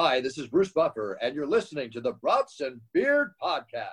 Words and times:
Hi, 0.00 0.20
this 0.20 0.38
is 0.38 0.46
Bruce 0.46 0.70
Buffer, 0.70 1.18
and 1.20 1.34
you're 1.34 1.44
listening 1.44 1.90
to 1.90 2.00
the 2.00 2.12
Brats 2.12 2.60
and 2.60 2.80
Beers 2.92 3.30
Podcast. 3.42 3.88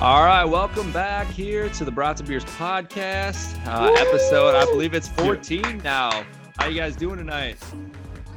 All 0.00 0.24
right, 0.24 0.44
welcome 0.44 0.90
back 0.90 1.26
here 1.26 1.68
to 1.68 1.84
the 1.84 1.90
Brats 1.90 2.20
and 2.20 2.28
Beers 2.30 2.46
podcast 2.46 3.54
uh, 3.66 3.92
episode. 3.98 4.54
I 4.54 4.64
believe 4.72 4.94
it's 4.94 5.08
14 5.08 5.82
now. 5.84 6.24
How 6.56 6.68
you 6.68 6.76
guys 6.80 6.96
doing 6.96 7.18
tonight? 7.18 7.58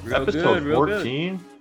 Real 0.03 0.17
Episode 0.17 0.43
good, 0.43 0.63
real 0.63 0.75
14. 0.75 1.37
Good. 1.37 1.56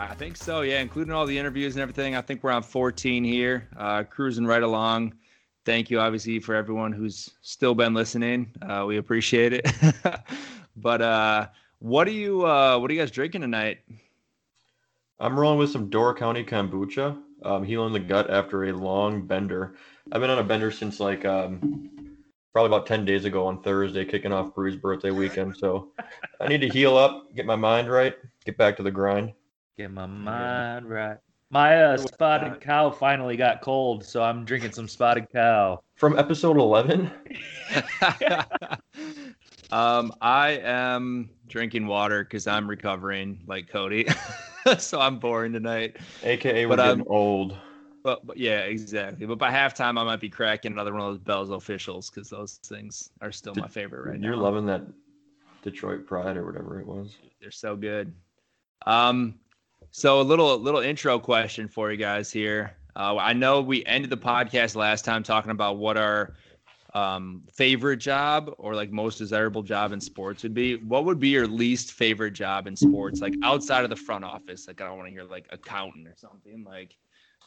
I 0.00 0.14
think 0.14 0.38
so. 0.38 0.62
Yeah, 0.62 0.80
including 0.80 1.12
all 1.12 1.26
the 1.26 1.36
interviews 1.36 1.74
and 1.74 1.82
everything. 1.82 2.16
I 2.16 2.22
think 2.22 2.42
we're 2.42 2.52
on 2.52 2.62
14 2.62 3.22
here, 3.22 3.68
uh, 3.76 4.02
cruising 4.04 4.46
right 4.46 4.62
along. 4.62 5.12
Thank 5.66 5.90
you, 5.90 6.00
obviously, 6.00 6.40
for 6.40 6.54
everyone 6.54 6.90
who's 6.90 7.28
still 7.42 7.74
been 7.74 7.92
listening. 7.92 8.50
Uh, 8.62 8.84
we 8.88 8.96
appreciate 8.96 9.52
it. 9.52 9.70
but 10.76 11.02
uh, 11.02 11.48
what 11.80 12.08
are 12.08 12.12
you? 12.12 12.46
Uh, 12.46 12.78
what 12.78 12.90
are 12.90 12.94
you 12.94 13.00
guys 13.00 13.10
drinking 13.10 13.42
tonight? 13.42 13.80
I'm 15.18 15.38
rolling 15.38 15.58
with 15.58 15.70
some 15.70 15.90
Door 15.90 16.14
County 16.14 16.44
kombucha. 16.44 17.20
Um, 17.42 17.62
healing 17.62 17.92
the 17.92 18.00
gut 18.00 18.30
after 18.30 18.64
a 18.64 18.72
long 18.72 19.26
bender. 19.26 19.74
I've 20.12 20.22
been 20.22 20.30
on 20.30 20.38
a 20.38 20.44
bender 20.44 20.70
since 20.70 20.98
like 20.98 21.26
um, 21.26 21.90
probably 22.54 22.74
about 22.74 22.86
10 22.86 23.04
days 23.04 23.26
ago 23.26 23.46
on 23.46 23.62
Thursday, 23.62 24.06
kicking 24.06 24.32
off 24.32 24.54
Brew's 24.54 24.76
birthday 24.76 25.10
weekend. 25.10 25.58
So 25.58 25.92
I 26.40 26.48
need 26.48 26.62
to 26.62 26.68
heal 26.70 26.96
up, 26.96 27.34
get 27.34 27.44
my 27.44 27.56
mind 27.56 27.90
right, 27.90 28.14
get 28.46 28.56
back 28.56 28.78
to 28.78 28.82
the 28.82 28.90
grind. 28.90 29.34
Get 29.80 29.92
my 29.92 30.04
mind 30.04 30.90
right. 30.90 31.16
My 31.48 31.82
uh, 31.82 31.96
spotted 31.96 32.60
cow 32.60 32.90
finally 32.90 33.34
got 33.38 33.62
cold, 33.62 34.04
so 34.04 34.22
I'm 34.22 34.44
drinking 34.44 34.72
some 34.72 34.86
spotted 34.86 35.26
cow. 35.32 35.82
From 35.96 36.18
episode 36.18 36.58
11, 36.58 37.10
um, 39.72 40.12
I 40.20 40.60
am 40.62 41.30
drinking 41.48 41.86
water 41.86 42.24
because 42.24 42.46
I'm 42.46 42.68
recovering 42.68 43.40
like 43.46 43.70
Cody. 43.70 44.06
so 44.78 45.00
I'm 45.00 45.18
boring 45.18 45.54
tonight. 45.54 45.96
aka 46.24 46.66
we're 46.66 46.76
But, 46.76 46.84
getting 46.84 47.06
old. 47.06 47.56
But, 48.02 48.26
but 48.26 48.36
yeah, 48.36 48.58
exactly. 48.58 49.24
But 49.24 49.38
by 49.38 49.50
halftime, 49.50 49.98
I 49.98 50.04
might 50.04 50.20
be 50.20 50.28
cracking 50.28 50.72
another 50.72 50.92
one 50.92 51.00
of 51.00 51.08
those 51.14 51.20
Bell's 51.20 51.48
officials 51.48 52.10
because 52.10 52.28
those 52.28 52.60
things 52.66 53.08
are 53.22 53.32
still 53.32 53.54
my 53.54 53.66
favorite 53.66 54.06
right 54.06 54.20
now. 54.20 54.26
You're 54.26 54.36
loving 54.36 54.66
that 54.66 54.82
Detroit 55.62 56.06
Pride 56.06 56.36
or 56.36 56.44
whatever 56.44 56.78
it 56.80 56.86
was. 56.86 57.16
They're 57.40 57.50
so 57.50 57.76
good. 57.76 58.12
Um, 58.86 59.39
so 59.90 60.20
a 60.20 60.22
little 60.22 60.58
little 60.58 60.80
intro 60.80 61.18
question 61.18 61.68
for 61.68 61.90
you 61.90 61.96
guys 61.96 62.32
here. 62.32 62.76
Uh, 62.96 63.16
I 63.16 63.32
know 63.32 63.60
we 63.60 63.84
ended 63.86 64.10
the 64.10 64.16
podcast 64.16 64.74
last 64.76 65.04
time 65.04 65.22
talking 65.22 65.50
about 65.52 65.78
what 65.78 65.96
our 65.96 66.34
um, 66.92 67.42
favorite 67.52 67.98
job 67.98 68.52
or 68.58 68.74
like 68.74 68.90
most 68.90 69.18
desirable 69.18 69.62
job 69.62 69.92
in 69.92 70.00
sports 70.00 70.42
would 70.42 70.54
be. 70.54 70.76
What 70.76 71.04
would 71.04 71.20
be 71.20 71.28
your 71.28 71.46
least 71.46 71.92
favorite 71.92 72.32
job 72.32 72.66
in 72.66 72.74
sports, 72.76 73.20
like 73.20 73.34
outside 73.44 73.84
of 73.84 73.90
the 73.90 73.96
front 73.96 74.24
office? 74.24 74.66
Like 74.66 74.80
I 74.80 74.86
don't 74.86 74.96
want 74.96 75.08
to 75.08 75.12
hear 75.12 75.24
like 75.24 75.46
accountant 75.50 76.08
or 76.08 76.14
something. 76.16 76.64
Like 76.64 76.96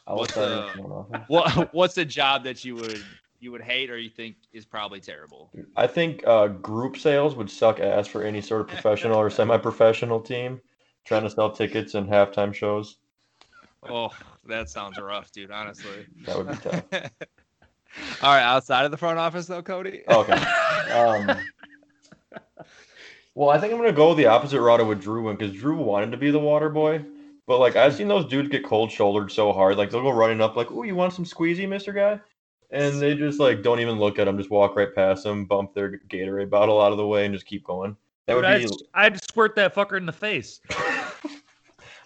What's 0.06 0.36
Outside 0.36 0.50
the- 0.50 0.82
of 0.82 1.08
the 1.10 1.18
what 1.28 1.74
what's 1.74 1.96
a 1.98 2.04
job 2.04 2.44
that 2.44 2.64
you 2.64 2.74
would 2.76 3.02
you 3.40 3.52
would 3.52 3.62
hate 3.62 3.90
or 3.90 3.98
you 3.98 4.10
think 4.10 4.36
is 4.52 4.64
probably 4.64 5.00
terrible? 5.00 5.50
I 5.76 5.86
think 5.86 6.26
uh, 6.26 6.48
group 6.48 6.96
sales 6.96 7.34
would 7.36 7.50
suck 7.50 7.80
ass 7.80 8.06
for 8.06 8.22
any 8.22 8.40
sort 8.40 8.62
of 8.62 8.68
professional 8.68 9.16
or 9.18 9.30
semi-professional 9.38 10.20
team 10.20 10.60
trying 11.04 11.22
to 11.22 11.30
sell 11.30 11.50
tickets 11.50 11.94
and 11.94 12.08
halftime 12.08 12.54
shows. 12.54 12.96
Oh, 13.88 14.10
that 14.46 14.70
sounds 14.70 14.98
rough, 14.98 15.30
dude. 15.32 15.50
Honestly. 15.50 16.06
That 16.24 16.38
would 16.38 16.48
be 16.48 16.56
tough. 16.56 16.84
All 18.22 18.34
right, 18.34 18.42
outside 18.42 18.84
of 18.84 18.90
the 18.90 18.96
front 18.96 19.18
office 19.18 19.46
though, 19.46 19.62
Cody. 19.62 20.02
Okay. 20.08 20.32
Um, 20.92 21.30
well, 23.34 23.50
I 23.50 23.58
think 23.58 23.72
I'm 23.72 23.78
gonna 23.78 23.92
go 23.92 24.14
the 24.14 24.26
opposite 24.26 24.60
route 24.60 24.80
of 24.80 24.88
what 24.88 25.00
Drew 25.00 25.22
went 25.22 25.38
because 25.38 25.54
Drew 25.54 25.76
wanted 25.76 26.10
to 26.10 26.16
be 26.16 26.30
the 26.30 26.38
water 26.38 26.70
boy, 26.70 27.04
but 27.46 27.60
like 27.60 27.76
I've 27.76 27.94
seen 27.94 28.08
those 28.08 28.26
dudes 28.26 28.48
get 28.48 28.64
cold 28.64 28.90
shouldered 28.90 29.30
so 29.30 29.52
hard, 29.52 29.76
like 29.76 29.90
they'll 29.90 30.02
go 30.02 30.10
running 30.10 30.40
up 30.40 30.56
like, 30.56 30.72
"Oh, 30.72 30.82
you 30.82 30.96
want 30.96 31.12
some 31.12 31.24
squeezy, 31.24 31.68
Mister 31.68 31.92
Guy?" 31.92 32.20
And 32.70 33.00
they 33.00 33.14
just 33.14 33.38
like 33.38 33.62
don't 33.62 33.80
even 33.80 33.98
look 33.98 34.18
at 34.18 34.26
him, 34.26 34.38
just 34.38 34.50
walk 34.50 34.74
right 34.76 34.92
past 34.92 35.24
him, 35.24 35.44
bump 35.44 35.74
their 35.74 35.98
Gatorade 36.08 36.50
bottle 36.50 36.80
out 36.80 36.90
of 36.90 36.98
the 36.98 37.06
way, 37.06 37.24
and 37.26 37.34
just 37.34 37.46
keep 37.46 37.62
going. 37.62 37.96
That 38.26 38.36
would 38.36 38.42
be 38.42 38.46
I'd, 38.48 38.70
I'd 38.94 39.22
squirt 39.22 39.54
that 39.56 39.74
fucker 39.74 39.96
in 39.96 40.06
the 40.06 40.12
face. 40.12 40.60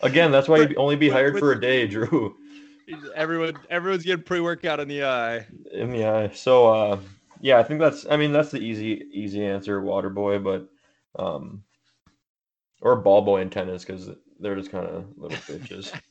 again. 0.02 0.30
That's 0.30 0.48
why 0.48 0.58
you'd 0.58 0.76
only 0.76 0.96
be 0.96 1.08
hired 1.08 1.38
for 1.38 1.52
a 1.52 1.60
day, 1.60 1.86
Drew. 1.86 2.36
Everyone, 3.14 3.54
everyone's 3.68 4.02
getting 4.02 4.24
pre-workout 4.24 4.80
in 4.80 4.88
the 4.88 5.04
eye. 5.04 5.46
in 5.72 5.90
the 5.90 6.06
eye. 6.06 6.30
So 6.30 6.68
uh 6.68 6.98
yeah, 7.40 7.58
I 7.58 7.62
think 7.62 7.80
that's 7.80 8.06
I 8.10 8.16
mean 8.16 8.32
that's 8.32 8.50
the 8.50 8.60
easy 8.60 9.04
easy 9.12 9.44
answer, 9.44 9.80
water 9.82 10.08
boy, 10.08 10.38
but 10.38 10.68
um 11.18 11.62
or 12.80 12.96
ball 12.96 13.20
boy 13.20 13.42
in 13.42 13.50
tennis 13.50 13.84
because 13.84 14.08
they're 14.40 14.56
just 14.56 14.70
kind 14.70 14.86
of 14.86 15.04
little 15.16 15.36
bitches. 15.38 15.92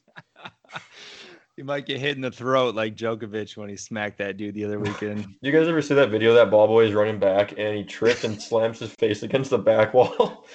You 1.58 1.64
might 1.64 1.88
get 1.88 2.00
hit 2.00 2.16
in 2.16 2.22
the 2.22 2.30
throat 2.30 2.76
like 2.76 2.96
Djokovic 2.96 3.58
when 3.58 3.68
he 3.68 3.76
smacked 3.76 4.20
that 4.20 4.38
dude 4.38 4.54
the 4.54 4.64
other 4.64 4.80
weekend. 4.80 5.26
you 5.42 5.52
guys 5.52 5.68
ever 5.68 5.82
see 5.82 5.96
that 5.96 6.12
video 6.12 6.32
that 6.36 6.52
ball 6.52 6.68
boy 6.68 6.86
is 6.86 6.94
running 6.94 7.18
back 7.18 7.54
and 7.58 7.76
he 7.76 7.84
trips 7.84 8.24
and 8.24 8.40
slams 8.40 8.78
his 8.78 8.94
face 8.94 9.24
against 9.24 9.50
the 9.50 9.58
back 9.58 9.92
wall? 9.92 10.46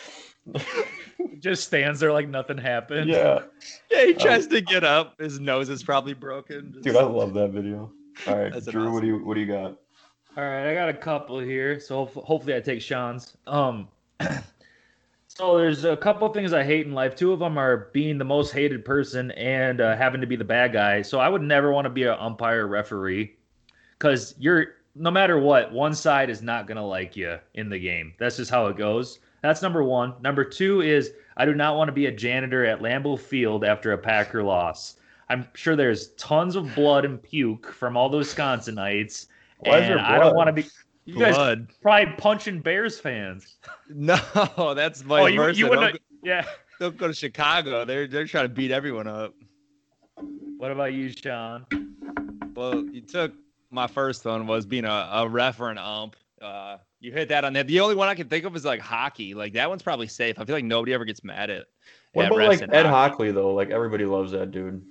Just 1.38 1.64
stands 1.64 2.00
there 2.00 2.12
like 2.12 2.28
nothing 2.28 2.58
happened. 2.58 3.08
yeah, 3.08 3.42
yeah, 3.90 4.06
he 4.06 4.14
tries 4.14 4.46
to 4.48 4.60
get 4.60 4.84
up. 4.84 5.20
His 5.20 5.40
nose 5.40 5.68
is 5.68 5.82
probably 5.82 6.14
broken. 6.14 6.76
dude, 6.82 6.96
I 6.96 7.02
love 7.02 7.34
that 7.34 7.50
video. 7.50 7.90
All 8.26 8.38
right, 8.38 8.52
That's 8.52 8.66
an 8.66 8.72
Drew, 8.72 8.92
what 8.92 9.00
do 9.00 9.06
you 9.06 9.24
what 9.24 9.34
do 9.34 9.40
you 9.40 9.46
got? 9.46 9.76
All 10.36 10.44
right, 10.44 10.70
I 10.70 10.74
got 10.74 10.88
a 10.88 10.94
couple 10.94 11.38
here, 11.38 11.78
so 11.78 12.06
hopefully 12.06 12.54
I 12.56 12.60
take 12.60 12.80
Sean's. 12.80 13.36
Um, 13.46 13.88
so 15.28 15.58
there's 15.58 15.84
a 15.84 15.96
couple 15.96 16.26
things 16.30 16.52
I 16.52 16.64
hate 16.64 16.86
in 16.86 16.92
life. 16.92 17.14
Two 17.14 17.32
of 17.32 17.38
them 17.38 17.58
are 17.58 17.90
being 17.92 18.16
the 18.16 18.24
most 18.24 18.52
hated 18.52 18.84
person 18.84 19.30
and 19.32 19.80
uh, 19.80 19.96
having 19.96 20.20
to 20.22 20.26
be 20.26 20.36
the 20.36 20.44
bad 20.44 20.72
guy. 20.72 21.02
So 21.02 21.20
I 21.20 21.28
would 21.28 21.42
never 21.42 21.70
want 21.72 21.84
to 21.84 21.90
be 21.90 22.04
an 22.04 22.16
umpire 22.18 22.66
referee, 22.66 23.36
because 23.98 24.34
you're 24.38 24.68
no 24.94 25.10
matter 25.10 25.38
what, 25.38 25.72
one 25.72 25.94
side 25.94 26.30
is 26.30 26.42
not 26.42 26.66
gonna 26.66 26.86
like 26.86 27.16
you 27.16 27.38
in 27.54 27.68
the 27.68 27.78
game. 27.78 28.14
That's 28.18 28.36
just 28.36 28.50
how 28.50 28.66
it 28.66 28.76
goes. 28.76 29.18
That's 29.42 29.60
number 29.60 29.82
one. 29.82 30.14
Number 30.22 30.44
two 30.44 30.80
is 30.80 31.12
I 31.36 31.44
do 31.44 31.54
not 31.54 31.76
want 31.76 31.88
to 31.88 31.92
be 31.92 32.06
a 32.06 32.12
janitor 32.12 32.64
at 32.64 32.80
Lambeau 32.80 33.18
Field 33.18 33.64
after 33.64 33.92
a 33.92 33.98
Packer 33.98 34.42
loss. 34.42 34.96
I'm 35.28 35.46
sure 35.54 35.76
there's 35.76 36.08
tons 36.12 36.56
of 36.56 36.74
blood 36.74 37.04
and 37.04 37.22
puke 37.22 37.72
from 37.72 37.96
all 37.96 38.08
those 38.08 38.32
Wisconsinites. 38.32 39.26
Why 39.58 39.78
is 39.78 39.88
there 39.88 39.98
and 39.98 40.06
I 40.06 40.18
don't 40.18 40.34
want 40.34 40.48
to 40.48 40.52
be. 40.52 40.64
You 41.04 41.18
guys 41.18 41.34
Blood. 41.34 41.68
probably 41.80 42.14
punching 42.16 42.60
Bears 42.60 43.00
fans. 43.00 43.56
No, 43.88 44.16
that's 44.76 45.02
vice 45.02 45.22
oh, 45.22 45.26
you, 45.26 45.36
versa. 45.40 45.58
you 45.58 45.66
don't, 45.66 45.76
wouldn't. 45.76 45.92
go- 45.94 45.98
Yeah. 46.22 46.46
don't 46.78 46.96
go 46.96 47.08
to 47.08 47.14
Chicago. 47.14 47.84
They're 47.84 48.06
they're 48.06 48.26
trying 48.26 48.44
to 48.44 48.48
beat 48.54 48.70
everyone 48.70 49.08
up. 49.08 49.34
What 50.58 50.70
about 50.70 50.92
you, 50.92 51.08
Sean? 51.10 51.66
Well, 52.54 52.84
you 52.84 53.00
took 53.00 53.32
my 53.72 53.88
first 53.88 54.24
one 54.24 54.46
was 54.46 54.64
being 54.64 54.84
a, 54.84 55.08
a 55.12 55.28
ref 55.28 55.58
or 55.60 55.70
an 55.70 55.78
ump. 55.78 56.14
Uh, 56.40 56.76
you 57.02 57.10
hit 57.10 57.28
that 57.30 57.44
on 57.44 57.52
that. 57.54 57.66
The 57.66 57.80
only 57.80 57.96
one 57.96 58.08
I 58.08 58.14
can 58.14 58.28
think 58.28 58.44
of 58.44 58.54
is 58.54 58.64
like 58.64 58.80
hockey. 58.80 59.34
Like 59.34 59.54
that 59.54 59.68
one's 59.68 59.82
probably 59.82 60.06
safe. 60.06 60.38
I 60.38 60.44
feel 60.44 60.54
like 60.54 60.64
nobody 60.64 60.94
ever 60.94 61.04
gets 61.04 61.24
mad 61.24 61.50
at. 61.50 61.66
What 62.12 62.26
at 62.26 62.32
about 62.32 62.48
like 62.48 62.62
Ed 62.72 62.86
hockey. 62.86 63.24
Hochuli 63.24 63.34
though? 63.34 63.52
Like 63.52 63.70
everybody 63.70 64.04
loves 64.04 64.30
that 64.32 64.52
dude. 64.52 64.84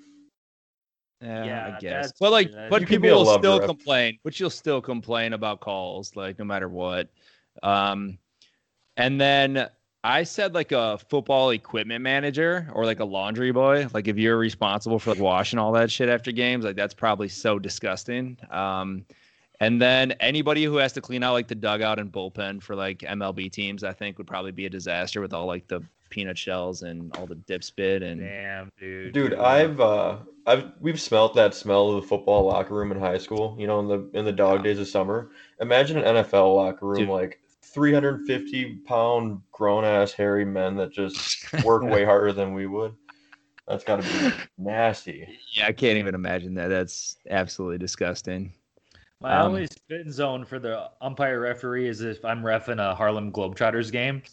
Yeah, 1.21 1.45
Yeah, 1.45 1.75
I 1.75 1.79
guess. 1.79 2.11
But 2.19 2.31
like, 2.31 2.51
yeah, 2.51 2.67
but 2.69 2.85
people 2.85 3.09
will 3.09 3.37
still 3.37 3.59
of- 3.59 3.65
complain. 3.65 4.19
But 4.25 4.39
you'll 4.39 4.49
still 4.49 4.81
complain 4.81 5.31
about 5.31 5.61
calls, 5.61 6.15
like 6.17 6.37
no 6.37 6.43
matter 6.43 6.67
what. 6.67 7.09
Um, 7.63 8.17
and 8.97 9.19
then 9.19 9.69
I 10.03 10.23
said 10.23 10.53
like 10.53 10.73
a 10.73 10.97
football 10.97 11.51
equipment 11.51 12.01
manager 12.01 12.67
or 12.73 12.85
like 12.85 12.99
a 12.99 13.05
laundry 13.05 13.53
boy. 13.53 13.87
Like 13.93 14.09
if 14.09 14.17
you're 14.17 14.37
responsible 14.37 14.99
for 14.99 15.11
like 15.11 15.19
washing 15.19 15.59
all 15.59 15.71
that 15.73 15.89
shit 15.89 16.09
after 16.09 16.33
games, 16.33 16.65
like 16.65 16.75
that's 16.75 16.93
probably 16.93 17.29
so 17.29 17.57
disgusting. 17.57 18.37
Um, 18.49 19.05
and 19.61 19.79
then 19.79 20.13
anybody 20.13 20.63
who 20.63 20.77
has 20.77 20.91
to 20.93 21.01
clean 21.01 21.21
out 21.21 21.33
like 21.33 21.47
the 21.47 21.55
dugout 21.55 21.99
and 21.99 22.11
bullpen 22.11 22.63
for 22.63 22.75
like 22.75 22.99
MLB 22.99 23.51
teams, 23.51 23.83
I 23.83 23.93
think 23.93 24.17
would 24.17 24.25
probably 24.25 24.51
be 24.51 24.65
a 24.65 24.69
disaster 24.69 25.21
with 25.21 25.33
all 25.33 25.45
like 25.45 25.67
the 25.67 25.81
peanut 26.09 26.37
shells 26.37 26.81
and 26.81 27.15
all 27.15 27.27
the 27.27 27.35
dip 27.35 27.63
spit 27.63 28.01
and 28.01 28.21
Damn, 28.21 28.71
dude. 28.79 29.13
Dude, 29.13 29.35
I've 29.35 29.79
uh 29.79 30.17
I've 30.47 30.71
we've 30.79 30.99
smelt 30.99 31.35
that 31.35 31.53
smell 31.53 31.91
of 31.91 32.01
the 32.01 32.07
football 32.07 32.43
locker 32.43 32.73
room 32.73 32.91
in 32.91 32.99
high 32.99 33.19
school, 33.19 33.55
you 33.59 33.67
know, 33.67 33.79
in 33.79 33.87
the 33.87 34.09
in 34.17 34.25
the 34.25 34.31
dog 34.31 34.63
days 34.63 34.79
of 34.79 34.87
summer. 34.87 35.29
Imagine 35.59 35.99
an 35.99 36.15
NFL 36.15 36.55
locker 36.55 36.87
room 36.87 37.01
Dude. 37.01 37.09
like 37.09 37.39
350 37.61 38.77
pound 38.85 39.41
grown 39.51 39.85
ass 39.85 40.11
hairy 40.11 40.43
men 40.43 40.75
that 40.77 40.91
just 40.91 41.53
work 41.63 41.83
way 41.83 42.03
harder 42.03 42.33
than 42.33 42.55
we 42.55 42.65
would. 42.65 42.95
That's 43.67 43.83
gotta 43.83 44.01
be 44.01 44.33
nasty. 44.57 45.37
Yeah, 45.53 45.67
I 45.67 45.71
can't 45.71 45.99
even 45.99 46.15
imagine 46.15 46.55
that. 46.55 46.69
That's 46.69 47.17
absolutely 47.29 47.77
disgusting. 47.77 48.53
My 49.21 49.37
Um, 49.37 49.49
only 49.49 49.67
spin 49.67 50.11
zone 50.11 50.43
for 50.45 50.57
the 50.57 50.89
umpire 50.99 51.39
referee 51.39 51.87
is 51.87 52.01
if 52.01 52.25
I'm 52.25 52.41
refing 52.41 52.79
a 52.79 52.95
Harlem 52.95 53.31
Globetrotters 53.31 53.91
game. 53.91 54.23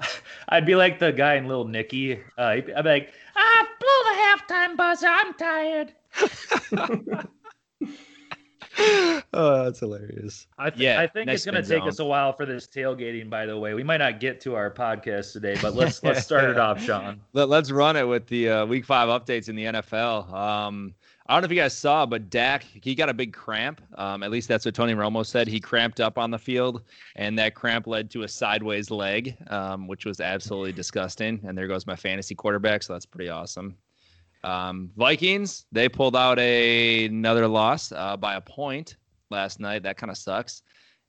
I'd 0.48 0.64
be 0.64 0.76
like 0.76 1.00
the 1.00 1.12
guy 1.12 1.34
in 1.34 1.48
Little 1.48 1.66
Nicky. 1.66 2.20
Uh, 2.38 2.42
I'd 2.42 2.66
be 2.66 2.72
like, 2.72 3.12
ah, 3.36 3.66
blew 3.80 3.88
the 4.04 4.54
halftime 4.54 4.76
buzzer. 4.76 5.08
I'm 5.08 5.34
tired. 5.34 5.92
oh, 9.32 9.64
that's 9.64 9.80
hilarious. 9.80 10.46
I, 10.56 10.70
th- 10.70 10.80
Yeah, 10.80 11.00
I 11.00 11.08
think 11.08 11.26
nice 11.26 11.36
it's 11.36 11.44
going 11.44 11.56
to 11.56 11.64
spin 11.64 11.80
take 11.80 11.88
us 11.88 11.98
a 11.98 12.04
while 12.04 12.32
for 12.32 12.46
this 12.46 12.68
tailgating. 12.68 13.28
By 13.28 13.46
the 13.46 13.58
way, 13.58 13.74
we 13.74 13.82
might 13.82 13.96
not 13.96 14.20
get 14.20 14.40
to 14.42 14.54
our 14.54 14.70
podcast 14.70 15.32
today, 15.32 15.56
but 15.60 15.74
let's 15.74 16.00
let's 16.04 16.22
start 16.22 16.44
it 16.44 16.58
off, 16.58 16.80
Sean. 16.80 17.20
Let, 17.32 17.50
us 17.50 17.72
run 17.72 17.96
it 17.96 18.06
with 18.06 18.26
the 18.28 18.50
uh, 18.50 18.66
week 18.66 18.84
five 18.84 19.08
updates 19.08 19.48
in 19.48 19.56
the 19.56 19.64
NFL. 19.64 20.32
Um, 20.32 20.94
I 21.28 21.34
don't 21.34 21.42
know 21.42 21.46
if 21.46 21.50
you 21.50 21.58
guys 21.58 21.76
saw, 21.76 22.06
but 22.06 22.30
Dak 22.30 22.62
he 22.62 22.94
got 22.94 23.10
a 23.10 23.14
big 23.14 23.34
cramp. 23.34 23.82
Um, 23.98 24.22
at 24.22 24.30
least 24.30 24.48
that's 24.48 24.64
what 24.64 24.74
Tony 24.74 24.94
Romo 24.94 25.26
said. 25.26 25.46
He 25.46 25.60
cramped 25.60 26.00
up 26.00 26.16
on 26.16 26.30
the 26.30 26.38
field, 26.38 26.82
and 27.16 27.38
that 27.38 27.54
cramp 27.54 27.86
led 27.86 28.10
to 28.12 28.22
a 28.22 28.28
sideways 28.28 28.90
leg, 28.90 29.36
um, 29.50 29.86
which 29.86 30.06
was 30.06 30.20
absolutely 30.20 30.72
disgusting. 30.72 31.38
And 31.44 31.56
there 31.56 31.68
goes 31.68 31.86
my 31.86 31.96
fantasy 31.96 32.34
quarterback, 32.34 32.82
so 32.82 32.94
that's 32.94 33.04
pretty 33.04 33.28
awesome. 33.28 33.76
Um, 34.42 34.90
Vikings 34.96 35.66
they 35.70 35.88
pulled 35.88 36.16
out 36.16 36.38
a, 36.38 37.06
another 37.06 37.46
loss 37.46 37.92
uh, 37.92 38.16
by 38.16 38.36
a 38.36 38.40
point 38.40 38.96
last 39.30 39.60
night. 39.60 39.82
That 39.82 39.98
kind 39.98 40.10
of 40.10 40.16
sucks. 40.16 40.62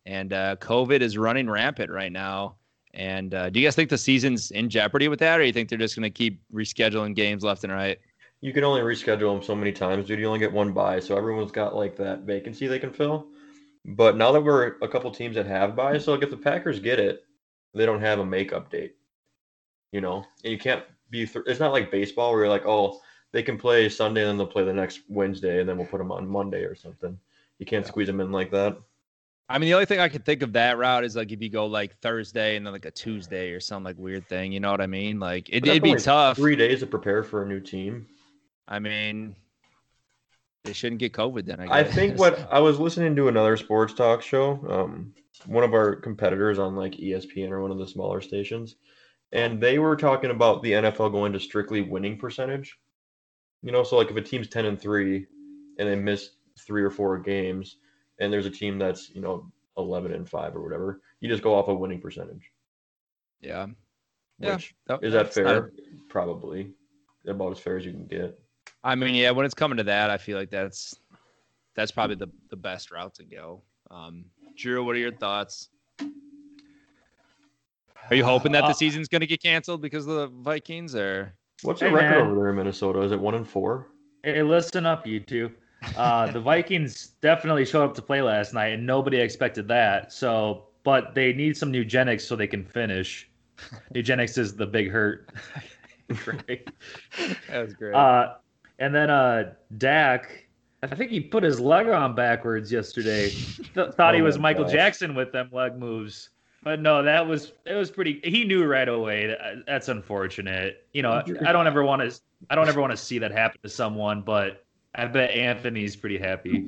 And 0.05 0.33
uh, 0.33 0.57
COVID 0.57 0.99
is 1.01 1.17
running 1.17 1.49
rampant 1.49 1.91
right 1.91 2.11
now. 2.11 2.55
And 2.93 3.33
uh, 3.33 3.49
do 3.51 3.59
you 3.59 3.67
guys 3.67 3.75
think 3.75 3.89
the 3.89 3.97
season's 3.97 4.51
in 4.51 4.69
jeopardy 4.69 5.07
with 5.07 5.19
that, 5.19 5.39
or 5.39 5.43
do 5.43 5.47
you 5.47 5.53
think 5.53 5.69
they're 5.69 5.77
just 5.77 5.95
going 5.95 6.03
to 6.03 6.09
keep 6.09 6.41
rescheduling 6.51 7.15
games 7.15 7.43
left 7.43 7.63
and 7.63 7.71
right? 7.71 7.99
You 8.41 8.53
can 8.53 8.63
only 8.63 8.81
reschedule 8.81 9.33
them 9.33 9.43
so 9.43 9.55
many 9.55 9.71
times, 9.71 10.07
dude. 10.07 10.19
You 10.19 10.27
only 10.27 10.39
get 10.39 10.53
one 10.53 10.71
buy, 10.71 10.99
so 10.99 11.17
everyone's 11.17 11.51
got 11.51 11.75
like 11.75 11.97
that 11.97 12.21
vacancy 12.21 12.67
they 12.67 12.79
can 12.79 12.93
fill. 12.93 13.27
But 13.85 14.17
now 14.17 14.31
that 14.31 14.41
we're 14.41 14.75
a 14.81 14.87
couple 14.87 15.11
teams 15.11 15.35
that 15.35 15.45
have 15.45 15.75
buys, 15.75 16.05
so 16.05 16.13
like 16.13 16.23
if 16.23 16.29
the 16.29 16.37
Packers 16.37 16.79
get 16.79 16.99
it, 16.99 17.23
they 17.73 17.85
don't 17.85 18.01
have 18.01 18.19
a 18.19 18.25
makeup 18.25 18.69
date. 18.69 18.95
You 19.91 20.01
know, 20.01 20.25
and 20.43 20.51
you 20.53 20.59
can't 20.59 20.83
be. 21.09 21.25
Th- 21.25 21.45
it's 21.47 21.59
not 21.59 21.71
like 21.73 21.91
baseball 21.91 22.31
where 22.31 22.41
you're 22.41 22.49
like, 22.49 22.65
oh, 22.65 23.01
they 23.31 23.43
can 23.43 23.57
play 23.57 23.89
Sunday 23.89 24.21
and 24.21 24.29
then 24.29 24.37
they'll 24.37 24.47
play 24.47 24.63
the 24.63 24.73
next 24.73 25.01
Wednesday 25.09 25.59
and 25.59 25.67
then 25.67 25.77
we'll 25.77 25.87
put 25.87 25.97
them 25.97 26.11
on 26.11 26.27
Monday 26.27 26.61
or 26.61 26.75
something. 26.75 27.17
You 27.57 27.65
can't 27.65 27.85
squeeze 27.85 28.07
them 28.07 28.21
in 28.21 28.31
like 28.31 28.51
that. 28.51 28.77
I 29.49 29.57
mean, 29.57 29.67
the 29.69 29.73
only 29.73 29.87
thing 29.87 29.99
I 29.99 30.09
could 30.09 30.25
think 30.25 30.43
of 30.43 30.53
that 30.53 30.77
route 30.77 31.03
is 31.03 31.15
like 31.15 31.31
if 31.31 31.41
you 31.41 31.49
go 31.49 31.65
like 31.65 31.97
Thursday 32.01 32.55
and 32.55 32.65
then 32.65 32.71
like 32.71 32.85
a 32.85 32.91
Tuesday 32.91 33.51
or 33.51 33.59
some 33.59 33.83
like 33.83 33.97
weird 33.97 34.27
thing. 34.29 34.51
You 34.51 34.59
know 34.59 34.69
what 34.71 34.81
I 34.81 34.87
mean? 34.87 35.19
Like 35.19 35.49
it, 35.49 35.67
it'd 35.67 35.81
be 35.81 35.95
tough. 35.95 36.37
Three 36.37 36.55
days 36.55 36.81
to 36.81 36.87
prepare 36.87 37.23
for 37.23 37.43
a 37.43 37.47
new 37.47 37.59
team. 37.59 38.07
I 38.69 38.77
mean, 38.79 39.35
they 40.63 40.73
shouldn't 40.73 40.99
get 40.99 41.11
COVID 41.13 41.45
then. 41.45 41.59
I, 41.59 41.79
I 41.79 41.83
think 41.83 42.19
what 42.19 42.47
I 42.51 42.59
was 42.59 42.79
listening 42.79 43.15
to 43.15 43.27
another 43.27 43.57
sports 43.57 43.93
talk 43.93 44.21
show, 44.21 44.63
um, 44.69 45.13
one 45.47 45.63
of 45.63 45.73
our 45.73 45.95
competitors 45.95 46.59
on 46.59 46.75
like 46.75 46.93
ESPN 46.93 47.49
or 47.49 47.61
one 47.61 47.71
of 47.71 47.79
the 47.79 47.87
smaller 47.87 48.21
stations, 48.21 48.75
and 49.31 49.59
they 49.59 49.79
were 49.79 49.95
talking 49.95 50.29
about 50.31 50.61
the 50.61 50.73
NFL 50.73 51.11
going 51.11 51.33
to 51.33 51.39
strictly 51.39 51.81
winning 51.81 52.17
percentage. 52.17 52.77
You 53.63 53.71
know, 53.71 53.83
so 53.83 53.97
like 53.97 54.11
if 54.11 54.15
a 54.15 54.21
team's 54.21 54.47
ten 54.47 54.65
and 54.65 54.79
three, 54.79 55.25
and 55.79 55.89
they 55.89 55.95
miss 55.95 56.29
three 56.59 56.83
or 56.83 56.91
four 56.91 57.17
games, 57.17 57.77
and 58.19 58.31
there's 58.31 58.45
a 58.45 58.51
team 58.51 58.77
that's 58.77 59.09
you 59.09 59.21
know 59.21 59.51
eleven 59.77 60.13
and 60.13 60.29
five 60.29 60.55
or 60.55 60.61
whatever, 60.61 61.01
you 61.21 61.27
just 61.27 61.41
go 61.43 61.55
off 61.55 61.67
a 61.69 61.73
winning 61.73 61.99
percentage. 62.01 62.51
yeah, 63.41 63.65
yeah. 64.39 64.53
Which 64.55 64.75
That- 64.85 65.03
is 65.03 65.13
that 65.13 65.23
that's 65.25 65.37
not- 65.37 65.45
fair? 65.45 65.71
Probably 66.09 66.73
about 67.27 67.51
as 67.51 67.59
fair 67.59 67.77
as 67.77 67.85
you 67.85 67.91
can 67.91 68.05
get. 68.07 68.39
I 68.83 68.95
mean, 68.95 69.13
yeah, 69.15 69.31
when 69.31 69.45
it's 69.45 69.53
coming 69.53 69.77
to 69.77 69.83
that, 69.83 70.09
I 70.09 70.17
feel 70.17 70.37
like 70.37 70.49
that's 70.49 70.95
that's 71.75 71.91
probably 71.91 72.15
the 72.15 72.29
the 72.49 72.55
best 72.55 72.91
route 72.91 73.13
to 73.15 73.23
go. 73.23 73.61
Um, 73.91 74.25
Drew, 74.57 74.83
what 74.83 74.95
are 74.95 74.99
your 74.99 75.11
thoughts? 75.13 75.69
Are 78.09 78.15
you 78.15 78.23
hoping 78.25 78.51
that 78.53 78.63
Uh, 78.63 78.69
the 78.69 78.73
season's 78.73 79.07
going 79.07 79.21
to 79.21 79.27
get 79.27 79.41
canceled 79.41 79.81
because 79.81 80.07
of 80.07 80.15
the 80.15 80.27
Vikings, 80.27 80.95
or 80.95 81.33
What's 81.61 81.79
the 81.81 81.87
Hey, 81.89 81.93
record 81.93 82.09
man. 82.11 82.21
over 82.27 82.35
there 82.35 82.49
in 82.49 82.55
Minnesota? 82.55 83.01
Is 83.01 83.11
it 83.11 83.19
one 83.19 83.35
and 83.35 83.47
four? 83.47 83.87
Hey, 84.23 84.41
listen 84.41 84.85
up, 84.85 85.05
you 85.05 85.19
two. 85.19 85.51
Uh, 85.95 86.31
the 86.31 86.39
Vikings 86.39 87.09
definitely 87.21 87.65
showed 87.65 87.83
up 87.85 87.93
to 87.95 88.01
play 88.01 88.21
last 88.21 88.53
night, 88.53 88.67
and 88.73 88.85
nobody 88.85 89.17
expected 89.19 89.67
that. 89.67 90.11
So, 90.11 90.65
but 90.83 91.13
they 91.15 91.33
need 91.33 91.55
some 91.55 91.73
eugenics 91.73 92.25
so 92.25 92.35
they 92.35 92.47
can 92.47 92.65
finish. 92.65 93.29
Eugenics 93.93 94.37
is 94.37 94.55
the 94.55 94.65
big 94.65 94.89
hurt. 94.89 95.29
Great. 96.23 96.69
that 97.49 97.61
was 97.61 97.73
great? 97.73 97.93
Uh, 97.93 98.35
and 98.79 98.93
then 98.95 99.09
uh, 99.09 99.53
Dak, 99.77 100.47
I 100.81 100.87
think 100.87 101.11
he 101.11 101.19
put 101.19 101.43
his 101.43 101.59
leg 101.59 101.87
on 101.89 102.15
backwards 102.15 102.71
yesterday. 102.71 103.29
Th- 103.75 103.91
thought 103.93 104.15
he 104.15 104.21
Oh 104.21 104.25
was 104.25 104.39
Michael 104.39 104.63
gosh. 104.63 104.73
Jackson 104.73 105.13
with 105.15 105.31
them 105.31 105.49
leg 105.51 105.77
moves. 105.77 106.29
But 106.63 106.81
no, 106.81 107.01
that 107.03 107.25
was 107.25 107.53
it 107.65 107.75
was 107.75 107.89
pretty. 107.91 108.19
He 108.23 108.43
knew 108.43 108.65
right 108.65 108.89
away. 108.89 109.27
That, 109.27 109.65
that's 109.65 109.87
unfortunate. 109.87 110.85
You 110.93 111.03
know, 111.03 111.23
I 111.45 111.51
don't 111.53 111.67
ever 111.67 111.83
want 111.83 112.01
to. 112.01 112.19
I 112.49 112.55
don't 112.55 112.67
ever 112.67 112.81
want 112.81 112.91
to 112.91 112.97
see 112.97 113.17
that 113.19 113.31
happen 113.31 113.59
to 113.63 113.69
someone. 113.69 114.21
But 114.21 114.65
I 114.95 115.05
bet 115.05 115.31
Anthony's 115.31 115.95
pretty 115.95 116.17
happy. 116.17 116.67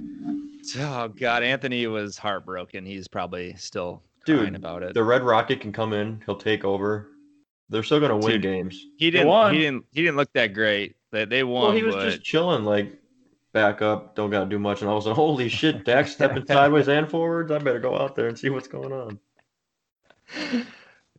oh 0.80 1.10
God, 1.10 1.44
Anthony 1.44 1.88
was 1.88 2.18
heartbroken. 2.18 2.86
He's 2.86 3.08
probably 3.10 3.54
still 3.56 4.02
Dude, 4.26 4.40
crying 4.40 4.56
about 4.56 4.84
it. 4.84 4.94
The 4.94 5.04
Red 5.04 5.24
Rocket 5.24 5.60
can 5.60 5.74
come 5.74 5.92
in. 5.92 6.22
He'll 6.26 6.38
take 6.38 6.64
over. 6.64 7.10
They're 7.70 7.84
still 7.84 8.00
gonna 8.00 8.16
win 8.18 8.32
Dude. 8.34 8.42
games. 8.44 8.86
He 8.98 9.12
didn't. 9.12 9.28
won. 9.28 9.54
He 9.54 9.60
didn't. 9.62 9.86
He 9.92 10.02
didn't 10.04 10.16
look 10.18 10.32
that 10.34 10.54
great. 10.54 10.96
They 11.12 11.26
they 11.26 11.44
won. 11.44 11.64
Well, 11.64 11.72
he 11.72 11.84
was 11.84 11.96
but 11.96 12.06
just 12.06 12.24
chilling, 12.24 12.64
like 12.64 12.98
back 13.52 13.82
up, 13.82 14.16
don't 14.16 14.30
gotta 14.30 14.50
do 14.50 14.60
much, 14.60 14.82
and 14.82 14.90
all 14.90 14.98
of 14.98 15.04
a 15.04 15.06
sudden, 15.06 15.16
holy 15.16 15.50
shit, 15.50 15.84
Dak's 15.86 16.14
stepping 16.14 16.46
sideways 16.46 16.88
and 16.88 17.10
forwards. 17.10 17.52
I 17.52 17.58
better 17.60 17.80
go 17.80 17.98
out 17.98 18.16
there 18.16 18.28
and 18.28 18.38
see 18.38 18.50
what's 18.50 18.68
going 18.68 18.94
on. 18.94 19.20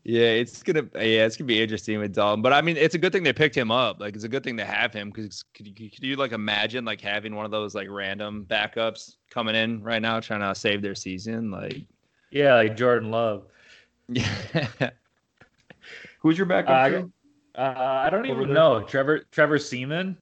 yeah, 0.05 0.29
it's 0.29 0.63
gonna. 0.63 0.85
Yeah, 0.95 1.27
it's 1.27 1.37
gonna 1.37 1.47
be 1.47 1.63
interesting 1.63 1.99
with 1.99 2.15
Dalton. 2.15 2.43
But 2.43 2.55
I 2.55 2.63
mean, 2.63 2.77
it's 2.77 2.95
a 2.95 2.99
good 2.99 3.13
thing 3.13 3.23
they 3.23 3.35
picked 3.35 3.57
him 3.57 3.71
up. 3.71 4.01
Like, 4.01 4.15
it's 4.15 4.25
a 4.25 4.29
good 4.29 4.45
thing 4.45 4.57
to 4.57 4.65
have 4.65 4.93
him 4.95 5.11
because 5.11 5.45
could 5.55 5.67
you, 5.67 5.91
could 5.91 6.03
you 6.03 6.17
like 6.17 6.33
imagine 6.33 6.85
like 6.85 7.01
having 7.01 7.35
one 7.35 7.45
of 7.45 7.51
those 7.51 7.75
like 7.75 7.89
random 7.91 8.47
backups 8.49 9.17
coming 9.31 9.55
in 9.55 9.83
right 9.83 10.01
now 10.01 10.21
trying 10.21 10.41
to 10.41 10.55
save 10.55 10.81
their 10.81 10.95
season? 10.95 11.51
Like, 11.51 11.83
Yeah, 12.31 12.55
like 12.55 12.77
Jordan 12.77 13.11
Love. 13.11 13.45
yeah. 14.09 14.91
Who's 16.21 16.39
your 16.39 16.47
backup? 16.47 16.71
Uh, 16.71 16.91
Joe? 16.91 17.11
Uh, 17.57 17.75
I 17.77 18.11
don't 18.11 18.27
even 18.27 18.45
there? 18.45 18.55
know. 18.55 18.83
Trevor 18.83 19.27
Trevor 19.31 19.59
Siemian. 19.59 20.17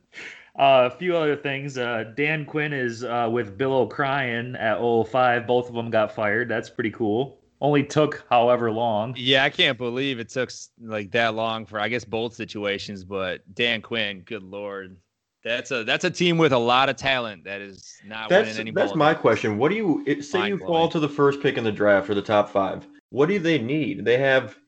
Uh, 0.59 0.91
a 0.93 0.97
few 0.97 1.17
other 1.17 1.37
things. 1.37 1.79
Uh, 1.79 2.13
Dan 2.17 2.45
Quinn 2.45 2.73
is 2.73 3.05
uh, 3.05 3.29
with 3.31 3.57
Bill 3.57 3.73
O'Brien 3.73 4.57
at 4.57 4.79
05. 4.81 5.47
Both 5.47 5.69
of 5.69 5.75
them 5.75 5.91
got 5.91 6.15
fired. 6.15 6.49
That's 6.49 6.69
pretty 6.69 6.91
cool. 6.91 7.39
Only 7.61 7.85
took 7.85 8.25
however 8.31 8.71
long. 8.71 9.15
Yeah, 9.17 9.45
I 9.45 9.51
can't 9.51 9.79
believe 9.79 10.19
it 10.19 10.29
took 10.29 10.51
like 10.83 11.13
that 11.13 11.35
long 11.35 11.67
for 11.67 11.79
I 11.79 11.89
guess 11.89 12.05
both 12.05 12.35
situations. 12.35 13.05
But 13.05 13.43
Dan 13.55 13.81
Quinn, 13.81 14.21
good 14.21 14.43
lord, 14.43 14.97
that's 15.45 15.71
a 15.71 15.85
that's 15.85 16.05
a 16.05 16.11
team 16.11 16.37
with 16.37 16.53
a 16.53 16.59
lot 16.59 16.89
of 16.89 16.97
talent 16.97 17.45
that 17.45 17.61
is 17.61 17.97
not 18.05 18.29
That's 18.29 18.49
winning 18.49 18.61
any. 18.61 18.71
that's 18.73 18.95
my 18.95 19.13
games. 19.13 19.21
question. 19.21 19.57
What 19.59 19.71
do 19.71 19.77
you 19.77 20.03
it, 20.07 20.25
say? 20.25 20.49
You 20.49 20.59
fall 20.59 20.89
to 20.89 20.99
the 20.99 21.09
first 21.09 21.41
pick 21.41 21.57
in 21.57 21.65
the 21.65 21.73
draft 21.73 22.11
or 22.11 22.15
the 22.15 22.23
top 22.23 22.51
five. 22.51 22.87
What 23.11 23.29
do 23.29 23.39
they 23.39 23.59
need? 23.59 24.05
They 24.05 24.19
have 24.19 24.59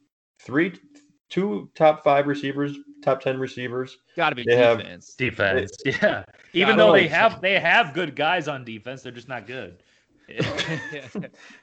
three, 0.40 0.72
two 1.32 1.70
top 1.74 2.04
five 2.04 2.26
receivers, 2.26 2.76
top 3.02 3.20
ten 3.20 3.38
receivers. 3.38 3.96
Got 4.16 4.30
to 4.30 4.36
be 4.36 4.44
They 4.46 4.56
have- 4.56 4.78
defense. 4.78 5.14
Defense. 5.14 5.72
Yeah. 5.84 6.24
Even 6.52 6.76
though 6.76 6.92
they 6.92 7.08
have 7.08 7.40
they 7.40 7.58
have 7.58 7.94
good 7.94 8.14
guys 8.14 8.46
on 8.48 8.64
defense, 8.64 9.02
they're 9.02 9.10
just 9.12 9.28
not 9.28 9.46
good. 9.46 9.82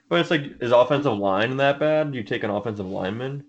But 0.09 0.19
it's 0.21 0.31
like, 0.31 0.59
is 0.61 0.71
offensive 0.71 1.17
line 1.17 1.55
that 1.57 1.79
bad? 1.79 2.11
Do 2.11 2.17
you 2.17 2.23
take 2.23 2.43
an 2.43 2.49
offensive 2.49 2.87
lineman? 2.87 3.45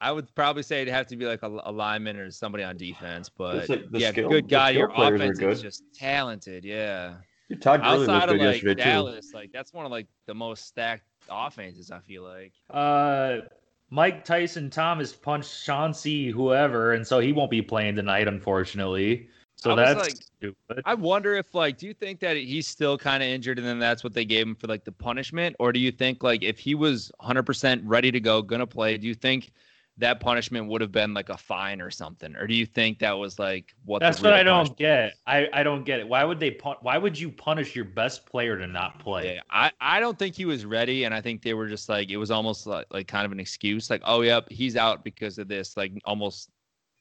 I 0.00 0.10
would 0.10 0.32
probably 0.34 0.64
say 0.64 0.82
it'd 0.82 0.92
have 0.92 1.06
to 1.06 1.16
be 1.16 1.24
like 1.26 1.42
a, 1.42 1.60
a 1.64 1.70
lineman 1.72 2.16
or 2.16 2.30
somebody 2.32 2.64
on 2.64 2.76
defense, 2.76 3.28
but 3.28 3.68
like 3.68 3.84
yeah, 3.92 4.10
skill- 4.10 4.28
good 4.28 4.48
guy. 4.48 4.70
skill 4.70 4.80
Your 4.80 4.88
players 4.88 5.20
are 5.20 5.24
offense 5.24 5.40
is 5.40 5.62
just 5.62 5.84
talented. 5.94 6.64
Yeah. 6.64 7.14
Dude, 7.48 7.62
Todd 7.62 7.80
Gurley 7.82 7.98
looked 7.98 8.10
Outside 8.10 8.28
good 8.28 8.34
of 8.40 8.42
like 8.46 8.54
yesterday 8.54 8.82
too. 8.82 8.90
Dallas, 8.90 9.30
like 9.32 9.52
that's 9.52 9.72
one 9.72 9.86
of 9.86 9.92
like 9.92 10.08
the 10.26 10.34
most 10.34 10.66
stacked 10.66 11.04
offenses. 11.30 11.92
I 11.92 12.00
feel 12.00 12.24
like. 12.24 12.52
Uh, 12.68 13.46
Mike 13.90 14.24
Tyson 14.24 14.68
Thomas 14.70 15.12
punched 15.12 15.64
Chauncey 15.64 16.30
whoever, 16.30 16.92
and 16.92 17.06
so 17.06 17.20
he 17.20 17.32
won't 17.32 17.50
be 17.50 17.62
playing 17.62 17.96
tonight, 17.96 18.26
unfortunately. 18.28 19.28
So 19.56 19.74
that's 19.74 20.00
like- 20.00 20.16
stupid. 20.38 20.82
I 20.84 20.94
wonder 20.94 21.34
if 21.34 21.54
like, 21.54 21.78
do 21.78 21.86
you 21.86 21.94
think 21.94 22.20
that 22.20 22.36
he's 22.36 22.66
still 22.66 22.98
kind 22.98 23.22
of 23.22 23.28
injured, 23.28 23.58
and 23.58 23.66
then 23.66 23.78
that's 23.78 24.04
what 24.04 24.12
they 24.12 24.24
gave 24.24 24.46
him 24.46 24.54
for 24.54 24.66
like 24.66 24.84
the 24.84 24.92
punishment, 24.92 25.56
or 25.58 25.72
do 25.72 25.80
you 25.80 25.90
think 25.90 26.22
like 26.22 26.42
if 26.42 26.58
he 26.58 26.74
was 26.74 27.10
100% 27.20 27.80
ready 27.84 28.10
to 28.10 28.20
go, 28.20 28.42
gonna 28.42 28.66
play, 28.66 28.98
do 28.98 29.06
you 29.06 29.14
think 29.14 29.52
that 29.98 30.20
punishment 30.20 30.68
would 30.68 30.80
have 30.82 30.92
been 30.92 31.14
like 31.14 31.30
a 31.30 31.36
fine 31.36 31.80
or 31.80 31.90
something, 31.90 32.36
or 32.36 32.46
do 32.46 32.54
you 32.54 32.66
think 32.66 32.98
that 32.98 33.12
was 33.12 33.38
like 33.38 33.74
what? 33.84 34.00
the 34.00 34.06
That's 34.06 34.22
what 34.22 34.34
I 34.34 34.42
don't 34.42 34.76
get. 34.76 35.14
I, 35.26 35.48
I 35.52 35.62
don't 35.62 35.84
get 35.84 36.00
it. 36.00 36.08
Why 36.08 36.22
would 36.22 36.38
they 36.38 36.50
pun- 36.50 36.76
Why 36.82 36.98
would 36.98 37.18
you 37.18 37.30
punish 37.30 37.74
your 37.74 37.86
best 37.86 38.26
player 38.26 38.58
to 38.58 38.66
not 38.66 38.98
play? 38.98 39.34
Yeah, 39.34 39.40
I, 39.50 39.70
I 39.80 40.00
don't 40.00 40.18
think 40.18 40.34
he 40.34 40.44
was 40.44 40.66
ready, 40.66 41.04
and 41.04 41.14
I 41.14 41.20
think 41.20 41.42
they 41.42 41.54
were 41.54 41.66
just 41.66 41.88
like 41.88 42.10
it 42.10 42.18
was 42.18 42.30
almost 42.30 42.66
like, 42.66 42.86
like 42.90 43.08
kind 43.08 43.24
of 43.24 43.32
an 43.32 43.40
excuse, 43.40 43.88
like 43.88 44.02
oh 44.04 44.20
yep, 44.20 44.50
he's 44.50 44.76
out 44.76 45.02
because 45.02 45.38
of 45.38 45.48
this, 45.48 45.76
like 45.76 45.92
almost 46.04 46.50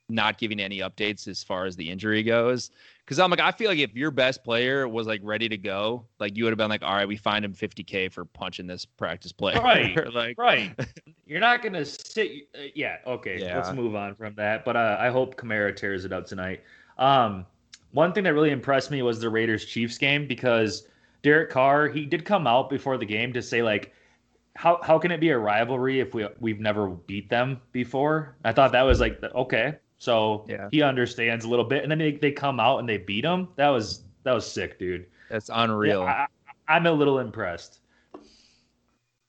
not 0.08 0.38
giving 0.38 0.60
any 0.60 0.80
updates 0.80 1.28
as 1.28 1.44
far 1.44 1.66
as 1.66 1.76
the 1.76 1.90
injury 1.90 2.24
goes. 2.24 2.72
Because 3.06 3.20
I'm 3.20 3.30
like, 3.30 3.40
I 3.40 3.52
feel 3.52 3.70
like 3.70 3.78
if 3.78 3.94
your 3.94 4.10
best 4.10 4.44
player 4.44 4.88
was 4.88 5.06
like 5.06 5.22
ready 5.24 5.48
to 5.48 5.58
go, 5.58 6.08
like 6.20 6.36
you 6.36 6.44
would 6.44 6.52
have 6.52 6.58
been 6.58 6.70
like, 6.70 6.82
all 6.82 6.96
right, 6.96 7.08
we 7.08 7.18
find 7.18 7.46
him 7.46 7.54
50k 7.54 8.12
for 8.12 8.26
punching 8.26 8.66
this 8.66 8.84
practice 8.84 9.32
player, 9.32 9.62
Right, 9.62 9.96
like 10.14 10.38
Right. 10.40 10.72
You're 11.28 11.40
not 11.40 11.62
gonna 11.62 11.86
sit. 11.86 12.48
Uh, 12.56 12.64
yeah. 12.74 12.98
Okay. 13.06 13.40
Yeah. 13.40 13.58
Let's 13.58 13.74
move 13.74 13.96
on 13.96 14.16
from 14.16 14.34
that. 14.36 14.66
But 14.66 14.76
uh, 14.76 14.98
I 15.00 15.10
hope 15.10 15.36
Kamara 15.36 15.76
tears 15.76 16.06
it 16.06 16.14
up 16.14 16.26
tonight. 16.26 16.64
Um, 16.98 17.46
one 17.92 18.12
thing 18.12 18.24
that 18.26 18.34
really 18.34 18.52
impressed 18.52 18.92
me 18.92 19.02
was 19.02 19.20
the 19.20 19.30
Raiders 19.30 19.66
Chiefs 19.66 19.98
game 19.98 20.28
because 20.28 20.88
Derek 21.22 21.50
Carr 21.50 21.88
he 21.88 22.06
did 22.06 22.26
come 22.26 22.48
out 22.48 22.70
before 22.70 22.98
the 22.98 23.06
game 23.06 23.34
to 23.34 23.42
say 23.42 23.62
like 23.62 23.94
how 24.56 24.80
how 24.82 24.98
can 24.98 25.12
it 25.12 25.20
be 25.20 25.30
a 25.30 25.38
rivalry 25.38 26.00
if 26.00 26.14
we 26.14 26.28
we've 26.40 26.60
never 26.60 26.88
beat 26.90 27.30
them 27.30 27.62
before? 27.72 28.36
I 28.44 28.52
thought 28.52 28.72
that 28.72 28.84
was 28.84 29.00
like 29.00 29.22
okay, 29.24 29.78
so 29.98 30.46
Yeah. 30.48 30.70
he 30.72 30.82
understands 30.82 31.46
a 31.46 31.50
little 31.50 31.66
bit, 31.66 31.84
and 31.84 31.92
then 31.92 32.00
they, 32.00 32.14
they 32.14 32.32
come 32.32 32.60
out 32.60 32.80
and 32.80 32.88
they 32.90 32.98
beat 32.98 33.24
him. 33.26 33.50
That 33.56 33.70
was 33.70 34.04
that 34.24 34.34
was 34.34 34.50
sick, 34.50 34.80
dude. 34.80 35.06
That's 35.30 35.50
unreal. 35.54 36.02
Yeah, 36.04 36.26
I, 36.68 36.76
I'm 36.76 36.86
a 36.86 36.92
little 36.92 37.20
impressed. 37.20 37.80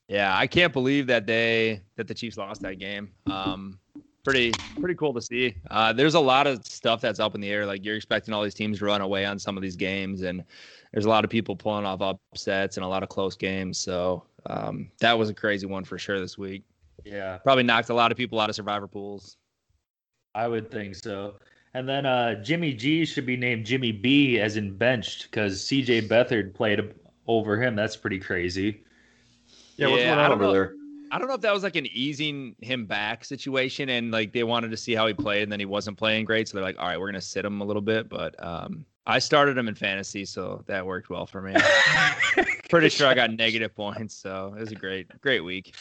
Yeah, 0.08 0.36
I 0.36 0.46
can't 0.46 0.72
believe 0.72 1.06
that 1.08 1.26
they 1.26 1.82
that 1.96 2.06
the 2.06 2.14
Chiefs 2.14 2.36
lost 2.36 2.62
that 2.62 2.78
game. 2.78 3.10
Um, 3.26 3.78
pretty 4.24 4.52
pretty 4.80 4.94
cool 4.94 5.12
to 5.14 5.20
see. 5.20 5.56
Uh, 5.70 5.92
there's 5.92 6.14
a 6.14 6.20
lot 6.20 6.46
of 6.46 6.64
stuff 6.64 7.00
that's 7.00 7.18
up 7.18 7.34
in 7.34 7.40
the 7.40 7.48
air. 7.50 7.66
Like 7.66 7.84
you're 7.84 7.96
expecting 7.96 8.32
all 8.32 8.42
these 8.42 8.54
teams 8.54 8.78
to 8.78 8.84
run 8.84 9.00
away 9.00 9.24
on 9.24 9.38
some 9.38 9.56
of 9.56 9.62
these 9.62 9.76
games, 9.76 10.22
and 10.22 10.44
there's 10.92 11.06
a 11.06 11.08
lot 11.08 11.24
of 11.24 11.30
people 11.30 11.56
pulling 11.56 11.84
off 11.84 12.00
upsets 12.00 12.76
and 12.76 12.84
a 12.84 12.88
lot 12.88 13.02
of 13.02 13.08
close 13.08 13.36
games. 13.36 13.78
So 13.78 14.24
um, 14.46 14.90
that 15.00 15.18
was 15.18 15.28
a 15.28 15.34
crazy 15.34 15.66
one 15.66 15.84
for 15.84 15.98
sure 15.98 16.20
this 16.20 16.38
week. 16.38 16.62
Yeah, 17.04 17.38
Probably 17.38 17.62
knocked 17.64 17.90
a 17.90 17.94
lot 17.94 18.10
of 18.10 18.16
people 18.18 18.40
out 18.40 18.48
of 18.48 18.56
survivor 18.56 18.88
pools. 18.88 19.36
I 20.36 20.48
would 20.48 20.70
think 20.70 20.94
so. 20.94 21.34
And 21.74 21.88
then 21.88 22.06
uh, 22.06 22.42
Jimmy 22.42 22.72
G 22.74 23.04
should 23.04 23.26
be 23.26 23.36
named 23.36 23.66
Jimmy 23.66 23.92
B 23.92 24.38
as 24.38 24.56
in 24.56 24.76
benched 24.76 25.30
because 25.30 25.62
CJ 25.62 26.08
Beathard 26.08 26.54
played 26.54 26.94
over 27.26 27.60
him. 27.60 27.74
That's 27.76 27.96
pretty 27.96 28.18
crazy. 28.18 28.82
Yeah, 29.76 29.88
what's 29.88 30.02
Yeah, 30.02 30.10
going 30.10 30.18
I 30.18 30.24
on 30.24 30.30
don't 30.30 30.38
over 30.38 30.46
know. 30.46 30.52
there? 30.52 30.74
I 31.10 31.18
don't 31.18 31.28
know 31.28 31.34
if 31.34 31.40
that 31.42 31.52
was 31.54 31.62
like 31.62 31.76
an 31.76 31.86
easing 31.92 32.56
him 32.60 32.86
back 32.86 33.24
situation 33.24 33.88
and 33.90 34.10
like 34.10 34.32
they 34.32 34.42
wanted 34.42 34.70
to 34.72 34.76
see 34.76 34.94
how 34.94 35.06
he 35.06 35.14
played 35.14 35.42
and 35.44 35.52
then 35.52 35.60
he 35.60 35.66
wasn't 35.66 35.96
playing 35.96 36.24
great. 36.24 36.48
So 36.48 36.56
they're 36.56 36.64
like, 36.64 36.78
all 36.78 36.86
right, 36.86 36.98
we're 36.98 37.06
gonna 37.08 37.20
sit 37.20 37.44
him 37.44 37.60
a 37.60 37.64
little 37.64 37.82
bit. 37.82 38.08
But 38.08 38.42
um 38.44 38.84
I 39.06 39.20
started 39.20 39.56
him 39.56 39.68
in 39.68 39.76
fantasy, 39.76 40.24
so 40.24 40.64
that 40.66 40.84
worked 40.84 41.10
well 41.10 41.26
for 41.26 41.40
me. 41.40 41.54
Pretty 42.68 42.88
sure 42.88 43.06
I 43.06 43.14
got 43.14 43.30
negative 43.30 43.72
points, 43.74 44.14
so 44.16 44.52
it 44.56 44.60
was 44.60 44.72
a 44.72 44.74
great, 44.74 45.20
great 45.20 45.44
week. 45.44 45.76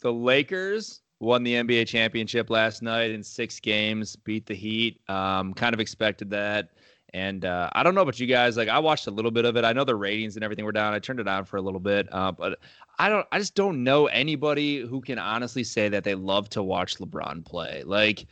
The 0.00 0.12
Lakers 0.12 1.00
won 1.20 1.42
the 1.42 1.54
NBA 1.54 1.86
championship 1.86 2.50
last 2.50 2.82
night 2.82 3.10
in 3.10 3.22
six 3.22 3.58
games, 3.60 4.16
beat 4.16 4.46
the 4.46 4.54
Heat. 4.54 5.00
Um, 5.08 5.54
kind 5.54 5.74
of 5.74 5.80
expected 5.80 6.30
that. 6.30 6.70
And 7.14 7.44
uh, 7.44 7.70
I 7.72 7.82
don't 7.82 7.94
know 7.94 8.02
about 8.02 8.20
you 8.20 8.26
guys. 8.26 8.56
Like 8.56 8.68
I 8.68 8.78
watched 8.78 9.06
a 9.06 9.10
little 9.10 9.30
bit 9.30 9.44
of 9.44 9.56
it. 9.56 9.64
I 9.64 9.72
know 9.72 9.84
the 9.84 9.94
ratings 9.94 10.36
and 10.36 10.44
everything 10.44 10.64
were 10.64 10.72
down. 10.72 10.92
I 10.92 10.98
turned 10.98 11.20
it 11.20 11.28
on 11.28 11.44
for 11.44 11.56
a 11.56 11.62
little 11.62 11.80
bit, 11.80 12.08
uh, 12.12 12.32
but 12.32 12.58
I 12.98 13.08
don't. 13.08 13.26
I 13.32 13.38
just 13.38 13.54
don't 13.54 13.84
know 13.84 14.06
anybody 14.06 14.80
who 14.80 15.00
can 15.00 15.18
honestly 15.18 15.64
say 15.64 15.88
that 15.88 16.04
they 16.04 16.14
love 16.14 16.50
to 16.50 16.62
watch 16.62 16.98
LeBron 16.98 17.44
play. 17.44 17.84
Like 17.84 18.26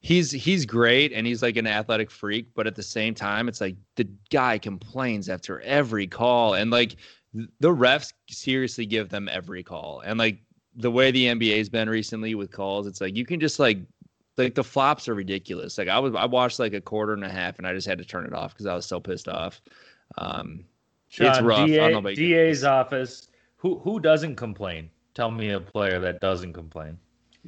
he's 0.00 0.30
he's 0.30 0.66
great 0.66 1.12
and 1.12 1.26
he's 1.26 1.42
like 1.42 1.56
an 1.56 1.66
athletic 1.66 2.10
freak, 2.10 2.48
but 2.54 2.66
at 2.66 2.74
the 2.74 2.82
same 2.82 3.14
time, 3.14 3.48
it's 3.48 3.60
like 3.60 3.76
the 3.94 4.08
guy 4.30 4.58
complains 4.58 5.28
after 5.28 5.60
every 5.60 6.06
call, 6.06 6.54
and 6.54 6.70
like 6.70 6.96
th- 7.34 7.48
the 7.60 7.74
refs 7.74 8.12
seriously 8.28 8.86
give 8.86 9.08
them 9.08 9.28
every 9.30 9.62
call, 9.62 10.00
and 10.00 10.18
like 10.18 10.40
the 10.76 10.90
way 10.90 11.10
the 11.10 11.26
NBA's 11.26 11.68
been 11.68 11.88
recently 11.88 12.34
with 12.34 12.50
calls, 12.50 12.86
it's 12.86 13.00
like 13.00 13.16
you 13.16 13.24
can 13.24 13.40
just 13.40 13.58
like 13.58 13.78
like 14.36 14.54
the 14.54 14.64
flops 14.64 15.08
are 15.08 15.14
ridiculous. 15.14 15.78
Like 15.78 15.88
I 15.88 15.98
was 15.98 16.14
I 16.14 16.26
watched 16.26 16.58
like 16.58 16.74
a 16.74 16.80
quarter 16.80 17.14
and 17.14 17.24
a 17.24 17.28
half 17.28 17.58
and 17.58 17.66
I 17.66 17.72
just 17.72 17.86
had 17.86 17.98
to 17.98 18.04
turn 18.04 18.26
it 18.26 18.34
off 18.34 18.52
because 18.52 18.66
I 18.66 18.74
was 18.74 18.86
so 18.86 19.00
pissed 19.00 19.28
off. 19.28 19.60
Um 20.18 20.64
it's 21.08 21.16
Sean, 21.16 21.44
rough. 21.44 21.58
I 21.60 21.66
don't 21.66 21.68
DA, 21.68 21.92
know 21.92 21.98
about 21.98 22.16
you 22.16 22.28
DA's 22.34 22.64
office. 22.64 23.28
Who 23.56 23.78
who 23.78 24.00
doesn't 24.00 24.36
complain? 24.36 24.90
Tell 25.14 25.30
me 25.30 25.50
a 25.50 25.60
player 25.60 25.98
that 26.00 26.20
doesn't 26.20 26.52
complain. 26.52 26.98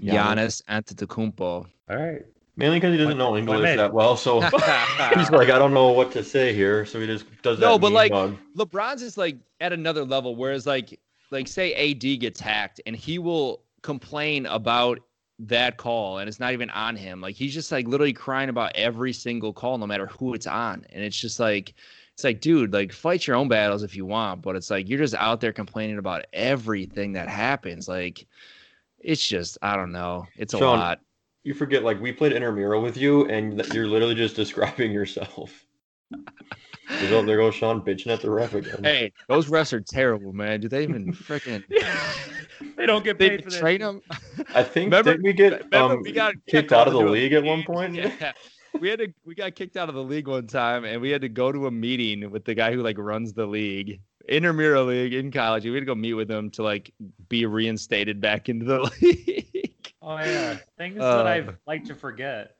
Giannis 0.01 0.63
Antetokounmpo. 0.65 1.39
All 1.41 1.67
right. 1.89 2.25
Mainly 2.57 2.79
because 2.79 2.93
he 2.93 2.99
doesn't 2.99 3.19
know 3.19 3.37
English 3.37 3.77
that 3.77 3.93
well, 3.93 4.17
so 4.17 4.41
he's 5.15 5.31
like, 5.31 5.49
I 5.49 5.59
don't 5.59 5.73
know 5.73 5.93
what 5.93 6.11
to 6.13 6.25
say 6.25 6.53
here, 6.53 6.85
so 6.85 6.99
he 6.99 7.07
just 7.07 7.25
does 7.43 7.61
that. 7.61 7.67
No, 7.67 7.79
but 7.79 7.93
like- 7.93 8.11
mug. 8.11 8.37
LeBron's 8.57 9.03
is 9.03 9.17
like 9.17 9.37
at 9.61 9.73
another 9.73 10.05
level, 10.05 10.35
whereas 10.35 10.67
like 10.67 10.99
like 11.31 11.49
say 11.49 11.75
AD 11.75 12.21
gets 12.21 12.41
hacked 12.41 12.81
and 12.87 12.97
he 12.97 13.19
will 13.19 13.63
complain 13.83 14.47
about 14.47 15.01
that 15.41 15.77
call 15.77 16.19
and 16.19 16.29
it's 16.29 16.41
not 16.41 16.53
even 16.53 16.71
on 16.71 16.97
him. 16.97 17.21
Like 17.21 17.35
he's 17.37 17.55
just 17.55 17.71
like 17.71 17.87
literally 17.87 18.13
crying 18.13 18.49
about 18.49 18.73
every 18.75 19.13
single 19.13 19.53
call, 19.53 19.79
no 19.79 19.87
matter 19.87 20.07
who 20.07 20.35
it's 20.35 20.47
on. 20.47 20.85
And 20.91 21.05
it's 21.05 21.19
just 21.19 21.39
like 21.39 21.75
it's 22.15 22.25
like, 22.25 22.41
dude, 22.41 22.73
like 22.73 22.93
fight 22.93 23.27
your 23.27 23.37
own 23.37 23.47
battles 23.47 23.85
if 23.85 23.95
you 23.95 24.05
want, 24.05 24.43
but 24.43 24.57
it's 24.57 24.71
like 24.71 24.89
you're 24.89 24.99
just 24.99 25.15
out 25.15 25.41
there 25.41 25.53
complaining 25.53 25.99
about 25.99 26.25
everything 26.33 27.13
that 27.13 27.29
happens. 27.29 27.87
Like 27.87 28.27
it's 28.99 29.27
just 29.27 29.59
I 29.63 29.77
don't 29.77 29.93
know. 29.93 30.27
It's 30.37 30.55
a 30.55 30.59
Sean, 30.59 30.79
lot. 30.79 31.01
you 31.45 31.55
forget, 31.55 31.85
like 31.85 32.01
we 32.01 32.13
played 32.13 32.33
intramural 32.33 32.83
with 32.83 32.97
you, 32.97 33.27
and 33.27 33.65
you're 33.73 33.87
literally 33.87 34.17
just 34.17 34.35
describing 34.43 34.91
yourself. 34.91 35.65
There 37.01 37.11
go- 37.11 37.23
there 37.25 37.37
goes 37.37 37.55
Sean 37.55 37.81
bitching 37.81 38.09
at 38.13 38.21
the 38.21 38.31
ref 38.31 38.55
again. 38.55 38.83
Hey, 38.83 39.13
those 39.29 39.49
refs 39.49 39.73
are 39.73 39.81
terrible, 39.81 40.33
man. 40.33 40.61
Do 40.61 40.69
they 40.69 40.83
even 40.83 41.13
freaking 41.13 41.63
they 42.77 42.87
don't 42.87 43.05
get 43.05 43.19
they 43.19 43.31
paid 43.31 43.45
for 43.45 43.51
that. 43.51 43.61
train 43.61 43.81
them? 43.81 44.01
I 44.55 44.63
think 44.63 44.87
Remember- 44.93 45.13
did 45.13 45.23
we 45.23 45.33
get 45.33 45.65
Remember, 45.65 45.95
um, 45.95 46.03
we 46.03 46.13
got 46.13 46.35
kicked 46.49 46.73
out 46.73 46.87
of 46.89 46.93
the 46.95 47.01
league 47.01 47.33
at 47.33 47.43
one 47.45 47.63
point? 47.65 47.95
Yeah. 47.95 48.33
We 48.81 48.89
had 48.89 48.99
to 48.99 49.09
we 49.25 49.35
got 49.35 49.55
kicked 49.55 49.77
out 49.77 49.89
of 49.89 49.95
the 49.95 50.03
league 50.03 50.29
one 50.29 50.47
time 50.47 50.85
and 50.85 51.01
we 51.01 51.11
had 51.11 51.23
to 51.23 51.29
go 51.29 51.51
to 51.53 51.67
a 51.67 51.71
meeting 51.71 52.31
with 52.31 52.45
the 52.45 52.55
guy 52.55 52.73
who 52.73 52.83
like 52.83 52.99
runs 52.99 53.33
the 53.33 53.47
league. 53.47 54.01
Intramural 54.29 54.85
league 54.85 55.15
in 55.15 55.31
college. 55.33 55.65
We 55.65 55.73
had 55.73 55.81
to 55.81 55.87
go 55.87 55.95
meet 55.95 56.13
with 56.15 56.31
him 56.31 56.51
to 56.51 56.63
like 56.63 56.93
be 57.29 57.47
reinstated 57.47 58.21
back 58.21 58.49
into 58.49 58.67
the 58.67 58.81
league. 59.03 59.93
Oh 60.03 60.19
yeah, 60.19 60.59
things 60.77 60.99
Uh, 61.01 61.17
that 61.23 61.27
I 61.27 61.47
like 61.67 61.85
to 61.85 61.95
forget. 61.95 62.57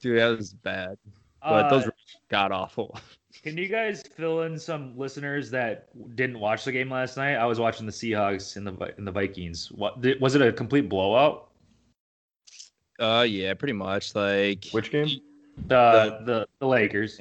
Dude, 0.00 0.18
that 0.20 0.36
was 0.36 0.54
bad. 0.54 0.96
But 1.42 1.68
those 1.68 1.82
Uh, 1.82 1.86
were 1.86 1.94
god 2.30 2.52
awful. 2.52 2.96
Can 3.42 3.56
you 3.56 3.68
guys 3.68 4.02
fill 4.02 4.42
in 4.42 4.58
some 4.58 4.96
listeners 4.98 5.50
that 5.52 5.88
didn't 6.16 6.38
watch 6.40 6.64
the 6.64 6.72
game 6.72 6.90
last 6.90 7.16
night? 7.16 7.34
I 7.36 7.46
was 7.46 7.60
watching 7.60 7.86
the 7.86 7.92
Seahawks 7.92 8.56
and 8.56 8.66
the 8.66 8.72
Vi- 8.72 8.92
and 8.98 9.06
the 9.06 9.12
Vikings. 9.12 9.70
What 9.72 9.98
was 10.20 10.34
it 10.34 10.42
a 10.42 10.52
complete 10.52 10.88
blowout? 10.88 11.48
Uh 12.98 13.24
yeah, 13.28 13.54
pretty 13.54 13.72
much. 13.72 14.14
Like 14.14 14.66
Which 14.72 14.90
game? 14.90 15.08
The 15.68 16.20
the, 16.24 16.46
the 16.58 16.66
Lakers. 16.66 17.20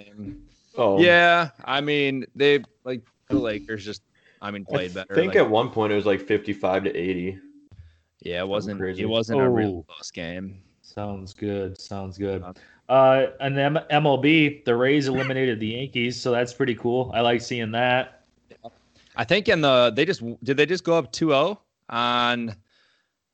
Oh, 0.76 1.00
Yeah, 1.00 1.50
I 1.64 1.80
mean 1.82 2.26
they 2.36 2.64
like 2.84 3.02
the 3.30 3.38
Lakers 3.40 3.86
just 3.86 4.02
I 4.42 4.52
mean 4.52 4.66
I 4.70 4.72
played 4.74 4.94
better. 4.94 5.14
I 5.14 5.16
think 5.16 5.36
like- 5.36 5.44
at 5.44 5.50
one 5.50 5.70
point 5.70 5.92
it 5.94 5.96
was 5.96 6.06
like 6.06 6.22
55 6.22 6.86
to 6.86 6.96
80. 6.96 7.40
yeah, 8.22 8.40
it 8.42 8.48
wasn't 8.48 8.80
crazy. 8.80 9.04
it 9.04 9.06
wasn't 9.10 9.42
a 9.42 9.50
real 9.50 9.86
Oh. 9.88 9.94
close 9.94 10.12
game. 10.12 10.62
Sounds 10.82 11.34
good. 11.34 11.80
Sounds 11.80 12.18
good. 12.18 12.44
Uh, 12.90 13.28
and 13.40 13.56
the 13.56 13.62
M- 13.62 13.80
MLB, 13.92 14.66
the 14.66 14.76
Rays 14.76 15.08
eliminated 15.08 15.60
the 15.60 15.68
Yankees, 15.68 16.20
so 16.20 16.32
that's 16.32 16.54
pretty 16.54 16.74
cool. 16.74 17.12
I 17.14 17.22
like 17.22 17.40
seeing 17.40 17.72
that. 17.72 18.26
I 19.16 19.24
think 19.24 19.48
in 19.48 19.62
the 19.62 19.92
they 19.96 20.06
just 20.06 20.24
did 20.44 20.58
they 20.58 20.66
just 20.66 20.84
go 20.84 20.98
up 20.98 21.12
2-0 21.14 21.58
on 21.90 22.56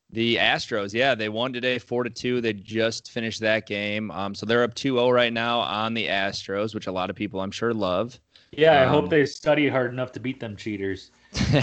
the 0.09 0.35
Astros. 0.35 0.93
Yeah, 0.93 1.15
they 1.15 1.29
won 1.29 1.53
today 1.53 1.77
4 1.79 2.03
to 2.03 2.09
2. 2.09 2.41
They 2.41 2.53
just 2.53 3.11
finished 3.11 3.39
that 3.41 3.65
game. 3.65 4.11
Um 4.11 4.33
so 4.35 4.45
they're 4.45 4.63
up 4.63 4.73
2-0 4.75 5.13
right 5.13 5.31
now 5.31 5.59
on 5.59 5.93
the 5.93 6.07
Astros, 6.07 6.73
which 6.73 6.87
a 6.87 6.91
lot 6.91 7.09
of 7.09 7.15
people 7.15 7.39
I'm 7.39 7.51
sure 7.51 7.73
love. 7.73 8.19
Yeah, 8.51 8.81
I 8.81 8.85
Um, 8.85 8.89
hope 8.89 9.09
they 9.09 9.25
study 9.25 9.67
hard 9.69 9.91
enough 9.93 10.11
to 10.13 10.19
beat 10.19 10.39
them 10.39 10.55
cheaters. 10.55 11.11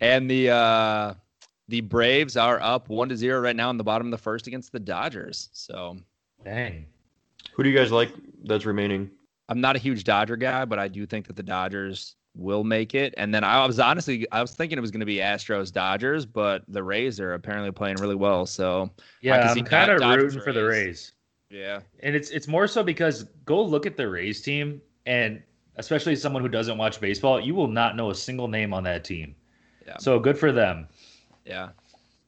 and 0.00 0.30
the 0.30 0.50
uh 0.50 1.14
the 1.68 1.80
Braves 1.82 2.36
are 2.36 2.60
up 2.60 2.88
1 2.88 3.08
to 3.10 3.16
0 3.16 3.40
right 3.40 3.54
now 3.56 3.70
in 3.70 3.76
the 3.76 3.84
bottom 3.84 4.06
of 4.08 4.10
the 4.10 4.18
first 4.18 4.48
against 4.48 4.72
the 4.72 4.80
Dodgers. 4.80 5.50
So 5.52 5.96
Dang. 6.44 6.86
Who 7.52 7.62
do 7.62 7.68
you 7.68 7.76
guys 7.76 7.92
like 7.92 8.10
that's 8.44 8.64
remaining? 8.64 9.10
I'm 9.48 9.60
not 9.60 9.76
a 9.76 9.78
huge 9.78 10.04
Dodger 10.04 10.36
guy, 10.36 10.64
but 10.64 10.78
I 10.78 10.88
do 10.88 11.06
think 11.06 11.26
that 11.26 11.36
the 11.36 11.42
Dodgers 11.42 12.14
will 12.36 12.62
make 12.62 12.94
it. 12.94 13.12
And 13.16 13.34
then 13.34 13.42
I 13.42 13.66
was 13.66 13.80
honestly 13.80 14.26
I 14.32 14.40
was 14.40 14.52
thinking 14.52 14.78
it 14.78 14.80
was 14.80 14.90
going 14.90 15.00
to 15.00 15.06
be 15.06 15.16
Astros 15.16 15.72
Dodgers, 15.72 16.24
but 16.24 16.62
the 16.68 16.82
Rays 16.82 17.18
are 17.20 17.34
apparently 17.34 17.72
playing 17.72 17.96
really 17.96 18.14
well. 18.14 18.46
So 18.46 18.90
Yeah, 19.20 19.42
can 19.42 19.54
see 19.54 19.60
I'm 19.60 19.66
kind 19.66 19.90
of 19.90 20.00
Dodgers 20.00 20.36
rooting 20.36 20.40
for 20.44 20.52
the 20.52 20.64
Rays. 20.64 20.86
Rays. 20.86 21.12
yeah, 21.50 21.80
And 22.00 22.14
it's 22.14 22.30
it's 22.30 22.46
more 22.46 22.66
so 22.68 22.82
because 22.82 23.24
go 23.44 23.60
look 23.62 23.86
at 23.86 23.96
the 23.96 24.08
Rays 24.08 24.40
team, 24.40 24.80
and 25.06 25.42
especially 25.76 26.14
someone 26.14 26.42
who 26.42 26.48
doesn't 26.48 26.78
watch 26.78 27.00
baseball, 27.00 27.40
you 27.40 27.54
will 27.54 27.68
not 27.68 27.96
know 27.96 28.10
a 28.10 28.14
single 28.14 28.48
name 28.48 28.72
on 28.72 28.84
that 28.84 29.02
team. 29.04 29.34
Yeah. 29.86 29.96
So 29.98 30.18
good 30.20 30.38
for 30.38 30.52
them. 30.52 30.86
yeah. 31.44 31.70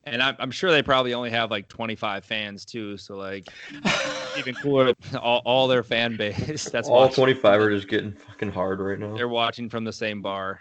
And 0.05 0.21
I'm, 0.23 0.35
I'm 0.41 0.51
sure 0.51 0.71
they 0.73 0.83
probably 0.83 1.15
only 1.15 1.31
have 1.31 1.51
like 1.51 1.69
25 1.69 2.25
fans 2.25 2.65
too. 2.65 2.97
So 2.97 3.17
like 3.17 3.47
even 4.39 4.55
cooler, 4.55 4.93
all, 5.21 5.43
all 5.45 5.69
their 5.69 5.83
fan 5.85 6.17
base. 6.17 6.69
That's 6.69 6.89
All 6.89 7.03
watching- 7.03 7.15
25 7.17 7.61
are 7.61 7.71
just 7.71 7.89
getting 7.89 8.13
fucking 8.13 8.51
hard 8.53 8.81
right 8.81 8.99
now. 8.99 9.15
They're 9.17 9.29
watching 9.29 9.69
from 9.69 9.85
the 9.85 9.93
same 9.93 10.21
bar. 10.23 10.61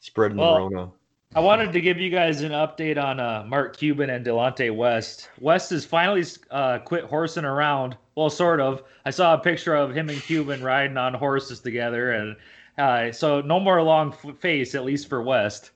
Spreading 0.00 0.36
Well- 0.38 0.54
the 0.54 0.60
Rona. 0.76 0.90
I 1.36 1.40
wanted 1.40 1.72
to 1.72 1.80
give 1.80 1.98
you 1.98 2.10
guys 2.10 2.42
an 2.42 2.52
update 2.52 2.96
on 2.96 3.18
uh, 3.18 3.44
Mark 3.48 3.76
Cuban 3.76 4.08
and 4.08 4.24
Delonte 4.24 4.72
West. 4.72 5.30
West 5.40 5.70
has 5.70 5.84
finally 5.84 6.22
uh, 6.52 6.78
quit 6.78 7.02
horsing 7.06 7.44
around. 7.44 7.96
Well, 8.14 8.30
sort 8.30 8.60
of. 8.60 8.84
I 9.04 9.10
saw 9.10 9.34
a 9.34 9.38
picture 9.38 9.74
of 9.74 9.92
him 9.92 10.08
and 10.10 10.22
Cuban 10.22 10.62
riding 10.62 10.96
on 10.96 11.12
horses 11.12 11.58
together, 11.58 12.12
and 12.12 12.36
uh, 12.78 13.10
so 13.10 13.40
no 13.40 13.58
more 13.58 13.82
long 13.82 14.12
f- 14.12 14.36
face, 14.38 14.76
at 14.76 14.84
least 14.84 15.08
for 15.08 15.22
West. 15.22 15.72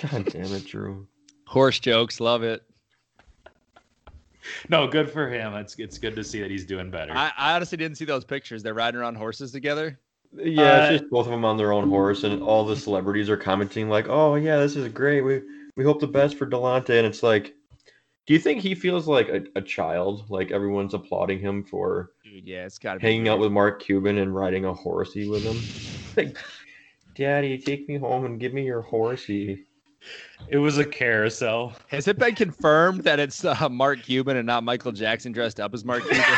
God 0.00 0.26
damn 0.26 0.52
it, 0.52 0.66
Drew. 0.66 1.06
Horse 1.46 1.78
jokes, 1.78 2.20
love 2.20 2.42
it. 2.42 2.62
no, 4.68 4.86
good 4.86 5.10
for 5.10 5.28
him. 5.28 5.54
It's 5.54 5.74
it's 5.78 5.98
good 5.98 6.16
to 6.16 6.24
see 6.24 6.40
that 6.40 6.50
he's 6.50 6.64
doing 6.64 6.90
better. 6.90 7.12
I, 7.12 7.32
I 7.36 7.54
honestly 7.54 7.78
didn't 7.78 7.96
see 7.98 8.04
those 8.04 8.24
pictures. 8.24 8.62
They're 8.62 8.74
riding 8.74 9.00
around 9.00 9.16
horses 9.16 9.52
together. 9.52 9.98
Yeah, 10.34 10.62
Uh, 10.62 10.76
it's 10.90 11.00
just 11.00 11.10
both 11.10 11.26
of 11.26 11.32
them 11.32 11.44
on 11.44 11.56
their 11.58 11.72
own 11.72 11.88
horse, 11.90 12.24
and 12.24 12.42
all 12.42 12.64
the 12.64 12.76
celebrities 12.76 13.28
are 13.28 13.36
commenting 13.36 13.88
like, 13.88 14.06
"Oh 14.08 14.34
yeah, 14.36 14.58
this 14.58 14.76
is 14.76 14.88
great. 14.88 15.20
We 15.20 15.42
we 15.76 15.84
hope 15.84 16.00
the 16.00 16.06
best 16.06 16.36
for 16.36 16.46
Delonte." 16.46 16.90
And 16.90 17.06
it's 17.06 17.22
like, 17.22 17.54
do 18.26 18.32
you 18.32 18.40
think 18.40 18.62
he 18.62 18.74
feels 18.74 19.06
like 19.06 19.28
a, 19.28 19.44
a 19.56 19.60
child? 19.60 20.30
Like 20.30 20.50
everyone's 20.50 20.94
applauding 20.94 21.38
him 21.38 21.62
for 21.64 22.12
Dude, 22.24 22.46
yeah, 22.46 22.64
it's 22.64 22.78
got 22.78 22.94
to 22.94 23.00
be 23.00 23.06
hanging 23.06 23.28
out 23.28 23.38
with 23.40 23.52
Mark 23.52 23.82
Cuban 23.82 24.18
and 24.18 24.34
riding 24.34 24.64
a 24.64 24.72
horsey 24.72 25.28
with 25.28 25.42
him? 25.42 25.60
like, 26.16 26.38
Daddy, 27.14 27.58
take 27.58 27.86
me 27.88 27.98
home 27.98 28.24
and 28.24 28.40
give 28.40 28.54
me 28.54 28.64
your 28.64 28.80
horsey. 28.80 29.66
It 30.48 30.58
was 30.58 30.78
a 30.78 30.84
carousel. 30.84 31.72
Has 31.88 32.08
it 32.08 32.18
been 32.18 32.34
confirmed 32.34 33.04
that 33.04 33.18
it's 33.20 33.44
uh, 33.44 33.68
Mark 33.68 34.02
Cuban 34.02 34.36
and 34.36 34.46
not 34.46 34.64
Michael 34.64 34.92
Jackson 34.92 35.32
dressed 35.32 35.60
up 35.60 35.74
as 35.74 35.84
Mark 35.84 36.02
Cuban? 36.04 36.24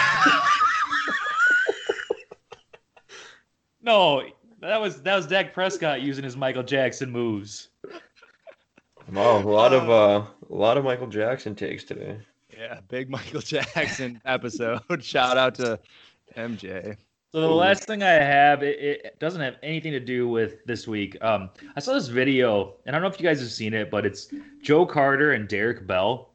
No, 3.82 4.22
that 4.60 4.80
was 4.80 5.02
that 5.02 5.14
was 5.14 5.26
Dak 5.26 5.52
Prescott 5.52 6.00
using 6.00 6.24
his 6.24 6.36
Michael 6.36 6.62
Jackson 6.62 7.10
moves. 7.10 7.68
Wow, 9.12 9.38
a 9.38 9.40
lot 9.40 9.74
of 9.74 9.90
uh, 9.90 10.24
a 10.50 10.54
lot 10.54 10.78
of 10.78 10.84
Michael 10.84 11.06
Jackson 11.06 11.54
takes 11.54 11.84
today. 11.84 12.18
yeah, 12.56 12.80
big 12.88 13.10
Michael 13.10 13.42
Jackson 13.42 14.22
episode. 14.24 14.80
Shout 15.04 15.36
out 15.36 15.54
to 15.56 15.78
MJ. 16.34 16.96
So 17.34 17.40
the 17.40 17.48
last 17.48 17.82
thing 17.82 18.04
I 18.04 18.12
have, 18.12 18.62
it, 18.62 18.78
it 18.78 19.18
doesn't 19.18 19.40
have 19.40 19.56
anything 19.60 19.90
to 19.90 19.98
do 19.98 20.28
with 20.28 20.64
this 20.66 20.86
week. 20.86 21.16
Um, 21.20 21.50
I 21.74 21.80
saw 21.80 21.94
this 21.94 22.06
video, 22.06 22.74
and 22.86 22.94
I 22.94 23.00
don't 23.00 23.02
know 23.02 23.12
if 23.12 23.20
you 23.20 23.26
guys 23.26 23.40
have 23.40 23.50
seen 23.50 23.74
it, 23.74 23.90
but 23.90 24.06
it's 24.06 24.28
Joe 24.62 24.86
Carter 24.86 25.32
and 25.32 25.48
Derek 25.48 25.84
Bell. 25.84 26.30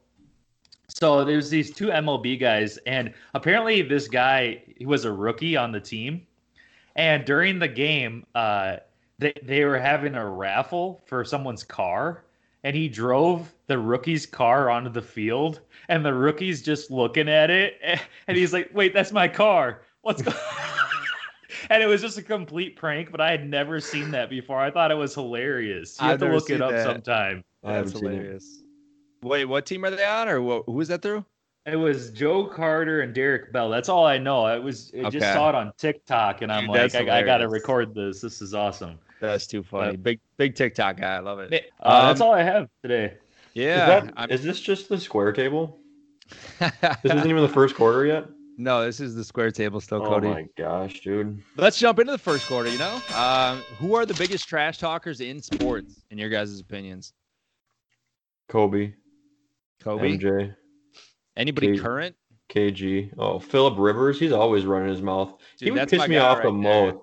So 0.90 1.24
there's 1.24 1.50
these 1.50 1.72
two 1.72 1.88
MLB 1.88 2.38
guys, 2.38 2.80
and 2.80 3.14
apparently 3.34 3.82
this 3.82 4.10
guy 4.10 4.62
he 4.76 4.86
was 4.86 5.06
a 5.06 5.12
rookie 5.14 5.56
on 5.56 5.72
the 5.72 5.80
team, 5.80 6.28
and 6.98 7.24
during 7.24 7.60
the 7.60 7.70
game, 7.70 8.26
uh, 8.36 8.76
they 9.20 9.32
they 9.42 9.64
were 9.64 9.80
having 9.80 10.16
a 10.16 10.30
raffle 10.30 11.02
for 11.06 11.24
someone's 11.24 11.64
car, 11.64 12.26
and 12.66 12.76
he 12.76 12.90
drove 12.90 13.54
the 13.68 13.80
rookie's 13.80 14.26
car 14.26 14.70
onto 14.70 14.90
the 14.90 15.02
field, 15.02 15.62
and 15.88 16.06
the 16.06 16.14
rookie's 16.14 16.62
just 16.62 16.92
looking 16.92 17.30
at 17.30 17.50
it, 17.50 17.80
and 18.28 18.36
he's 18.36 18.52
like, 18.52 18.70
"Wait, 18.74 18.94
that's 18.94 19.14
my 19.14 19.30
car. 19.30 19.84
What's 20.02 20.22
going?" 20.22 20.36
and 21.72 21.84
it 21.84 21.86
was 21.88 22.02
just 22.02 22.18
a 22.18 22.22
complete 22.24 22.76
prank, 22.76 23.12
but 23.12 23.22
I 23.22 23.32
had 23.32 23.48
never 23.48 23.80
seen 23.80 24.12
that 24.12 24.30
before. 24.30 24.60
I 24.60 24.72
thought 24.72 24.92
it 24.92 24.96
was 24.96 25.14
hilarious. 25.14 25.98
You 26.02 26.08
I've 26.08 26.20
to 26.20 26.28
look 26.30 26.50
it 26.50 26.62
up 26.62 26.72
that. 26.72 26.84
sometime. 26.84 27.44
I 27.64 27.74
That's 27.74 27.92
hilarious. 27.94 28.64
Wait, 29.22 29.46
what 29.46 29.66
team 29.66 29.84
are 29.86 29.90
they 29.92 30.06
on, 30.06 30.30
or 30.30 30.42
what, 30.42 30.64
who 30.66 30.74
was 30.74 30.88
that 30.88 31.02
through? 31.02 31.26
It 31.66 31.76
was 31.76 32.10
Joe 32.12 32.46
Carter 32.46 33.02
and 33.02 33.14
Derek 33.14 33.52
Bell. 33.52 33.70
That's 33.70 33.90
all 33.90 34.06
I 34.06 34.18
know. 34.18 34.46
I 34.46 34.58
was 34.58 34.92
I 34.96 35.00
Okay. 35.02 35.20
just 35.20 35.34
saw 35.34 35.50
it 35.50 35.56
on 35.56 35.72
TikTok, 35.78 36.42
and 36.42 36.52
I'm 36.52 36.68
Dude, 36.68 36.94
like, 36.94 36.96
I, 36.96 37.20
I 37.20 37.22
got 37.24 37.38
to 37.40 37.50
record 37.50 37.94
this. 37.94 38.22
This 38.22 38.42
is 38.42 38.54
awesome. 38.56 38.98
That's 39.20 39.46
too 39.46 39.62
funny. 39.62 39.96
Uh, 39.96 39.98
big 39.98 40.20
big 40.38 40.56
TikTok 40.56 40.98
guy. 40.98 41.18
I 41.18 41.20
love 41.20 41.40
it. 41.40 41.72
Uh, 41.82 42.08
that's 42.08 42.22
Um, 42.22 42.28
all 42.28 42.34
I 42.34 42.42
have 42.44 42.70
today. 42.82 43.16
Yeah. 43.54 43.98
is, 44.00 44.06
that, 44.06 44.14
I'm- 44.18 44.32
is 44.32 44.42
this 44.42 44.62
just 44.62 44.88
the 44.88 44.98
square 44.98 45.34
table? 45.34 45.78
This 46.60 46.72
isn't 47.12 47.30
even 47.30 47.42
the 47.42 47.50
first 47.50 47.76
quarter 47.76 48.06
yet. 48.06 48.26
No, 48.60 48.84
this 48.84 49.00
is 49.00 49.16
the 49.16 49.24
square 49.24 49.52
table 49.52 49.80
still, 49.80 50.06
Oh 50.06 50.20
my 50.20 50.46
gosh, 50.58 51.00
dude! 51.00 51.42
Let's 51.56 51.80
jump 51.80 51.98
into 51.98 52.12
the 52.12 52.18
first 52.18 52.46
quarter. 52.46 52.70
You 52.70 52.78
know, 52.78 53.02
um, 53.16 53.64
who 53.78 53.96
are 53.96 54.06
the 54.06 54.14
biggest 54.16 54.48
trash 54.48 54.78
talkers 54.78 55.22
in 55.22 55.42
sports, 55.42 56.04
in 56.12 56.18
your 56.18 56.30
guys' 56.30 56.60
opinions? 56.60 57.14
Kobe, 58.50 58.94
Kobe. 59.82 60.18
MJ, 60.18 60.54
Anybody 61.38 61.78
K- 61.78 61.80
current? 61.80 62.16
KG. 62.50 63.14
Oh, 63.18 63.40
Philip 63.40 63.76
Rivers. 63.78 64.20
He's 64.20 64.34
always 64.34 64.66
running 64.66 64.90
his 64.90 65.02
mouth. 65.02 65.36
Dude, 65.58 65.68
he 65.68 65.72
would 65.72 65.88
piss 65.88 66.08
me 66.08 66.18
off 66.18 66.40
right 66.40 66.44
the 66.44 66.52
most. 66.52 66.98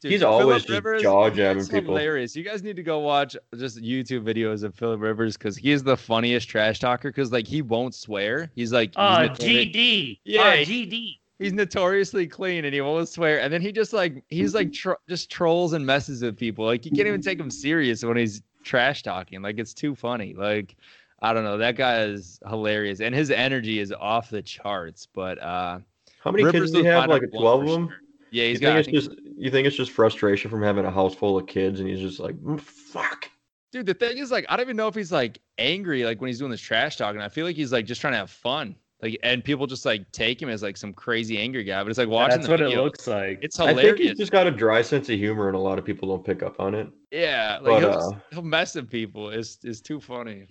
Dude, 0.00 0.12
He's 0.12 0.20
Philip 0.22 0.42
always 0.42 0.56
just 0.62 0.68
Rivers, 0.70 1.02
jaw 1.02 1.28
jabbing 1.28 1.66
people. 1.66 1.94
hilarious. 1.94 2.34
You 2.34 2.42
guys 2.42 2.62
need 2.62 2.76
to 2.76 2.82
go 2.82 3.00
watch 3.00 3.36
just 3.56 3.82
YouTube 3.82 4.22
videos 4.24 4.62
of 4.64 4.74
Philip 4.74 5.00
Rivers 5.00 5.36
because 5.36 5.56
he 5.58 5.72
is 5.72 5.82
the 5.82 5.96
funniest 5.96 6.48
trash 6.48 6.78
talker. 6.78 7.10
Because 7.10 7.32
like 7.32 7.46
he 7.46 7.60
won't 7.60 7.94
swear. 7.94 8.50
He's 8.54 8.72
like, 8.72 8.90
he's, 8.90 8.96
Uh, 8.96 9.18
notori- 9.28 9.72
GD. 9.74 10.20
Yeah, 10.24 10.40
Uh, 10.42 10.52
GD. 10.64 11.18
he's 11.38 11.52
notoriously 11.52 12.26
clean 12.26 12.64
and 12.64 12.72
he 12.74 12.80
won't 12.80 13.08
swear. 13.10 13.40
And 13.40 13.52
then 13.52 13.60
he 13.60 13.72
just 13.72 13.92
like 13.92 14.24
he's 14.30 14.54
like 14.54 14.72
tro- 14.72 14.96
just 15.06 15.30
trolls 15.30 15.74
and 15.74 15.84
messes 15.84 16.22
with 16.22 16.38
people. 16.38 16.64
Like 16.64 16.86
you 16.86 16.92
can't 16.92 17.06
even 17.06 17.20
take 17.20 17.38
him 17.38 17.50
serious 17.50 18.02
when 18.02 18.16
he's 18.16 18.40
trash 18.64 19.02
talking. 19.02 19.42
Like 19.42 19.58
it's 19.58 19.74
too 19.74 19.94
funny. 19.94 20.32
Like 20.34 20.76
I 21.20 21.34
don't 21.34 21.44
know. 21.44 21.58
That 21.58 21.76
guy 21.76 22.04
is 22.04 22.40
hilarious 22.48 23.00
and 23.00 23.14
his 23.14 23.30
energy 23.30 23.80
is 23.80 23.92
off 23.92 24.30
the 24.30 24.40
charts. 24.40 25.06
But 25.12 25.38
uh, 25.42 25.80
How 26.24 26.30
many 26.30 26.44
Rivers 26.44 26.60
kids 26.62 26.72
do 26.72 26.78
he 26.78 26.84
have? 26.86 27.10
Like 27.10 27.20
number 27.20 27.36
one 27.36 27.42
twelve 27.42 27.62
of 27.64 27.68
them. 27.68 27.88
sure. 27.88 27.96
Yeah, 28.30 28.44
You 28.44 28.50
he's 28.50 28.58
think 28.60 28.68
got. 28.68 28.76
I 28.76 28.78
it's 28.80 28.86
think- 28.88 28.96
just 28.96 29.10
you 29.36 29.50
think 29.50 29.66
it's 29.66 29.76
just 29.76 29.90
frustration 29.90 30.50
from 30.50 30.62
having 30.62 30.84
a 30.84 30.90
house 30.90 31.14
full 31.14 31.36
of 31.38 31.46
kids, 31.46 31.80
and 31.80 31.88
he's 31.88 32.00
just 32.00 32.20
like, 32.20 32.36
"Mm, 32.36 32.60
fuck. 32.60 33.28
Dude, 33.72 33.86
the 33.86 33.94
thing 33.94 34.18
is, 34.18 34.30
like, 34.30 34.44
I 34.48 34.56
don't 34.56 34.64
even 34.66 34.76
know 34.76 34.88
if 34.88 34.94
he's 34.94 35.12
like 35.12 35.38
angry, 35.58 36.04
like 36.04 36.20
when 36.20 36.28
he's 36.28 36.38
doing 36.38 36.50
this 36.50 36.60
trash 36.60 36.96
talking. 36.96 37.20
I 37.20 37.28
feel 37.28 37.46
like 37.46 37.56
he's 37.56 37.72
like 37.72 37.86
just 37.86 38.00
trying 38.00 38.12
to 38.14 38.18
have 38.18 38.30
fun, 38.30 38.74
like, 39.00 39.16
and 39.22 39.44
people 39.44 39.66
just 39.66 39.86
like 39.86 40.10
take 40.12 40.42
him 40.42 40.48
as 40.48 40.62
like 40.62 40.76
some 40.76 40.92
crazy 40.92 41.38
angry 41.38 41.62
guy. 41.64 41.82
But 41.82 41.90
it's 41.90 41.98
like 41.98 42.08
watching 42.08 42.36
That's 42.38 42.46
the 42.46 42.50
what 42.52 42.60
video, 42.60 42.80
it 42.80 42.84
looks 42.84 43.06
like. 43.06 43.38
It's 43.42 43.56
hilarious. 43.56 43.78
I 43.78 43.82
think 43.82 43.96
hilarious. 43.98 44.08
he's 44.10 44.18
just 44.18 44.32
got 44.32 44.46
a 44.46 44.50
dry 44.50 44.82
sense 44.82 45.08
of 45.08 45.18
humor, 45.18 45.46
and 45.48 45.56
a 45.56 45.60
lot 45.60 45.78
of 45.78 45.84
people 45.84 46.08
don't 46.08 46.24
pick 46.24 46.42
up 46.42 46.58
on 46.60 46.74
it. 46.74 46.88
yeah, 47.12 47.58
like 47.62 47.64
but, 47.64 47.80
he'll, 47.80 47.90
uh, 47.90 48.10
he'll 48.32 48.42
mess 48.42 48.74
with 48.74 48.90
people. 48.90 49.30
It's 49.30 49.58
it's 49.62 49.80
too 49.80 50.00
funny. 50.00 50.46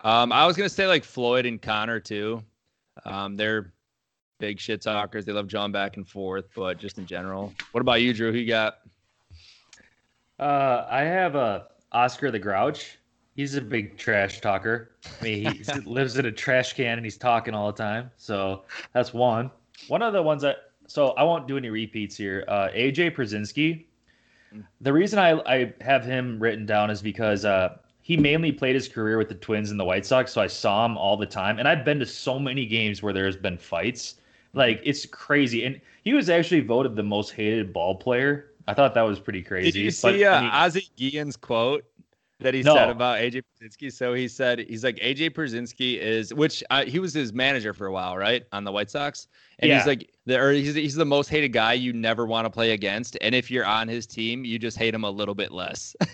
Um, 0.00 0.32
I 0.32 0.46
was 0.46 0.56
gonna 0.56 0.68
say 0.70 0.86
like 0.86 1.04
Floyd 1.04 1.44
and 1.46 1.60
Conor 1.60 2.00
too. 2.00 2.42
Um, 3.04 3.36
they're 3.36 3.72
big 4.38 4.58
shit 4.58 4.82
talkers. 4.82 5.24
They 5.24 5.32
love 5.32 5.48
John 5.48 5.72
back 5.72 5.96
and 5.96 6.08
forth, 6.08 6.46
but 6.54 6.78
just 6.78 6.98
in 6.98 7.06
general. 7.06 7.52
What 7.72 7.80
about 7.80 8.00
you, 8.00 8.14
Drew? 8.14 8.32
Who 8.32 8.38
you 8.38 8.48
got? 8.48 8.78
Uh, 10.38 10.86
I 10.88 11.00
have 11.00 11.36
uh, 11.36 11.62
Oscar 11.92 12.30
the 12.30 12.38
Grouch. 12.38 12.98
He's 13.34 13.54
a 13.54 13.60
big 13.60 13.96
trash 13.96 14.40
talker. 14.40 14.92
I 15.20 15.24
mean, 15.24 15.52
he 15.52 15.80
lives 15.84 16.18
in 16.18 16.26
a 16.26 16.32
trash 16.32 16.72
can 16.72 16.98
and 16.98 17.04
he's 17.04 17.16
talking 17.16 17.54
all 17.54 17.70
the 17.70 17.82
time. 17.82 18.10
So 18.16 18.62
that's 18.92 19.12
one. 19.12 19.50
One 19.88 20.02
of 20.02 20.12
the 20.12 20.22
ones 20.22 20.42
that. 20.42 20.72
So 20.86 21.08
I 21.10 21.22
won't 21.22 21.46
do 21.46 21.56
any 21.56 21.68
repeats 21.68 22.16
here. 22.16 22.44
Uh, 22.48 22.68
AJ 22.74 23.14
Pierzynski. 23.14 23.84
The 24.80 24.92
reason 24.92 25.18
I, 25.18 25.32
I 25.42 25.74
have 25.82 26.04
him 26.04 26.38
written 26.40 26.64
down 26.64 26.90
is 26.90 27.02
because 27.02 27.44
uh, 27.44 27.76
he 28.00 28.16
mainly 28.16 28.50
played 28.50 28.74
his 28.74 28.88
career 28.88 29.18
with 29.18 29.28
the 29.28 29.34
Twins 29.34 29.70
and 29.70 29.78
the 29.78 29.84
White 29.84 30.06
Sox, 30.06 30.32
so 30.32 30.40
I 30.40 30.46
saw 30.46 30.86
him 30.86 30.96
all 30.96 31.18
the 31.18 31.26
time, 31.26 31.58
and 31.58 31.68
I've 31.68 31.84
been 31.84 31.98
to 31.98 32.06
so 32.06 32.38
many 32.38 32.64
games 32.64 33.02
where 33.02 33.12
there's 33.12 33.36
been 33.36 33.58
fights. 33.58 34.14
Like 34.54 34.80
it's 34.84 35.06
crazy, 35.06 35.64
and 35.64 35.80
he 36.04 36.14
was 36.14 36.28
actually 36.30 36.60
voted 36.60 36.96
the 36.96 37.02
most 37.02 37.30
hated 37.32 37.72
ball 37.72 37.94
player. 37.94 38.52
I 38.66 38.74
thought 38.74 38.94
that 38.94 39.02
was 39.02 39.18
pretty 39.20 39.42
crazy. 39.42 39.70
Did 39.72 39.78
you 39.78 39.86
but 39.90 40.14
see 40.14 40.24
uh, 40.24 40.40
he- 40.40 40.48
Ozzie 40.48 40.88
Guillen's 40.96 41.36
quote 41.36 41.84
that 42.40 42.54
he 42.54 42.62
No. 42.62 42.74
said 42.74 42.88
about 42.90 43.18
AJ 43.18 43.42
Pierzynski? 43.60 43.92
So 43.92 44.14
he 44.14 44.28
said 44.28 44.60
he's 44.60 44.84
like 44.84 44.96
AJ 44.96 45.30
Pierzynski 45.30 45.98
is, 45.98 46.32
which 46.34 46.62
uh, 46.70 46.84
he 46.84 46.98
was 46.98 47.12
his 47.14 47.32
manager 47.32 47.72
for 47.74 47.86
a 47.86 47.92
while, 47.92 48.16
right, 48.16 48.44
on 48.52 48.64
the 48.64 48.72
White 48.72 48.90
Sox, 48.90 49.28
and 49.58 49.70
he's 49.70 49.86
like 49.86 50.10
the 50.26 50.38
or 50.38 50.52
he's 50.52 50.74
he's 50.74 50.94
the 50.94 51.04
most 51.06 51.28
hated 51.28 51.50
guy 51.52 51.72
you 51.74 51.92
never 51.92 52.26
want 52.26 52.44
to 52.46 52.50
play 52.50 52.72
against, 52.72 53.16
and 53.20 53.34
if 53.34 53.50
you're 53.50 53.66
on 53.66 53.86
his 53.88 54.06
team, 54.06 54.44
you 54.44 54.58
just 54.58 54.76
hate 54.78 54.94
him 54.94 55.04
a 55.04 55.10
little 55.10 55.34
bit 55.34 55.52
less. 55.52 55.94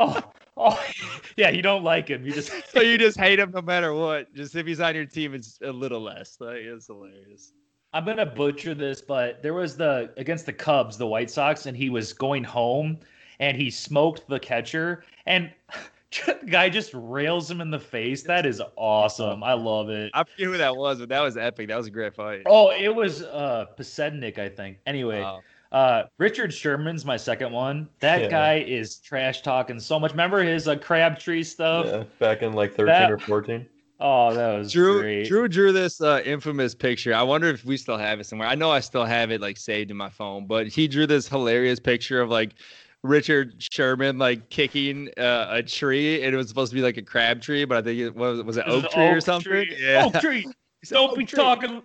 Oh, 0.00 0.22
oh, 0.56 0.80
yeah, 1.36 1.50
you 1.50 1.60
don't 1.60 1.82
like 1.82 2.06
him. 2.06 2.24
You 2.24 2.30
just 2.30 2.52
so 2.72 2.80
you 2.80 2.98
just 2.98 3.18
hate 3.18 3.40
him 3.40 3.50
no 3.50 3.60
matter 3.60 3.92
what. 3.92 4.32
Just 4.32 4.54
if 4.54 4.64
he's 4.64 4.78
on 4.78 4.94
your 4.94 5.06
team, 5.06 5.34
it's 5.34 5.58
a 5.60 5.72
little 5.72 6.00
less. 6.00 6.36
Like 6.38 6.58
it's 6.58 6.86
hilarious. 6.86 7.52
I'm 7.94 8.04
gonna 8.04 8.26
butcher 8.26 8.74
this, 8.74 9.00
but 9.00 9.42
there 9.42 9.54
was 9.54 9.76
the 9.76 10.10
against 10.16 10.46
the 10.46 10.52
Cubs, 10.52 10.98
the 10.98 11.06
White 11.06 11.30
Sox, 11.30 11.66
and 11.66 11.76
he 11.76 11.88
was 11.90 12.12
going 12.12 12.44
home 12.44 12.98
and 13.40 13.56
he 13.56 13.70
smoked 13.70 14.28
the 14.28 14.38
catcher 14.38 15.04
and 15.26 15.50
the 16.26 16.38
guy 16.50 16.68
just 16.68 16.90
rails 16.92 17.50
him 17.50 17.60
in 17.60 17.70
the 17.70 17.78
face. 17.78 18.22
That 18.24 18.44
is 18.46 18.60
awesome. 18.76 19.42
I 19.42 19.52
love 19.54 19.88
it. 19.90 20.10
I 20.14 20.24
forget 20.24 20.46
who 20.46 20.56
that 20.58 20.76
was, 20.76 20.98
but 20.98 21.08
that 21.10 21.20
was 21.20 21.36
epic. 21.36 21.68
That 21.68 21.76
was 21.76 21.86
a 21.86 21.90
great 21.90 22.14
fight. 22.14 22.42
Oh, 22.46 22.70
it 22.70 22.94
was 22.94 23.22
uh 23.22 23.66
Podsednik, 23.78 24.38
I 24.38 24.48
think. 24.50 24.78
Anyway, 24.86 25.20
Wow. 25.22 25.40
uh 25.72 26.02
Richard 26.18 26.52
Sherman's 26.52 27.06
my 27.06 27.16
second 27.16 27.52
one. 27.52 27.88
That 28.00 28.22
Yeah. 28.22 28.28
guy 28.28 28.54
is 28.66 28.98
trash 28.98 29.40
talking 29.40 29.80
so 29.80 29.98
much. 29.98 30.10
Remember 30.10 30.42
his 30.42 30.68
uh, 30.68 30.76
Crabtree 30.76 31.42
stuff? 31.42 31.86
Yeah, 31.86 32.04
back 32.18 32.42
in 32.42 32.52
like 32.52 32.72
thirteen 32.72 32.86
That- 32.86 33.10
or 33.10 33.18
fourteen. 33.18 33.66
Oh, 34.00 34.32
that 34.32 34.58
was 34.58 34.72
Drew 34.72 35.00
great. 35.00 35.26
Drew 35.26 35.48
drew 35.48 35.72
this 35.72 36.00
uh, 36.00 36.22
infamous 36.24 36.74
picture. 36.74 37.14
I 37.14 37.22
wonder 37.22 37.48
if 37.48 37.64
we 37.64 37.76
still 37.76 37.96
have 37.96 38.20
it 38.20 38.26
somewhere. 38.26 38.46
I 38.46 38.54
know 38.54 38.70
I 38.70 38.80
still 38.80 39.04
have 39.04 39.32
it 39.32 39.40
like 39.40 39.56
saved 39.56 39.90
in 39.90 39.96
my 39.96 40.08
phone, 40.08 40.46
but 40.46 40.68
he 40.68 40.86
drew 40.86 41.06
this 41.06 41.28
hilarious 41.28 41.80
picture 41.80 42.20
of 42.20 42.30
like 42.30 42.54
Richard 43.02 43.54
Sherman 43.58 44.18
like 44.18 44.50
kicking 44.50 45.08
uh, 45.18 45.48
a 45.50 45.62
tree, 45.62 46.22
and 46.22 46.32
it 46.32 46.36
was 46.36 46.48
supposed 46.48 46.70
to 46.70 46.76
be 46.76 46.82
like 46.82 46.96
a 46.96 47.02
crab 47.02 47.40
tree, 47.40 47.64
but 47.64 47.78
I 47.78 47.82
think 47.82 47.98
it 47.98 48.14
was 48.14 48.42
was 48.42 48.56
it 48.56 48.64
oak 48.68 48.88
tree 48.90 49.06
or 49.08 49.20
something? 49.20 49.50
Tree. 49.50 49.76
Yeah. 49.80 50.04
Oak 50.06 50.20
tree. 50.20 50.46
Said, 50.84 50.94
Don't 50.94 51.10
"Oak 51.10 51.18
be 51.18 51.24
tree." 51.24 51.36
talking. 51.36 51.82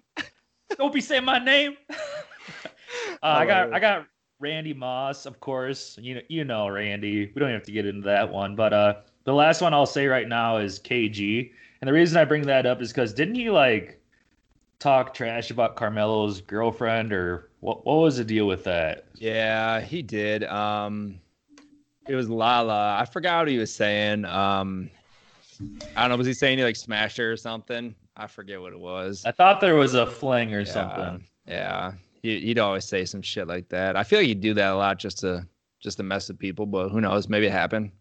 Don't 0.77 0.93
be 0.93 1.01
saying 1.01 1.25
my 1.25 1.39
name. 1.39 1.77
uh, 1.89 1.95
I 3.21 3.45
got 3.45 3.73
I 3.73 3.79
got 3.79 4.05
Randy 4.39 4.73
Moss, 4.73 5.25
of 5.25 5.39
course. 5.39 5.97
You 5.99 6.15
know 6.15 6.21
you 6.29 6.43
know 6.43 6.67
Randy. 6.67 7.31
We 7.33 7.39
don't 7.39 7.49
have 7.49 7.63
to 7.63 7.71
get 7.71 7.87
into 7.87 8.05
that 8.05 8.31
one, 8.31 8.55
but 8.55 8.71
uh, 8.71 8.95
the 9.23 9.33
last 9.33 9.61
one 9.61 9.73
I'll 9.73 9.87
say 9.87 10.05
right 10.05 10.27
now 10.27 10.57
is 10.57 10.79
KG. 10.79 11.51
And 11.83 11.89
the 11.89 11.93
reason 11.93 12.17
I 12.17 12.23
bring 12.23 12.43
that 12.43 12.65
up 12.65 12.81
is 12.81 12.93
because 12.93 13.13
didn't 13.13 13.35
he 13.35 13.49
like 13.49 13.99
talk 14.79 15.13
trash 15.13 15.51
about 15.51 15.75
Carmelo's 15.75 16.39
girlfriend, 16.39 17.11
or 17.11 17.49
what? 17.59 17.85
What 17.85 17.95
was 17.95 18.15
the 18.15 18.23
deal 18.23 18.47
with 18.47 18.63
that? 18.63 19.07
Yeah, 19.15 19.81
he 19.81 20.01
did. 20.01 20.45
Um, 20.45 21.19
it 22.07 22.15
was 22.15 22.29
Lala. 22.29 22.95
I 22.97 23.03
forgot 23.03 23.39
what 23.39 23.47
he 23.49 23.57
was 23.57 23.75
saying. 23.75 24.23
Um, 24.23 24.91
I 25.97 26.03
don't 26.03 26.11
know. 26.11 26.15
Was 26.15 26.25
he 26.25 26.33
saying 26.33 26.57
he 26.57 26.63
like 26.63 26.77
smashed 26.77 27.17
her 27.17 27.29
or 27.29 27.35
something? 27.35 27.93
I 28.15 28.27
forget 28.27 28.61
what 28.61 28.71
it 28.71 28.79
was. 28.79 29.25
I 29.25 29.31
thought 29.31 29.59
there 29.59 29.75
was 29.75 29.93
a 29.93 30.07
fling 30.07 30.53
or 30.53 30.61
yeah, 30.61 30.71
something. 30.71 31.27
Yeah, 31.45 31.91
he, 32.21 32.39
he'd 32.39 32.59
always 32.59 32.85
say 32.85 33.03
some 33.03 33.21
shit 33.21 33.49
like 33.49 33.67
that. 33.67 33.97
I 33.97 34.05
feel 34.05 34.19
like 34.19 34.27
he'd 34.27 34.39
do 34.39 34.53
that 34.53 34.71
a 34.71 34.75
lot 34.77 34.99
just 34.99 35.19
to 35.19 35.45
just 35.81 35.97
to 35.97 36.03
mess 36.03 36.29
with 36.29 36.39
people, 36.39 36.65
but 36.65 36.87
who 36.87 37.01
knows? 37.01 37.27
Maybe 37.27 37.47
it 37.47 37.51
happened. 37.51 37.91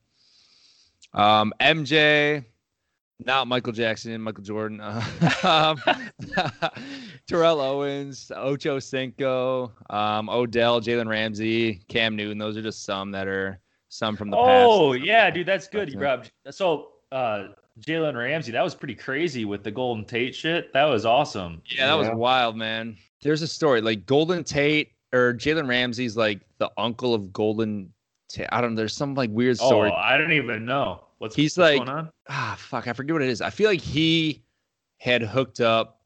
Um, 1.14 1.52
MJ, 1.60 2.44
not 3.26 3.48
Michael 3.48 3.72
Jackson, 3.72 4.20
Michael 4.20 4.44
Jordan. 4.44 4.80
Uh, 4.80 5.02
um, 5.42 5.80
Terrell 7.26 7.60
Owens, 7.60 8.30
Ocho 8.34 8.78
Cinco, 8.78 9.72
um, 9.90 10.28
Odell, 10.28 10.80
Jalen 10.80 11.08
Ramsey, 11.08 11.82
Cam 11.88 12.16
Newton. 12.16 12.38
Those 12.38 12.56
are 12.56 12.62
just 12.62 12.84
some 12.84 13.10
that 13.12 13.26
are 13.26 13.58
some 13.88 14.16
from 14.16 14.30
the 14.30 14.36
past. 14.36 14.66
Oh 14.68 14.92
yeah, 14.92 15.30
dude, 15.30 15.46
that's 15.46 15.68
good. 15.68 15.90
You 15.90 15.96
grabbed 15.96 16.30
so 16.50 16.88
uh 17.10 17.48
Jalen 17.80 18.16
Ramsey. 18.16 18.52
That 18.52 18.62
was 18.62 18.74
pretty 18.74 18.94
crazy 18.94 19.44
with 19.44 19.62
the 19.62 19.70
Golden 19.70 20.04
Tate 20.04 20.34
shit. 20.34 20.72
That 20.72 20.84
was 20.84 21.04
awesome. 21.04 21.62
Yeah, 21.66 21.86
that 21.86 21.94
was 21.94 22.08
wild, 22.12 22.56
man. 22.56 22.96
There's 23.22 23.42
a 23.42 23.48
story 23.48 23.80
like 23.80 24.06
Golden 24.06 24.44
Tate 24.44 24.92
or 25.12 25.34
Jalen 25.34 25.68
Ramsey's 25.68 26.16
like 26.16 26.40
the 26.58 26.70
uncle 26.76 27.14
of 27.14 27.32
Golden 27.32 27.92
Tate. 28.28 28.48
I 28.50 28.60
don't 28.60 28.74
know. 28.74 28.78
There's 28.78 28.96
some 28.96 29.14
like 29.14 29.30
weird 29.30 29.58
story. 29.58 29.90
Oh, 29.90 29.96
I 29.96 30.16
don't 30.16 30.32
even 30.32 30.64
know. 30.64 31.04
What's 31.22 31.36
He's 31.36 31.56
what's 31.56 31.70
like- 31.78 31.86
going 31.86 31.88
on? 31.88 32.10
ah 32.28 32.56
fuck 32.58 32.88
i 32.88 32.92
forget 32.92 33.12
what 33.14 33.22
it 33.22 33.28
is. 33.28 33.40
I 33.40 33.50
feel 33.50 33.70
like 33.70 33.80
he 33.80 34.42
had 34.98 35.22
hooked 35.22 35.60
up 35.60 36.00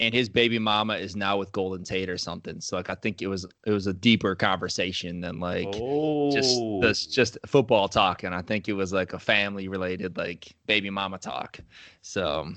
and 0.00 0.12
his 0.12 0.28
baby 0.28 0.58
mama 0.58 0.94
is 0.96 1.14
now 1.14 1.36
with 1.36 1.52
golden 1.52 1.84
tate 1.84 2.10
or 2.10 2.18
something. 2.18 2.60
So 2.60 2.76
like 2.76 2.90
i 2.90 2.96
think 2.96 3.22
it 3.22 3.28
was 3.28 3.46
it 3.66 3.70
was 3.70 3.86
a 3.86 3.92
deeper 3.92 4.34
conversation 4.34 5.20
than 5.20 5.38
like 5.38 5.68
oh, 5.74 6.32
just 6.32 6.60
this 6.80 7.06
just 7.06 7.38
football 7.46 7.86
talk. 7.86 8.24
And 8.24 8.34
i 8.34 8.42
think 8.42 8.68
it 8.68 8.72
was 8.72 8.92
like 8.92 9.12
a 9.12 9.18
family 9.20 9.68
related 9.68 10.16
like 10.16 10.52
baby 10.66 10.90
mama 10.90 11.18
talk. 11.18 11.60
So 12.02 12.52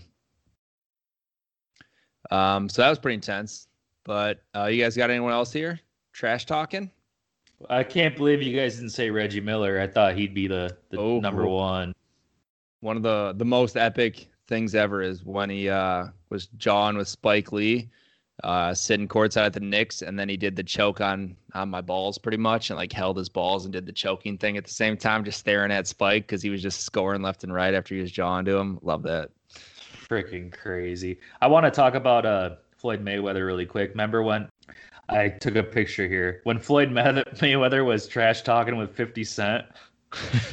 um 2.31 2.67
so 2.67 2.81
that 2.81 2.89
was 2.89 2.97
pretty 2.97 3.15
intense. 3.15 3.67
But 4.05 4.41
uh 4.55 4.65
you 4.65 4.81
guys 4.81 4.97
got 4.97 5.11
anyone 5.11 5.33
else 5.33 5.53
here 5.53 5.79
trash 6.13 6.47
talking 6.47 6.89
I 7.69 7.83
can't 7.83 8.15
believe 8.15 8.41
you 8.41 8.57
guys 8.57 8.75
didn't 8.75 8.89
say 8.91 9.09
Reggie 9.09 9.41
Miller. 9.41 9.79
I 9.79 9.87
thought 9.87 10.15
he'd 10.15 10.33
be 10.33 10.47
the, 10.47 10.75
the 10.89 10.97
Oh. 10.99 11.19
number 11.19 11.47
one. 11.47 11.93
one 12.81 12.97
of 12.97 13.03
the 13.03 13.33
the 13.37 13.45
most 13.45 13.77
epic 13.77 14.27
things 14.47 14.73
ever 14.75 15.01
is 15.01 15.23
when 15.23 15.49
he 15.49 15.69
uh 15.69 16.07
was 16.29 16.47
jawing 16.57 16.97
with 16.97 17.07
Spike 17.07 17.51
Lee, 17.51 17.89
uh 18.43 18.73
sitting 18.73 19.07
courtside 19.07 19.45
at 19.45 19.53
the 19.53 19.59
Knicks, 19.59 20.01
and 20.01 20.17
then 20.19 20.27
he 20.27 20.35
did 20.37 20.55
the 20.55 20.63
choke 20.63 20.99
on 21.01 21.35
on 21.53 21.69
my 21.69 21.81
balls 21.81 22.17
pretty 22.17 22.37
much, 22.37 22.69
and 22.69 22.77
like 22.77 22.91
held 22.91 23.17
his 23.17 23.29
balls 23.29 23.65
and 23.65 23.71
did 23.73 23.85
the 23.85 23.91
choking 23.91 24.37
thing 24.37 24.57
at 24.57 24.63
the 24.65 24.71
same 24.73 24.97
time, 24.97 25.23
just 25.23 25.39
staring 25.39 25.71
at 25.71 25.85
Spike 25.87 26.23
because 26.23 26.41
he 26.41 26.49
was 26.49 26.61
just 26.61 26.81
scoring 26.81 27.21
left 27.21 27.43
and 27.43 27.53
right 27.53 27.73
after 27.73 27.93
he 27.95 28.01
was 28.01 28.11
jawing 28.11 28.45
to 28.45 28.57
him. 28.57 28.79
Love 28.81 29.03
that. 29.03 29.29
Freaking 30.09 30.51
crazy. 30.51 31.19
I 31.41 31.47
want 31.47 31.65
to 31.65 31.71
talk 31.71 31.93
about 31.95 32.25
uh 32.25 32.55
Floyd 32.77 33.05
Mayweather 33.05 33.45
really 33.45 33.65
quick. 33.67 33.91
Remember 33.91 34.23
when 34.23 34.49
I 35.11 35.29
took 35.29 35.55
a 35.55 35.63
picture 35.63 36.07
here 36.07 36.41
when 36.45 36.57
Floyd 36.57 36.89
Mayweather 36.89 37.85
was 37.85 38.07
trash 38.07 38.41
talking 38.41 38.77
with 38.77 38.95
50 38.95 39.23
Cent? 39.23 39.65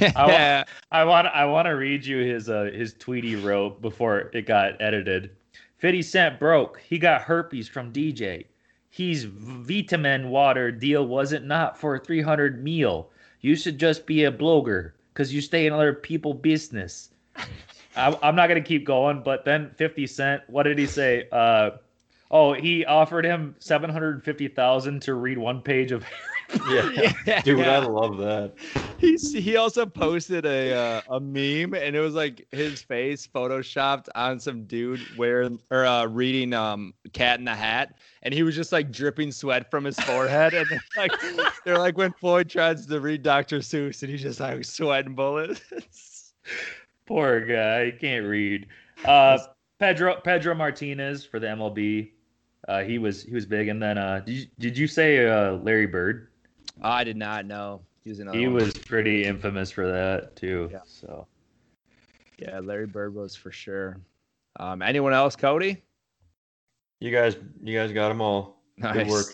yeah. 0.00 0.64
I 0.92 1.04
want 1.04 1.28
I 1.28 1.44
want 1.44 1.66
to 1.66 1.72
read 1.72 2.04
you 2.04 2.18
his 2.18 2.48
uh 2.48 2.70
his 2.72 2.94
tweet 2.94 3.24
he 3.24 3.36
wrote 3.36 3.80
before 3.80 4.30
it 4.32 4.46
got 4.46 4.80
edited. 4.80 5.30
50 5.78 6.02
Cent 6.02 6.38
broke. 6.40 6.80
He 6.80 6.98
got 6.98 7.22
herpes 7.22 7.68
from 7.68 7.92
DJ. 7.92 8.46
He's 8.90 9.24
vitamin 9.24 10.30
water 10.30 10.72
deal 10.72 11.06
wasn't 11.06 11.46
not 11.46 11.78
for 11.78 11.96
a 11.96 12.00
300 12.00 12.62
meal. 12.62 13.10
You 13.40 13.54
should 13.54 13.78
just 13.78 14.06
be 14.06 14.24
a 14.24 14.32
blogger 14.32 14.92
because 15.12 15.32
you 15.32 15.40
stay 15.40 15.66
in 15.66 15.72
other 15.72 15.94
people 15.94 16.34
business. 16.34 17.10
I, 17.96 18.16
I'm 18.22 18.34
not 18.34 18.48
gonna 18.48 18.60
keep 18.60 18.84
going, 18.84 19.22
but 19.22 19.44
then 19.44 19.70
50 19.76 20.06
Cent, 20.06 20.42
what 20.48 20.64
did 20.64 20.78
he 20.78 20.86
say? 20.86 21.28
Uh, 21.30 21.70
oh, 22.30 22.52
he 22.52 22.84
offered 22.84 23.24
him 23.24 23.54
750,000 23.58 25.02
to 25.02 25.14
read 25.14 25.38
one 25.38 25.62
page 25.62 25.92
of. 25.92 26.04
Yeah. 26.70 27.42
Dude, 27.42 27.60
I 27.66 27.78
love 27.80 28.16
that. 28.16 28.54
He's 28.96 29.34
he 29.34 29.58
also 29.58 29.84
posted 29.84 30.46
a 30.46 30.72
uh, 30.72 31.02
a 31.10 31.20
meme 31.20 31.74
and 31.74 31.94
it 31.94 32.00
was 32.00 32.14
like 32.14 32.46
his 32.52 32.80
face 32.80 33.26
photoshopped 33.26 34.06
on 34.14 34.40
some 34.40 34.64
dude 34.64 35.00
wearing 35.18 35.60
or 35.70 35.84
uh, 35.84 36.06
reading 36.06 36.54
um 36.54 36.94
Cat 37.12 37.38
in 37.38 37.44
the 37.44 37.54
Hat 37.54 37.98
and 38.22 38.32
he 38.32 38.42
was 38.42 38.56
just 38.56 38.72
like 38.72 38.90
dripping 38.90 39.30
sweat 39.30 39.70
from 39.70 39.84
his 39.84 40.00
forehead 40.00 40.54
and 40.54 40.66
then, 40.70 40.80
like 40.96 41.12
they're 41.66 41.78
like 41.78 41.98
when 41.98 42.14
Floyd 42.14 42.48
tries 42.48 42.86
to 42.86 42.98
read 42.98 43.22
Dr. 43.22 43.58
Seuss 43.58 44.02
and 44.02 44.10
he's 44.10 44.22
just 44.22 44.40
like 44.40 44.64
sweating 44.64 45.14
bullets. 45.14 46.32
Poor 47.04 47.40
guy, 47.40 47.86
he 47.86 47.92
can't 47.92 48.24
read. 48.26 48.68
Uh, 49.04 49.38
Pedro 49.78 50.16
Pedro 50.24 50.56
Martinez 50.56 51.24
for 51.24 51.38
the 51.38 51.46
MLB. 51.46 52.10
Uh, 52.68 52.83
he 52.85 52.98
was 52.98 53.22
he 53.22 53.33
was 53.35 53.46
big, 53.46 53.68
and 53.68 53.83
then 53.83 53.96
uh, 53.98 54.20
did 54.20 54.33
you, 54.35 54.46
did 54.59 54.78
you 54.78 54.87
say 54.87 55.26
uh, 55.26 55.52
Larry 55.54 55.87
Bird? 55.87 56.28
I 56.83 57.02
did 57.02 57.16
not 57.16 57.46
know. 57.46 57.81
He 58.04 58.11
was 58.11 58.18
He 58.18 58.24
one. 58.46 58.52
was 58.54 58.72
pretty 58.74 59.24
infamous 59.24 59.70
for 59.70 59.90
that 59.90 60.37
too. 60.37 60.68
Yeah. 60.70 60.81
So 60.85 61.26
yeah, 62.38 62.61
Larry 62.61 62.87
Bird 62.87 63.14
was 63.14 63.35
for 63.35 63.50
sure. 63.50 63.98
Um, 64.61 64.83
anyone 64.83 65.12
else, 65.14 65.35
Cody? 65.35 65.83
You 67.00 67.11
guys, 67.11 67.37
you 67.62 67.76
guys 67.78 67.90
got 67.92 68.09
them 68.09 68.20
all. 68.20 68.61
Good 68.81 69.09
work. 69.09 69.26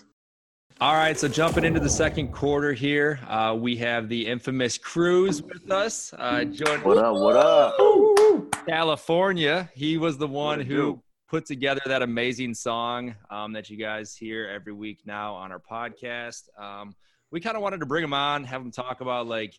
All 0.81 0.95
right, 0.95 1.17
so 1.19 1.29
jumping 1.29 1.65
into 1.65 1.79
the 1.81 1.89
second 1.89 2.33
quarter 2.33 2.73
here, 2.73 3.21
uh, 3.29 3.57
we 3.59 3.77
have 3.77 4.09
the 4.09 4.27
infamous 4.27 4.77
Cruz 4.77 5.41
with 5.41 5.71
us. 5.71 6.13
Uh, 6.19 6.45
joined 6.45 6.83
What 6.83 6.99
up? 6.99 7.15
What 7.15 7.37
up? 7.37 8.67
California. 8.67 9.71
He 9.75 9.99
was 9.99 10.19
the 10.19 10.27
one 10.27 10.61
who 10.61 10.75
do? 10.75 11.03
Put 11.35 11.47
together 11.47 11.81
that 11.85 12.01
amazing 12.01 12.55
song 12.55 13.13
um, 13.29 13.53
that 13.53 13.69
you 13.69 13.77
guys 13.77 14.15
hear 14.15 14.49
every 14.49 14.73
week 14.73 15.01
now 15.05 15.35
on 15.35 15.51
our 15.51 15.59
podcast. 15.59 16.43
Um, 16.57 16.95
we 17.33 17.41
kind 17.41 17.57
of 17.57 17.63
wanted 17.65 17.81
to 17.81 17.87
bring 17.87 18.05
him 18.05 18.15
on, 18.15 18.45
have 18.45 18.63
him 18.63 18.71
talk 18.71 19.01
about 19.01 19.27
like 19.27 19.59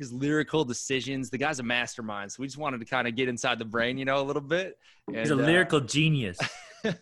his 0.00 0.12
lyrical 0.12 0.64
decisions. 0.64 1.30
The 1.30 1.38
guy's 1.38 1.60
a 1.60 1.62
mastermind, 1.62 2.32
so 2.32 2.40
we 2.40 2.48
just 2.48 2.58
wanted 2.58 2.80
to 2.80 2.86
kind 2.86 3.06
of 3.06 3.14
get 3.14 3.28
inside 3.28 3.60
the 3.60 3.64
brain, 3.64 3.98
you 3.98 4.04
know, 4.04 4.20
a 4.20 4.24
little 4.24 4.42
bit. 4.42 4.76
And, 5.06 5.18
he's 5.18 5.30
a 5.30 5.34
uh, 5.34 5.36
lyrical 5.36 5.78
genius. 5.78 6.40
and 6.82 6.96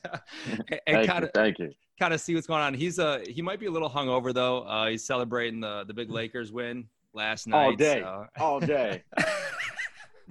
Thank 0.87 1.09
kind 1.09 1.22
you. 1.22 1.28
of 1.28 1.30
Thank 1.33 1.59
you. 1.59 1.72
kind 1.98 2.12
of 2.12 2.20
see 2.20 2.35
what's 2.35 2.46
going 2.46 2.61
on. 2.61 2.74
He's 2.74 2.98
a 2.98 3.22
he 3.26 3.40
might 3.40 3.59
be 3.59 3.66
a 3.66 3.70
little 3.70 3.88
hungover 3.88 4.35
though. 4.35 4.64
Uh, 4.64 4.88
he's 4.88 5.02
celebrating 5.02 5.61
the 5.61 5.85
the 5.85 5.94
big 5.94 6.11
Lakers 6.11 6.52
win 6.52 6.88
last 7.14 7.46
night. 7.46 7.56
All 7.64 7.72
day. 7.72 8.00
so- 8.02 8.26
All 8.38 8.61
day. 8.61 9.02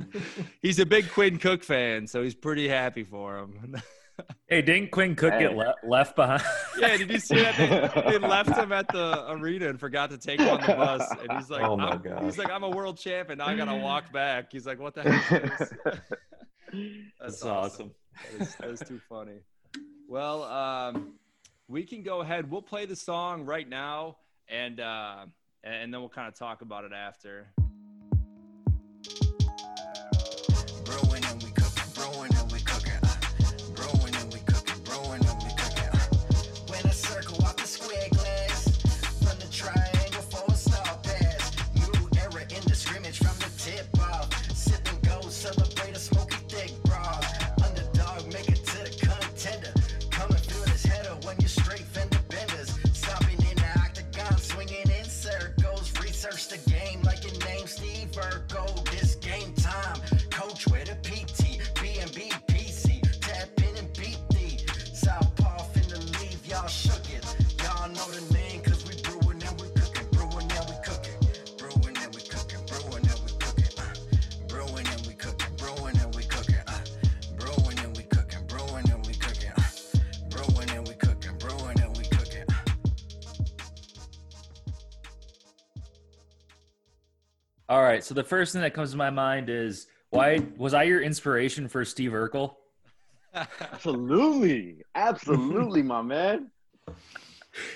he's 0.62 0.79
a 0.79 0.85
big 0.85 1.09
Quinn 1.12 1.38
Cook 1.38 1.63
fan, 1.63 2.07
so 2.07 2.23
he's 2.23 2.35
pretty 2.35 2.67
happy 2.67 3.03
for 3.03 3.38
him. 3.38 3.75
hey, 4.47 4.62
didn't 4.62 4.91
Quinn 4.91 5.15
Cook 5.15 5.33
Hey. 5.33 5.39
get 5.39 5.55
le- 5.55 5.75
left 5.83 6.15
behind? 6.15 6.41
yeah, 6.77 6.97
did 6.97 7.09
you 7.09 7.19
see 7.19 7.35
that? 7.35 7.55
They, 7.57 8.12
they 8.12 8.17
left 8.27 8.55
him 8.55 8.71
at 8.71 8.88
the 8.89 9.31
arena 9.31 9.69
and 9.69 9.79
forgot 9.79 10.09
to 10.12 10.17
take 10.17 10.39
him 10.39 10.49
on 10.49 10.62
the 10.62 10.67
bus, 10.67 11.09
and 11.21 11.31
he's 11.38 11.49
like, 11.49 11.63
Oh 11.63 11.77
my 11.77 11.91
I'm, 11.91 12.25
he's 12.25 12.38
like, 12.38 12.49
I'm 12.49 12.63
a 12.63 12.69
world 12.69 12.97
champion. 12.97 13.38
Now 13.39 13.47
I 13.47 13.55
gotta 13.55 13.75
walk 13.75 14.12
back. 14.12 14.51
He's 14.51 14.65
like, 14.65 14.79
what 14.79 14.93
the 14.95 15.03
heck 15.03 15.43
is 15.62 15.69
this? 15.69 15.99
That's 17.19 17.43
awesome. 17.43 17.91
That 18.38 18.41
is, 18.41 18.55
that 18.55 18.69
is 18.69 18.79
too 18.81 18.99
funny. 19.09 19.39
Well, 20.07 20.43
um, 20.43 21.13
we 21.67 21.83
can 21.83 22.03
go 22.03 22.21
ahead. 22.21 22.49
We'll 22.49 22.62
play 22.62 22.85
the 22.85 22.95
song 22.95 23.45
right 23.45 23.67
now, 23.67 24.17
and 24.47 24.79
uh, 24.79 25.25
and 25.63 25.93
then 25.93 25.99
we'll 26.01 26.09
kind 26.09 26.27
of 26.27 26.38
talk 26.38 26.62
about 26.62 26.83
it 26.83 26.91
after. 26.93 27.47
All 87.69 87.84
right. 87.84 88.03
So 88.03 88.15
the 88.15 88.23
first 88.23 88.51
thing 88.51 88.63
that 88.63 88.73
comes 88.73 88.91
to 88.91 88.97
my 88.97 89.12
mind 89.12 89.49
is 89.49 89.88
why 90.10 90.39
was 90.58 90.73
I 90.73 90.84
your 90.84 91.01
inspiration 91.01 91.67
for 91.67 91.86
Steve 91.86 92.12
Urkel? 92.12 92.55
Absolutely, 93.34 94.84
absolutely, 94.95 95.84
my 95.84 96.01
man. 96.01 96.49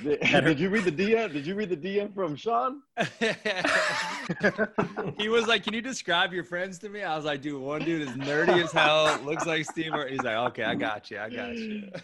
Did, 0.02 0.20
did 0.22 0.60
you 0.60 0.70
read 0.70 0.86
the 0.86 0.92
DM? 0.92 1.32
Did 1.32 1.46
you 1.46 1.56
read 1.56 1.70
the 1.70 1.78
DM 1.78 2.14
from 2.14 2.36
Sean? 2.36 2.82
he 5.20 5.30
was 5.30 5.48
like, 5.48 5.64
"Can 5.64 5.74
you 5.74 5.82
describe 5.82 6.34
your 6.34 6.44
friends 6.44 6.80
to 6.80 6.90
me?" 6.90 7.04
I 7.04 7.16
was 7.16 7.26
like, 7.26 7.42
"Dude, 7.42 7.62
one 7.62 7.84
dude 7.84 8.02
is 8.02 8.16
nerdy 8.16 8.64
as 8.64 8.72
hell, 8.72 9.20
looks 9.24 9.46
like 9.46 9.70
Steve." 9.70 9.94
Irwin." 9.94 10.10
He's 10.10 10.24
like, 10.24 10.36
"Okay, 10.36 10.64
I 10.64 10.76
got 10.76 11.12
you, 11.12 11.20
I 11.20 11.30
got 11.30 11.56
you." 11.56 11.92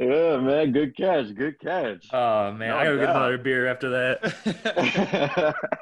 Yeah, 0.00 0.38
man. 0.38 0.72
Good 0.72 0.96
catch. 0.96 1.32
Good 1.32 1.60
catch. 1.60 2.06
Oh 2.12 2.50
man, 2.50 2.70
No 2.70 2.76
I 2.76 2.84
gotta 2.86 2.96
get 2.96 3.10
another 3.10 3.38
beer 3.38 3.68
after 3.68 3.88
that. 3.90 5.54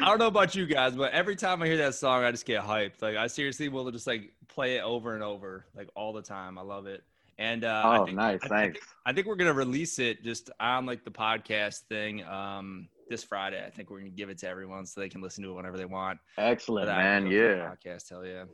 I 0.00 0.04
don't 0.04 0.18
know 0.18 0.26
about 0.28 0.54
you 0.54 0.66
guys, 0.66 0.94
but 0.94 1.12
every 1.12 1.36
time 1.36 1.62
I 1.62 1.66
hear 1.66 1.76
that 1.78 1.94
song, 1.94 2.22
I 2.24 2.30
just 2.30 2.46
get 2.46 2.62
hyped. 2.62 3.02
Like 3.02 3.16
I 3.16 3.26
seriously 3.26 3.68
will 3.68 3.90
just 3.90 4.06
like 4.06 4.32
play 4.48 4.76
it 4.76 4.82
over 4.82 5.14
and 5.14 5.22
over, 5.22 5.66
like 5.76 5.88
all 5.94 6.12
the 6.12 6.22
time. 6.22 6.56
I 6.58 6.62
love 6.62 6.86
it. 6.86 7.02
And 7.38 7.64
uh, 7.64 7.82
I 7.84 7.98
oh, 7.98 8.04
think- 8.04 8.16
nice. 8.16 8.38
I- 8.42 8.46
I 8.46 8.48
Thanks. 8.48 8.78
think- 8.78 8.84
I 9.06 9.12
think 9.12 9.26
we're 9.26 9.36
gonna 9.36 9.52
release 9.52 9.98
it 9.98 10.22
just 10.22 10.50
on 10.60 10.86
like 10.86 11.04
the 11.04 11.10
podcast 11.10 11.80
thing 11.88 12.24
um, 12.24 12.88
this 13.08 13.24
Friday. 13.24 13.62
I 13.64 13.70
think 13.70 13.90
we're 13.90 13.98
gonna 13.98 14.10
give 14.10 14.28
it 14.30 14.38
to 14.38 14.48
everyone 14.48 14.86
so 14.86 15.00
they 15.00 15.08
can 15.08 15.20
listen 15.20 15.42
to 15.44 15.50
it 15.50 15.54
whenever 15.54 15.76
they 15.76 15.84
want. 15.84 16.18
Excellent, 16.36 16.88
man. 16.88 17.00
having 17.00 17.30
to 17.30 17.36
go 17.36 17.40
through 17.42 17.48
the 17.48 17.56
Yeah. 17.86 17.94
Podcast, 17.96 18.08
hell 18.10 18.24
yeah. 18.26 18.44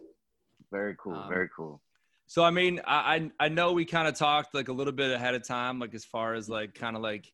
Very 0.70 0.96
cool. 0.98 1.14
Um, 1.14 1.28
Very 1.28 1.48
cool. 1.54 1.80
So 2.26 2.42
I 2.42 2.50
mean, 2.50 2.80
I 2.86 3.30
I, 3.38 3.46
I 3.46 3.48
know 3.48 3.72
we 3.72 3.84
kind 3.84 4.08
of 4.08 4.14
talked 4.14 4.54
like 4.54 4.68
a 4.68 4.72
little 4.72 4.92
bit 4.92 5.10
ahead 5.10 5.34
of 5.34 5.46
time, 5.46 5.78
like 5.78 5.94
as 5.94 6.04
far 6.04 6.34
as 6.34 6.48
like 6.48 6.74
kind 6.74 6.96
of 6.96 7.02
like 7.02 7.30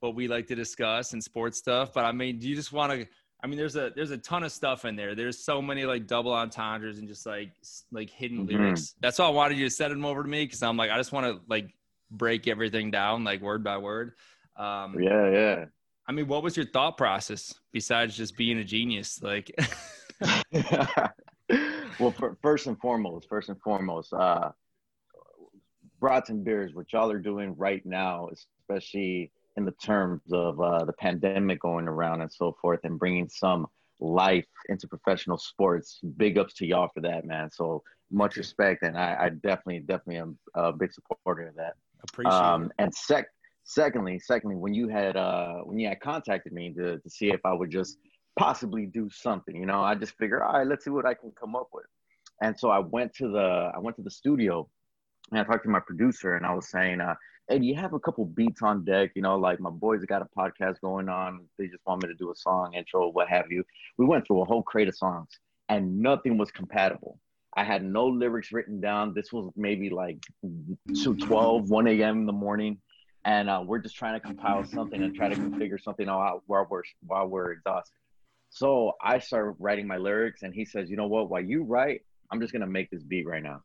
what 0.00 0.14
we 0.14 0.28
like 0.28 0.46
to 0.46 0.54
discuss 0.54 1.12
and 1.12 1.22
sports 1.22 1.58
stuff. 1.58 1.92
But 1.92 2.04
I 2.04 2.12
mean, 2.12 2.38
do 2.38 2.48
you 2.48 2.54
just 2.56 2.72
want 2.72 2.92
to? 2.92 3.06
I 3.42 3.46
mean, 3.46 3.56
there's 3.56 3.76
a 3.76 3.90
there's 3.96 4.10
a 4.10 4.18
ton 4.18 4.42
of 4.42 4.52
stuff 4.52 4.84
in 4.84 4.96
there. 4.96 5.14
There's 5.14 5.38
so 5.38 5.62
many 5.62 5.84
like 5.84 6.06
double 6.06 6.32
entendres 6.32 6.98
and 6.98 7.08
just 7.08 7.24
like 7.26 7.52
like 7.90 8.10
hidden 8.10 8.46
Mhm. 8.46 8.50
lyrics. 8.50 8.94
That's 9.00 9.18
why 9.18 9.26
I 9.26 9.30
wanted 9.30 9.56
you 9.58 9.64
to 9.64 9.70
send 9.70 9.92
them 9.92 10.04
over 10.04 10.22
to 10.22 10.28
me 10.28 10.44
because 10.44 10.62
I'm 10.62 10.76
like 10.76 10.90
I 10.90 10.96
just 10.98 11.12
want 11.12 11.26
to 11.26 11.40
like 11.48 11.74
break 12.10 12.48
everything 12.48 12.90
down 12.90 13.24
like 13.24 13.40
word 13.40 13.64
by 13.64 13.78
word. 13.78 14.12
Um, 14.56 15.00
Yeah, 15.00 15.30
yeah. 15.30 15.64
I 16.06 16.12
mean, 16.12 16.26
what 16.26 16.42
was 16.42 16.56
your 16.56 16.66
thought 16.66 16.96
process 16.98 17.54
besides 17.72 18.16
just 18.16 18.36
being 18.36 18.58
a 18.58 18.64
genius? 18.64 19.22
Like, 19.22 19.50
well, 21.98 22.10
fir- 22.10 22.36
first 22.42 22.66
and 22.66 22.78
foremost, 22.78 23.28
first 23.28 23.48
and 23.48 23.60
foremost, 23.60 24.12
uh, 24.12 24.50
brats 26.00 26.30
and 26.30 26.44
beers, 26.44 26.74
what 26.74 26.92
y'all 26.92 27.10
are 27.10 27.18
doing 27.18 27.54
right 27.56 27.84
now, 27.86 28.28
especially 28.32 29.30
in 29.56 29.64
the 29.64 29.72
terms 29.72 30.22
of 30.32 30.60
uh, 30.60 30.84
the 30.84 30.92
pandemic 30.92 31.60
going 31.60 31.88
around 31.88 32.20
and 32.20 32.32
so 32.32 32.56
forth, 32.60 32.80
and 32.84 32.98
bringing 32.98 33.28
some 33.28 33.66
life 33.98 34.46
into 34.68 34.86
professional 34.88 35.36
sports. 35.38 36.00
Big 36.16 36.38
ups 36.38 36.54
to 36.54 36.66
y'all 36.66 36.88
for 36.94 37.00
that, 37.00 37.24
man. 37.24 37.50
So 37.50 37.82
much 38.10 38.36
respect, 38.36 38.82
and 38.82 38.96
I, 38.96 39.16
I 39.20 39.28
definitely, 39.28 39.80
definitely 39.80 40.16
am 40.16 40.38
a 40.54 40.72
big 40.72 40.92
supporter 40.92 41.48
of 41.48 41.56
that. 41.56 41.74
appreciate 42.02 42.32
Um, 42.32 42.64
it. 42.64 42.72
and 42.78 42.94
sec, 42.94 43.26
secondly, 43.64 44.18
secondly, 44.18 44.56
when 44.56 44.74
you 44.74 44.88
had 44.88 45.16
uh, 45.16 45.56
when 45.64 45.78
you 45.78 45.88
had 45.88 46.00
contacted 46.00 46.52
me 46.52 46.72
to, 46.74 46.98
to 46.98 47.10
see 47.10 47.30
if 47.30 47.40
I 47.44 47.52
would 47.52 47.70
just 47.70 47.98
possibly 48.38 48.86
do 48.86 49.10
something, 49.10 49.54
you 49.54 49.66
know, 49.66 49.82
I 49.82 49.94
just 49.94 50.14
figured, 50.16 50.42
all 50.42 50.54
right, 50.54 50.66
let's 50.66 50.84
see 50.84 50.90
what 50.90 51.06
I 51.06 51.14
can 51.14 51.30
come 51.32 51.54
up 51.54 51.68
with. 51.72 51.86
And 52.42 52.58
so 52.58 52.70
I 52.70 52.78
went 52.78 53.14
to 53.16 53.28
the 53.28 53.70
I 53.74 53.78
went 53.78 53.96
to 53.96 54.02
the 54.02 54.10
studio 54.10 54.66
and 55.30 55.40
I 55.40 55.44
talked 55.44 55.64
to 55.64 55.70
my 55.70 55.80
producer 55.80 56.36
and 56.36 56.46
I 56.46 56.54
was 56.54 56.68
saying, 56.68 57.00
uh, 57.00 57.14
hey, 57.50 57.58
do 57.58 57.66
you 57.66 57.74
have 57.74 57.92
a 57.94 57.98
couple 57.98 58.24
beats 58.24 58.62
on 58.62 58.84
deck? 58.84 59.10
You 59.16 59.22
know, 59.22 59.36
like 59.36 59.58
my 59.58 59.70
boys 59.70 60.04
got 60.04 60.22
a 60.22 60.28
podcast 60.38 60.80
going 60.80 61.08
on. 61.08 61.46
They 61.58 61.66
just 61.66 61.84
want 61.84 62.02
me 62.02 62.08
to 62.08 62.14
do 62.14 62.30
a 62.30 62.36
song 62.36 62.74
intro, 62.74 63.08
what 63.08 63.28
have 63.28 63.50
you. 63.50 63.64
We 63.98 64.06
went 64.06 64.24
through 64.26 64.42
a 64.42 64.44
whole 64.44 64.62
crate 64.62 64.88
of 64.88 64.96
songs 64.96 65.28
and 65.68 65.98
nothing 65.98 66.38
was 66.38 66.52
compatible. 66.52 67.18
I 67.56 67.64
had 67.64 67.84
no 67.84 68.06
lyrics 68.06 68.52
written 68.52 68.80
down. 68.80 69.14
This 69.14 69.32
was 69.32 69.50
maybe 69.56 69.90
like 69.90 70.18
2 71.02 71.16
12, 71.16 71.68
1 71.68 71.86
a.m. 71.88 72.20
in 72.20 72.26
the 72.26 72.32
morning. 72.32 72.78
And 73.24 73.50
uh, 73.50 73.62
we're 73.66 73.80
just 73.80 73.96
trying 73.96 74.14
to 74.14 74.20
compile 74.20 74.64
something 74.64 75.02
and 75.02 75.14
try 75.14 75.28
to 75.28 75.34
configure 75.34 75.80
something 75.82 76.08
out 76.08 76.42
while 76.46 76.66
we're 76.70 76.82
while 77.04 77.26
we're 77.26 77.52
exhausted. 77.52 77.98
So 78.48 78.92
I 79.02 79.18
started 79.18 79.56
writing 79.58 79.86
my 79.86 79.98
lyrics, 79.98 80.42
and 80.42 80.54
he 80.54 80.64
says, 80.64 80.88
"You 80.88 80.96
know 80.96 81.06
what? 81.06 81.28
While 81.28 81.44
you 81.44 81.62
write, 81.64 82.00
I'm 82.30 82.40
just 82.40 82.54
gonna 82.54 82.66
make 82.66 82.88
this 82.90 83.02
beat 83.02 83.26
right 83.26 83.42
now." 83.42 83.62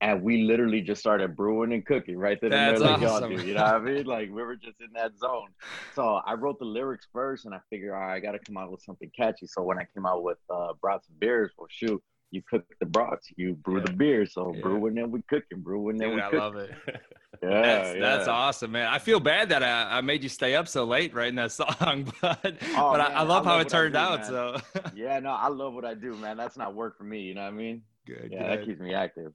And 0.00 0.22
we 0.22 0.42
literally 0.44 0.80
just 0.80 1.00
started 1.00 1.34
brewing 1.34 1.72
and 1.72 1.84
cooking 1.84 2.16
right 2.18 2.38
then 2.40 2.52
and 2.52 2.68
That's 2.68 2.80
there, 2.80 2.90
like 2.92 3.02
awesome. 3.02 3.32
y'all 3.32 3.38
do. 3.42 3.46
You 3.48 3.54
know 3.54 3.62
what 3.64 3.74
I 3.74 3.78
mean? 3.80 4.04
Like 4.06 4.28
we 4.30 4.42
were 4.42 4.54
just 4.56 4.80
in 4.80 4.92
that 4.94 5.18
zone. 5.18 5.48
So 5.90 6.20
I 6.24 6.34
wrote 6.34 6.58
the 6.60 6.66
lyrics 6.66 7.08
first, 7.12 7.46
and 7.46 7.54
I 7.54 7.58
figured, 7.70 7.92
all 7.92 7.98
right, 7.98 8.14
I 8.14 8.20
got 8.20 8.32
to 8.32 8.38
come 8.38 8.56
out 8.56 8.70
with 8.70 8.82
something 8.82 9.10
catchy. 9.18 9.46
So 9.48 9.62
when 9.62 9.78
I 9.78 9.86
came 9.94 10.06
out 10.06 10.22
with 10.22 10.38
uh, 10.48 10.74
brats 10.80 11.08
and 11.08 11.18
beers, 11.18 11.50
well, 11.58 11.66
shoot, 11.70 12.00
you 12.30 12.42
cook 12.48 12.64
the 12.78 12.86
brats, 12.86 13.26
you 13.36 13.54
brew 13.54 13.80
the 13.80 13.92
beers. 13.92 14.34
So 14.34 14.52
Yeah. 14.54 14.62
brewing 14.62 14.98
and 14.98 15.10
we 15.10 15.22
cooking, 15.22 15.60
brewing 15.60 16.00
and 16.00 16.12
Dude, 16.12 16.14
we 16.14 16.20
I 16.20 16.24
cooking. 16.26 16.38
love 16.38 16.56
it. 16.56 16.70
Yeah, 17.40 17.62
that's, 17.62 17.94
yeah. 17.94 18.00
that's 18.00 18.28
awesome, 18.28 18.72
man. 18.72 18.88
I 18.88 18.98
feel 18.98 19.20
bad 19.20 19.50
that 19.50 19.62
I, 19.62 19.98
I 19.98 20.00
made 20.00 20.24
you 20.24 20.28
stay 20.28 20.56
up 20.56 20.66
so 20.66 20.82
late 20.84 21.14
writing 21.14 21.36
that 21.36 21.52
song, 21.52 22.12
but 22.20 22.40
but 22.42 22.56
Oh, 22.76 22.88
I, 22.90 22.96
man, 22.98 23.00
I 23.12 23.20
I 23.20 23.22
love 23.22 23.44
how 23.44 23.52
love 23.52 23.60
it 23.60 23.68
turned 23.68 23.94
do, 23.94 23.98
out. 24.00 24.18
man. 24.20 24.28
So 24.28 24.56
Yeah, 24.96 25.20
no, 25.20 25.30
I 25.30 25.46
love 25.48 25.72
what 25.72 25.84
I 25.84 25.94
do, 25.94 26.16
man. 26.16 26.36
That's 26.36 26.56
not 26.56 26.74
work 26.74 26.98
for 26.98 27.04
me. 27.04 27.20
You 27.20 27.34
know 27.34 27.42
what 27.42 27.48
I 27.48 27.56
mean? 27.56 27.82
good, 28.06 28.30
Yeah, 28.32 28.48
that 28.48 28.64
keeps 28.64 28.80
me 28.80 28.92
active. 28.92 29.32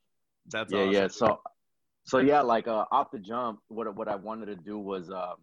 That's 0.52 0.72
yeah, 0.72 0.80
awesome. 0.80 0.94
yeah. 0.94 1.08
So, 1.08 1.40
so 2.06 2.18
yeah, 2.20 2.42
like 2.42 2.68
uh, 2.68 2.86
off 2.92 3.12
the 3.12 3.20
jump, 3.20 3.60
what 3.70 3.94
what 3.96 4.08
I 4.08 4.16
wanted 4.16 4.48
to 4.48 4.56
do 4.56 4.78
was, 4.78 5.10
um, 5.10 5.36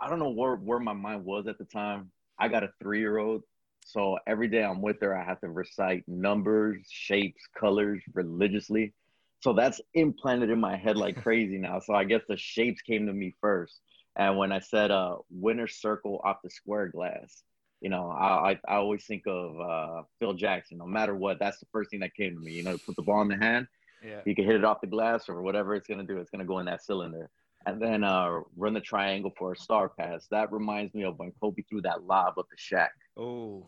I 0.00 0.08
don't 0.08 0.18
know 0.18 0.30
where 0.30 0.56
where 0.56 0.78
my 0.78 0.92
mind 0.92 1.24
was 1.24 1.46
at 1.46 1.58
the 1.58 1.64
time. 1.64 2.10
I 2.38 2.48
got 2.48 2.62
a 2.62 2.70
three 2.80 3.00
year 3.00 3.18
old, 3.18 3.42
so 3.84 4.18
every 4.26 4.48
day 4.48 4.62
I'm 4.64 4.80
with 4.80 5.00
her, 5.02 5.16
I 5.16 5.24
have 5.24 5.40
to 5.40 5.48
recite 5.48 6.04
numbers, 6.06 6.86
shapes, 6.90 7.42
colors 7.58 8.02
religiously. 8.14 8.94
So 9.40 9.52
that's 9.52 9.80
implanted 9.92 10.50
in 10.50 10.58
my 10.58 10.76
head 10.76 10.96
like 10.96 11.16
crazy 11.22 11.58
now. 11.58 11.80
So 11.80 11.94
I 11.94 12.04
guess 12.04 12.22
the 12.28 12.36
shapes 12.36 12.80
came 12.82 13.06
to 13.06 13.12
me 13.12 13.34
first, 13.40 13.80
and 14.16 14.38
when 14.38 14.52
I 14.52 14.60
said 14.60 14.90
uh, 14.90 15.16
winner 15.30 15.68
circle 15.68 16.20
off 16.24 16.38
the 16.42 16.50
square 16.50 16.88
glass. 16.88 17.42
You 17.80 17.90
know, 17.90 18.08
I, 18.08 18.52
I, 18.52 18.60
I 18.66 18.74
always 18.76 19.04
think 19.04 19.24
of 19.26 19.60
uh, 19.60 20.02
Phil 20.18 20.32
Jackson. 20.32 20.78
No 20.78 20.86
matter 20.86 21.14
what, 21.14 21.38
that's 21.38 21.58
the 21.58 21.66
first 21.70 21.90
thing 21.90 22.00
that 22.00 22.14
came 22.14 22.32
to 22.34 22.40
me. 22.40 22.52
You 22.52 22.62
know, 22.62 22.78
put 22.86 22.96
the 22.96 23.02
ball 23.02 23.20
in 23.20 23.28
the 23.28 23.36
hand, 23.36 23.66
Yeah. 24.04 24.20
you 24.24 24.34
can 24.34 24.44
hit 24.44 24.56
it 24.56 24.64
off 24.64 24.80
the 24.80 24.86
glass 24.86 25.28
or 25.28 25.40
whatever 25.42 25.74
it's 25.74 25.86
gonna 25.86 26.04
do. 26.04 26.18
It's 26.18 26.30
gonna 26.30 26.44
go 26.44 26.58
in 26.58 26.66
that 26.66 26.82
cylinder, 26.84 27.30
and 27.66 27.80
then 27.80 28.04
uh, 28.04 28.40
run 28.56 28.74
the 28.74 28.80
triangle 28.80 29.32
for 29.38 29.52
a 29.52 29.56
star 29.56 29.88
pass. 29.88 30.26
That 30.30 30.52
reminds 30.52 30.94
me 30.94 31.04
of 31.04 31.18
when 31.18 31.32
Kobe 31.40 31.62
threw 31.62 31.80
that 31.82 32.04
lob 32.04 32.38
up 32.38 32.46
the 32.50 32.56
Shaq. 32.56 32.88
Oh, 33.16 33.66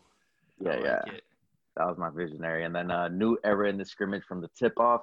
Yeah, 0.61 0.71
like 0.71 0.85
yeah, 0.85 1.01
it. 1.15 1.25
that 1.77 1.87
was 1.87 1.97
my 1.99 2.11
visionary. 2.11 2.65
And 2.65 2.75
then 2.75 2.91
uh, 2.91 3.09
new 3.09 3.39
era 3.45 3.69
in 3.69 3.79
the 3.79 3.85
scrimmage 3.85 4.25
from 4.25 4.41
the 4.41 4.49
tip 4.59 4.79
off. 4.79 5.03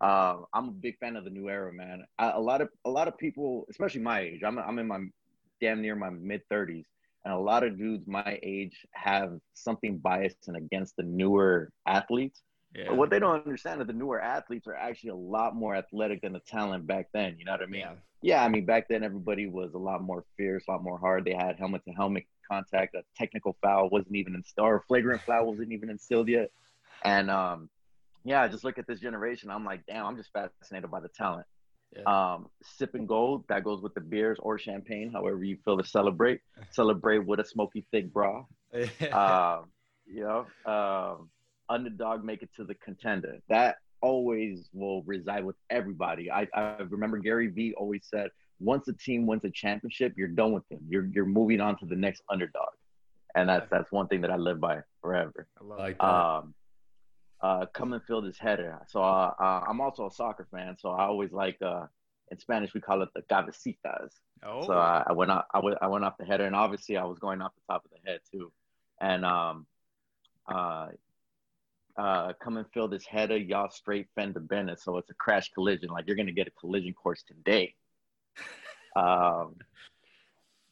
Uh, 0.00 0.38
I'm 0.52 0.68
a 0.68 0.72
big 0.72 0.98
fan 0.98 1.16
of 1.16 1.24
the 1.24 1.30
new 1.30 1.48
era, 1.48 1.72
man. 1.72 2.04
I, 2.18 2.30
a 2.32 2.40
lot 2.40 2.60
of 2.60 2.68
a 2.84 2.90
lot 2.90 3.08
of 3.08 3.16
people, 3.16 3.64
especially 3.70 4.02
my 4.02 4.20
age, 4.20 4.42
I'm 4.44 4.58
I'm 4.58 4.78
in 4.78 4.86
my 4.86 5.00
damn 5.60 5.80
near 5.80 5.94
my 5.96 6.10
mid 6.10 6.42
30s, 6.52 6.84
and 7.24 7.32
a 7.32 7.38
lot 7.38 7.62
of 7.62 7.78
dudes 7.78 8.06
my 8.06 8.38
age 8.42 8.84
have 8.92 9.38
something 9.54 9.96
biased 9.98 10.48
and 10.48 10.56
against 10.56 10.96
the 10.96 11.04
newer 11.04 11.70
athletes. 11.86 12.42
Yeah. 12.74 12.86
But 12.88 12.96
what 12.96 13.10
they 13.10 13.18
don't 13.18 13.44
understand 13.44 13.80
is 13.80 13.86
the 13.86 13.92
newer 13.92 14.20
athletes 14.20 14.66
are 14.66 14.74
actually 14.74 15.10
a 15.10 15.16
lot 15.16 15.54
more 15.54 15.76
athletic 15.76 16.22
than 16.22 16.32
the 16.32 16.40
talent 16.40 16.86
back 16.86 17.08
then. 17.12 17.36
You 17.38 17.44
know 17.44 17.52
what 17.52 17.62
I 17.62 17.66
mean? 17.66 17.80
Yeah. 17.80 17.92
Yeah, 18.22 18.42
I 18.42 18.48
mean 18.48 18.64
back 18.64 18.88
then 18.88 19.04
everybody 19.04 19.46
was 19.46 19.74
a 19.74 19.78
lot 19.78 20.02
more 20.02 20.24
fierce, 20.36 20.64
a 20.66 20.72
lot 20.72 20.82
more 20.82 20.98
hard. 20.98 21.26
They 21.26 21.34
had 21.34 21.58
helmet 21.58 21.84
to 21.84 21.92
helmet 21.92 22.24
contact. 22.50 22.94
A 22.94 23.02
technical 23.16 23.54
foul 23.60 23.90
wasn't 23.90 24.16
even 24.16 24.34
installed, 24.34 24.70
or 24.70 24.76
a 24.76 24.82
flagrant 24.82 25.20
foul 25.22 25.46
wasn't 25.46 25.72
even 25.72 25.90
instilled 25.90 26.28
yet. 26.28 26.50
And 27.04 27.30
um, 27.30 27.68
yeah, 28.24 28.40
I 28.40 28.48
just 28.48 28.64
look 28.64 28.78
at 28.78 28.86
this 28.86 28.98
generation. 28.98 29.50
I'm 29.50 29.66
like, 29.66 29.84
damn, 29.86 30.06
I'm 30.06 30.16
just 30.16 30.32
fascinated 30.32 30.90
by 30.90 31.00
the 31.00 31.08
talent. 31.08 31.46
Um, 32.06 32.48
sipping 32.62 33.06
gold 33.06 33.44
that 33.48 33.62
goes 33.62 33.80
with 33.80 33.94
the 33.94 34.00
beers 34.00 34.38
or 34.40 34.58
champagne, 34.58 35.12
however 35.12 35.44
you 35.44 35.58
feel 35.64 35.76
to 35.76 35.84
celebrate. 35.84 36.40
Celebrate 36.70 37.24
with 37.24 37.38
a 37.38 37.44
smoky 37.44 37.86
thick 37.92 38.12
bra 38.12 38.44
um, 39.12 39.66
you 40.06 40.24
know, 40.24 40.46
um, 40.66 41.28
underdog 41.68 42.24
make 42.24 42.42
it 42.42 42.50
to 42.56 42.64
the 42.64 42.74
contender. 42.74 43.38
That 43.48 43.76
always 44.00 44.68
will 44.72 45.02
reside 45.04 45.44
with 45.44 45.56
everybody. 45.70 46.30
I, 46.30 46.46
I 46.54 46.76
remember 46.88 47.18
Gary 47.18 47.48
Vee 47.48 47.74
always 47.74 48.04
said, 48.04 48.30
once 48.60 48.86
a 48.88 48.92
team 48.92 49.26
wins 49.26 49.44
a 49.44 49.50
championship, 49.50 50.14
you're 50.16 50.28
done 50.28 50.52
with 50.52 50.68
them. 50.68 50.80
You're 50.88 51.06
you're 51.06 51.26
moving 51.26 51.60
on 51.60 51.76
to 51.78 51.86
the 51.86 51.96
next 51.96 52.22
underdog, 52.30 52.70
and 53.34 53.48
that's 53.48 53.68
that's 53.70 53.90
one 53.90 54.06
thing 54.08 54.20
that 54.20 54.30
I 54.30 54.36
live 54.36 54.60
by 54.60 54.80
forever. 55.00 55.46
I 55.60 55.64
like 55.64 55.98
that. 55.98 56.04
Um, 56.04 56.54
uh, 57.40 57.66
come 57.74 57.92
and 57.92 58.02
fill 58.04 58.22
this 58.22 58.38
header. 58.38 58.78
So 58.88 59.02
uh, 59.02 59.32
uh, 59.38 59.64
I'm 59.68 59.80
also 59.80 60.06
a 60.06 60.10
soccer 60.10 60.46
fan, 60.50 60.76
so 60.78 60.90
I 60.90 61.04
always 61.04 61.32
like 61.32 61.60
uh, 61.60 61.86
in 62.30 62.38
Spanish 62.38 62.72
we 62.74 62.80
call 62.80 63.02
it 63.02 63.08
the 63.14 63.22
cabecitas. 63.22 64.12
oh, 64.42 64.66
So 64.66 64.72
I, 64.72 65.04
I 65.08 65.12
went 65.12 65.30
off, 65.30 65.44
I 65.52 65.58
went, 65.58 65.76
I 65.82 65.88
went 65.88 66.04
off 66.04 66.16
the 66.18 66.24
header, 66.24 66.46
and 66.46 66.56
obviously 66.56 66.96
I 66.96 67.04
was 67.04 67.18
going 67.18 67.42
off 67.42 67.52
the 67.54 67.72
top 67.72 67.84
of 67.84 67.90
the 67.90 68.10
head 68.10 68.20
too. 68.30 68.50
And 69.00 69.24
um, 69.24 69.66
uh, 71.96 72.32
come 72.42 72.56
and 72.56 72.66
fill 72.72 72.88
this 72.88 73.06
header, 73.06 73.36
y'all 73.36 73.70
straight 73.70 74.08
fender 74.14 74.40
bender. 74.40 74.76
So 74.78 74.96
it's 74.98 75.10
a 75.10 75.14
crash 75.14 75.50
collision. 75.52 75.90
Like 75.90 76.06
you're 76.06 76.16
gonna 76.16 76.32
get 76.32 76.48
a 76.48 76.52
collision 76.52 76.92
course 76.94 77.22
today. 77.22 77.74
Um, 78.96 79.56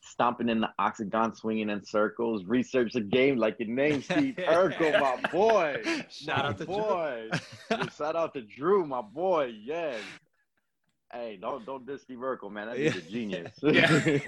stomping 0.03 0.49
in 0.49 0.61
the 0.61 0.69
octagon, 0.79 1.35
swinging 1.35 1.71
in 1.71 1.85
circles. 1.85 2.45
Research 2.45 2.93
the 2.93 3.01
game 3.01 3.37
like 3.37 3.57
your 3.59 3.69
name, 3.69 4.03
Steve 4.05 4.37
Urkel, 4.37 5.01
my 5.01 5.29
boy. 5.31 5.83
Shout 6.09 6.39
my 6.39 6.49
out 6.51 6.59
to 6.59 6.65
Drew. 6.65 6.75
boy. 6.77 7.29
Yeah, 7.71 7.89
Shout 7.99 8.15
out 8.17 8.35
to 8.35 8.43
Drew, 8.43 8.87
my 8.87 9.03
boy. 9.03 9.53
Yes. 9.65 10.01
Hey, 11.13 11.39
don't 11.41 11.67
don't 11.67 11.85
diss 11.87 12.03
Steve 12.03 12.19
Urkel, 12.19 12.51
man. 12.53 12.69
That 12.69 12.77
dude's 12.77 12.97
a 12.97 13.03
genius. 13.03 13.53
Yeah. 13.61 14.19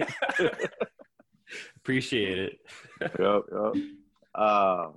Appreciate 1.77 2.39
it. 2.39 2.59
yep, 3.01 3.21
yep. 3.21 3.75
Uh, 4.35 4.89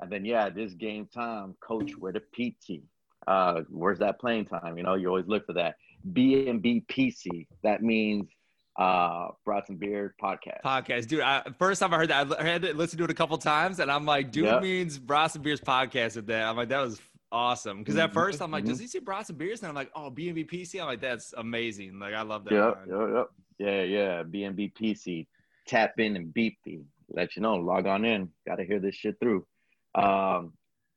and 0.00 0.10
then 0.10 0.24
yeah, 0.24 0.48
this 0.50 0.74
game 0.74 1.06
time, 1.12 1.54
coach, 1.60 1.92
where 1.98 2.12
the 2.12 2.20
PT? 2.20 2.82
Uh, 3.26 3.62
where's 3.68 3.98
that 3.98 4.20
playing 4.20 4.46
time? 4.46 4.76
You 4.76 4.84
know, 4.84 4.94
you 4.94 5.08
always 5.08 5.26
look 5.26 5.46
for 5.46 5.54
that. 5.54 5.76
B 6.12 6.48
and 6.48 6.62
B 6.62 6.84
PC. 6.88 7.46
That 7.62 7.82
means 7.82 8.28
uh, 8.78 9.28
Brats 9.44 9.70
and 9.70 9.80
Beers 9.80 10.12
podcast. 10.22 10.60
podcast, 10.64 11.08
dude. 11.08 11.20
I, 11.20 11.42
first 11.58 11.80
time 11.80 11.92
I 11.94 11.96
heard 11.96 12.10
that, 12.10 12.40
I 12.40 12.44
had 12.44 12.62
to 12.62 12.74
listen 12.74 12.98
to 12.98 13.04
it 13.04 13.10
a 13.10 13.14
couple 13.14 13.36
times, 13.38 13.80
and 13.80 13.90
I'm 13.90 14.04
like, 14.04 14.30
dude 14.30 14.44
Yep. 14.44 14.62
means 14.62 14.98
brought 14.98 15.32
some 15.32 15.42
Beers 15.42 15.60
podcast 15.60 16.16
at 16.16 16.26
that. 16.26 16.44
I'm 16.46 16.56
like, 16.56 16.68
that 16.68 16.80
was 16.80 17.00
awesome. 17.32 17.78
Because 17.78 17.96
at 17.96 18.10
Mhm, 18.10 18.14
first 18.14 18.40
I'm 18.42 18.50
like, 18.50 18.64
does 18.64 18.78
mhm. 18.78 18.82
he 18.82 18.86
say 18.86 18.98
brought 19.00 19.26
some 19.26 19.36
Beers? 19.36 19.60
And 19.60 19.68
I'm 19.68 19.74
like, 19.74 19.90
oh, 19.94 20.10
B 20.10 20.28
and 20.28 20.34
B 20.34 20.44
PC. 20.44 20.80
I'm 20.80 20.86
like, 20.86 21.00
that's 21.00 21.32
amazing. 21.36 21.98
Like, 21.98 22.14
I 22.14 22.22
love 22.22 22.44
that. 22.44 22.52
Yep, 22.52 22.82
yep, 22.88 23.08
yep. 23.14 23.26
Yeah, 23.58 23.82
yeah. 23.82 24.22
B 24.22 24.44
and 24.44 24.54
B 24.54 24.72
PC. 24.78 25.26
Tap 25.66 25.98
in 25.98 26.14
and 26.14 26.32
beep 26.32 26.58
thee. 26.64 26.82
Let 27.08 27.34
you 27.34 27.42
know. 27.42 27.56
Log 27.56 27.86
on 27.86 28.04
in. 28.04 28.30
Got 28.46 28.56
to 28.56 28.64
hear 28.64 28.78
this 28.78 28.94
shit 28.94 29.18
through. 29.18 29.46
Um, 29.96 30.52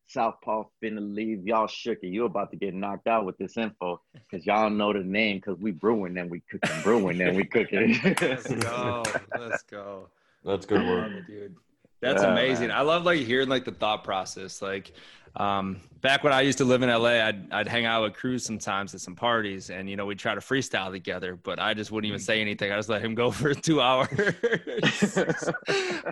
Southpaw 0.08 0.64
finna 0.84 1.14
leave 1.16 1.46
y'all 1.46 1.68
shook. 1.68 2.00
It. 2.02 2.08
You 2.08 2.26
about 2.26 2.50
to 2.52 2.58
get 2.58 2.74
knocked 2.74 3.08
out 3.08 3.26
with 3.26 3.38
this 3.38 3.58
info 3.58 4.02
because 4.14 4.46
y'all 4.46 4.70
know 4.70 4.92
the 4.92 5.00
name 5.04 5.38
because 5.38 5.60
we 5.60 5.72
brewing 5.72 6.18
and 6.18 6.32
we 6.32 6.42
cooking, 6.50 6.82
brewing 6.82 7.22
and 7.22 7.38
we 7.38 7.44
cooking. 7.46 8.00
Let's 8.04 8.48
go. 8.56 9.04
Let's 9.40 9.64
go. 9.64 10.08
That's 10.44 10.66
good 10.66 10.82
work. 10.86 11.12
dude. 11.28 11.56
That's 12.02 12.24
Yeah, 12.24 12.32
amazing. 12.32 12.70
man. 12.70 12.78
I 12.78 12.82
love 12.82 13.04
like 13.04 13.20
hearing 13.20 13.50
like 13.50 13.66
the 13.66 13.72
thought 13.72 14.04
process. 14.04 14.62
Like 14.62 14.94
um, 15.36 15.80
back 16.02 16.24
when 16.24 16.34
I 16.34 16.42
used 16.42 16.58
to 16.60 16.66
live 16.66 16.82
in 16.82 16.90
LA, 16.90 17.22
I'd 17.26 17.52
I'd 17.52 17.68
hang 17.68 17.86
out 17.86 18.04
with 18.04 18.14
Cruz 18.14 18.44
sometimes 18.44 18.94
at 18.94 19.02
some 19.02 19.16
parties, 19.16 19.70
and 19.70 19.90
you 19.90 19.96
know 19.96 20.06
we'd 20.06 20.20
try 20.20 20.34
to 20.36 20.42
freestyle 20.42 20.92
together. 20.92 21.36
But 21.36 21.60
I 21.60 21.74
just 21.74 21.92
wouldn't 21.92 22.08
even 22.10 22.20
say 22.20 22.42
anything. 22.42 22.72
I 22.72 22.76
just 22.76 22.90
let 22.90 23.02
him 23.02 23.16
go 23.16 23.32
for 23.40 23.54
two 23.54 23.82
hours. 23.82 24.10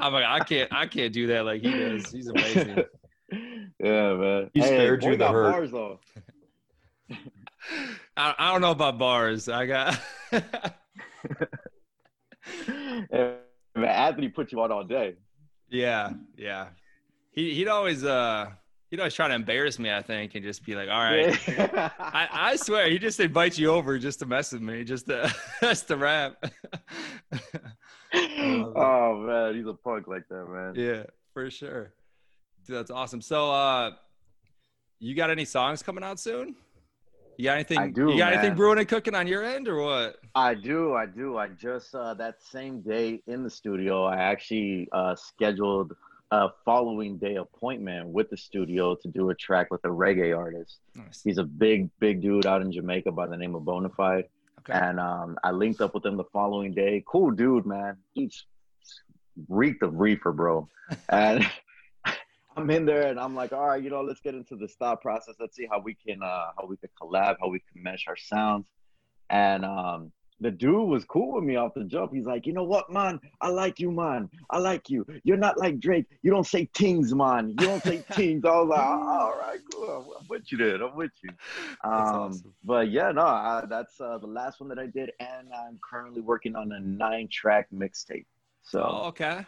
I'm 0.01 0.13
like, 0.13 0.25
I 0.25 0.39
can't, 0.47 0.71
I 0.73 0.86
can't 0.88 1.13
do 1.13 1.27
that 1.27 1.45
like 1.45 1.62
he 1.62 1.71
does. 1.71 2.12
He's 2.12 2.27
amazing. 2.27 2.77
yeah, 3.80 4.13
man. 4.13 4.49
He 4.53 4.60
Hey, 4.62 4.67
spared 4.67 5.01
boy 5.01 5.12
you 5.12 5.17
the 5.17 5.27
hurt. 5.30 5.51
bars 5.51 5.71
though. 5.71 5.99
I, 8.15 8.34
I 8.38 8.51
don't 8.51 8.62
know 8.62 8.71
about 8.71 8.97
bars. 8.97 9.49
I 9.49 9.65
got. 9.65 9.99
Yeah, 13.12 13.32
man, 13.75 13.86
Anthony 13.89 14.30
put 14.30 14.51
you 14.51 14.62
on 14.62 14.71
all 14.71 14.84
day. 14.84 15.15
yeah, 15.69 16.12
yeah. 16.38 16.67
He 17.32 17.53
he'd 17.53 17.67
always 17.67 18.03
uh 18.03 18.51
he'd 18.89 19.00
always 19.00 19.13
try 19.13 19.28
to 19.28 19.34
embarrass 19.34 19.80
me. 19.80 19.91
I 19.91 20.02
think 20.02 20.36
and 20.36 20.43
just 20.43 20.65
be 20.65 20.76
like, 20.76 20.89
all 20.89 21.00
right. 21.00 21.38
Yeah. 21.47 21.89
I, 22.00 22.28
I 22.32 22.56
swear 22.56 22.89
he 22.89 23.00
just 23.00 23.19
invites 23.19 23.58
you 23.58 23.69
over 23.69 23.97
just 23.97 24.19
to 24.19 24.26
mess 24.26 24.52
with 24.52 24.62
me, 24.62 24.84
just 24.84 25.08
to 25.08 25.34
just 25.62 25.88
to 25.88 25.97
rap. 25.97 26.43
oh 28.13 29.17
man, 29.26 29.56
he's 29.56 29.67
a 29.67 29.73
punk 29.73 30.08
like 30.08 30.28
that, 30.30 30.45
man. 30.45 30.73
yeah, 30.76 31.04
for 31.34 31.50
sure. 31.50 31.93
Dude, 32.65 32.76
that's 32.76 32.91
awesome. 32.91 33.21
So 33.21 33.52
uh 33.52 33.91
you 35.00 35.13
got 35.15 35.30
any 35.30 35.45
songs 35.45 35.84
coming 35.84 36.04
out 36.04 36.19
soon? 36.19 36.56
You 37.38 37.43
got 37.45 37.54
anything 37.54 37.78
I 37.78 37.89
do, 37.91 38.10
you 38.10 38.17
got 38.17 38.34
anything 38.34 38.56
brewing 38.56 38.80
and 38.80 38.88
cooking 38.88 39.13
on 39.13 39.28
your 39.28 39.43
end 39.43 39.67
or 39.67 39.84
what? 39.84 40.15
I 40.34 40.56
do, 40.56 40.95
I 40.95 41.06
do. 41.06 41.38
I 41.38 41.50
just 41.50 41.93
uh, 41.93 42.15
that 42.15 42.41
same 42.41 42.82
day 42.82 43.21
in 43.28 43.43
the 43.43 43.50
studio, 43.50 44.06
I 44.06 44.15
actually 44.15 44.89
uh, 44.91 45.15
scheduled 45.15 45.95
a 46.31 46.49
following 46.65 47.17
day 47.17 47.35
appointment 47.35 48.09
with 48.09 48.29
the 48.29 48.37
studio 48.37 48.95
to 48.95 49.07
do 49.07 49.29
a 49.29 49.35
track 49.35 49.71
with 49.71 49.83
a 49.85 49.89
reggae 49.89 50.37
artist. 50.37 50.79
Nice. 50.95 51.21
He's 51.23 51.37
a 51.37 51.43
big, 51.43 51.89
big 51.99 52.21
dude 52.21 52.45
out 52.45 52.61
in 52.61 52.71
Jamaica 52.71 53.11
by 53.11 53.27
the 53.27 53.37
name 53.37 53.55
of 53.55 53.63
Bonafide. 53.63 54.25
Okay. 54.59 54.73
And 54.73 54.99
um, 54.99 55.37
I 55.43 55.51
linked 55.51 55.79
up 55.79 55.93
with 55.93 56.05
him 56.05 56.17
the 56.17 56.25
following 56.25 56.73
day. 56.73 57.03
Cool 57.07 57.31
dude, 57.31 57.65
man. 57.65 57.97
He's 58.13 58.45
reeked 59.47 59.83
of 59.83 59.99
reefer, 59.99 60.33
bro. 60.33 60.67
and 61.09 61.49
I'm 62.57 62.69
in 62.69 62.85
there 62.85 63.07
and 63.07 63.19
I'm 63.19 63.35
like, 63.35 63.53
all 63.53 63.67
right, 63.67 63.81
you 63.81 63.89
know, 63.89 64.01
let's 64.01 64.19
get 64.19 64.35
into 64.35 64.55
the 64.55 64.67
style 64.67 64.97
process. 64.97 65.35
Let's 65.39 65.55
see 65.55 65.67
how 65.69 65.79
we 65.79 65.93
can 65.93 66.21
uh 66.21 66.47
how 66.57 66.65
we 66.67 66.75
could 66.77 66.89
collab, 67.01 67.35
how 67.39 67.47
we 67.47 67.59
can 67.59 67.83
mesh 67.83 68.05
our 68.07 68.17
sounds. 68.17 68.65
And 69.29 69.63
um 69.63 70.11
the 70.39 70.52
dude 70.52 70.88
was 70.88 71.04
cool 71.06 71.34
with 71.36 71.43
me 71.43 71.56
off 71.56 71.73
the 71.73 71.84
jump. 71.84 72.13
He's 72.13 72.26
like, 72.26 72.45
you 72.45 72.54
know 72.54 72.63
what, 72.63 72.91
man? 72.91 73.19
I 73.41 73.50
like 73.50 73.80
you, 73.80 73.91
man. 73.91 74.30
I 74.52 74.60
like 74.60 74.89
you. 74.89 75.06
You're 75.23 75.38
not 75.38 75.58
like 75.58 75.80
Drake. 75.80 76.06
You 76.21 76.30
don't 76.32 76.45
say 76.45 76.69
tings, 76.73 77.13
man. 77.13 77.50
You 77.50 77.56
don't 77.67 77.82
say 77.84 78.04
tings. 78.12 78.45
I 78.45 78.50
was 78.60 78.69
like, 78.69 78.80
oh, 78.80 79.08
all 79.10 79.36
right, 79.39 79.60
cool. 79.73 80.15
I'm 80.19 80.28
with 80.30 80.52
you 80.52 80.58
there. 80.60 80.84
I'm 80.84 80.95
with 80.95 81.12
you. 81.23 81.30
That's 81.84 82.10
Um, 82.10 82.15
awesome. 82.15 82.54
But 82.63 82.91
yeah, 82.91 83.12
no, 83.12 83.23
I, 83.26 83.63
that's 83.67 84.00
uh, 84.00 84.19
the 84.19 84.28
last 84.28 84.60
one 84.60 84.69
that 84.69 84.80
I 84.80 84.86
did, 84.86 85.12
and 85.19 85.47
I'm 85.54 85.80
currently 85.88 86.21
working 86.21 86.56
on 86.56 86.71
a 86.71 86.80
nine-track 86.80 87.69
mixtape. 87.73 88.26
So 88.62 88.84
Oh, 88.84 89.08
okay. 89.08 89.45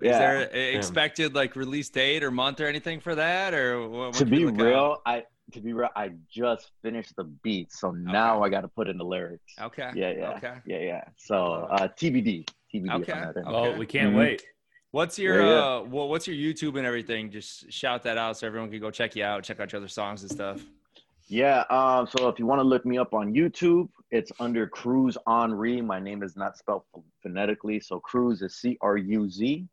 yeah, 0.00 0.10
Is 0.12 0.18
there 0.18 0.76
expected 0.76 1.34
like 1.34 1.54
release 1.56 1.88
date 1.90 2.24
or 2.24 2.30
month 2.30 2.60
or 2.60 2.66
anything 2.66 3.00
for 3.00 3.14
that? 3.14 3.54
Or 3.54 3.88
what, 3.88 4.14
to 4.14 4.24
be 4.24 4.44
real, 4.46 5.02
I 5.06 5.24
to 5.50 5.60
be 5.60 5.72
real, 5.72 5.88
I 5.96 6.12
just 6.30 6.70
finished 6.82 7.14
the 7.16 7.24
beat, 7.24 7.72
so 7.72 7.90
now 7.90 8.42
I 8.42 8.48
got 8.48 8.62
to 8.62 8.68
put 8.68 8.88
in 8.88 8.96
the 8.96 9.04
lyrics. 9.04 9.52
Okay. 9.60 9.90
Yeah, 9.94 10.12
yeah, 10.12 10.30
Okay. 10.36 10.54
yeah, 10.64 10.78
yeah. 10.78 11.04
So 11.16 11.68
uh, 11.70 11.88
TBD, 11.88 12.46
TBD. 12.72 13.02
Okay. 13.02 13.12
that. 13.12 13.36
Okay. 13.36 13.42
Oh, 13.46 13.76
we 13.76 13.86
can't 13.86 14.12
Mhm. 14.14 14.18
wait. 14.18 14.42
What's 14.92 15.18
your 15.18 15.40
Yeah, 15.40 15.48
yeah. 15.48 15.60
uh 15.60 15.82
well, 15.84 16.08
what's 16.08 16.26
your 16.28 16.36
YouTube 16.36 16.76
and 16.78 16.86
everything? 16.86 17.30
Just 17.30 17.72
shout 17.72 18.02
that 18.04 18.18
out 18.18 18.36
so 18.38 18.46
everyone 18.46 18.70
can 18.70 18.80
go 18.80 18.90
check 18.90 19.16
you 19.16 19.24
out, 19.24 19.42
check 19.42 19.58
out 19.58 19.72
your 19.72 19.80
other 19.80 19.88
songs 19.88 20.22
and 20.22 20.30
stuff. 20.30 20.62
Yeah. 21.28 21.60
Um, 21.70 22.06
so 22.06 22.28
if 22.28 22.38
you 22.38 22.44
want 22.46 22.58
to 22.60 22.64
look 22.64 22.84
me 22.84 22.98
up 22.98 23.14
on 23.14 23.32
YouTube, 23.32 23.88
it's 24.10 24.30
under 24.38 24.66
Cruz 24.66 25.16
Henri. 25.26 25.80
My 25.80 25.98
name 25.98 26.22
is 26.22 26.36
not 26.36 26.58
spelled 26.58 26.82
phonetically, 27.22 27.80
so 27.80 28.00
Cruz 28.00 28.42
is 28.42 28.54
C 28.56 28.76
R 28.82 28.98
U 28.98 29.28
Z. 29.30 29.66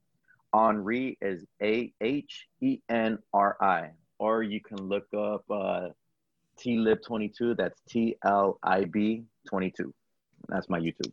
Henri 0.54 1.18
is 1.22 1.46
A 1.62 1.94
H 2.02 2.48
E 2.62 2.80
N 2.90 3.20
R 3.34 3.58
I. 3.62 3.90
Or 4.20 4.44
you 4.44 4.60
can 4.62 4.78
look 4.78 5.08
up 5.14 5.44
uh, 5.50 5.90
T 6.58 6.78
Lib 6.78 7.00
22. 7.06 7.56
That's 7.56 7.80
T 7.90 8.16
L 8.24 8.60
I 8.62 8.84
B 8.86 9.24
22. 9.48 9.94
That's 10.50 10.70
my 10.70 10.80
YouTube. 10.80 11.12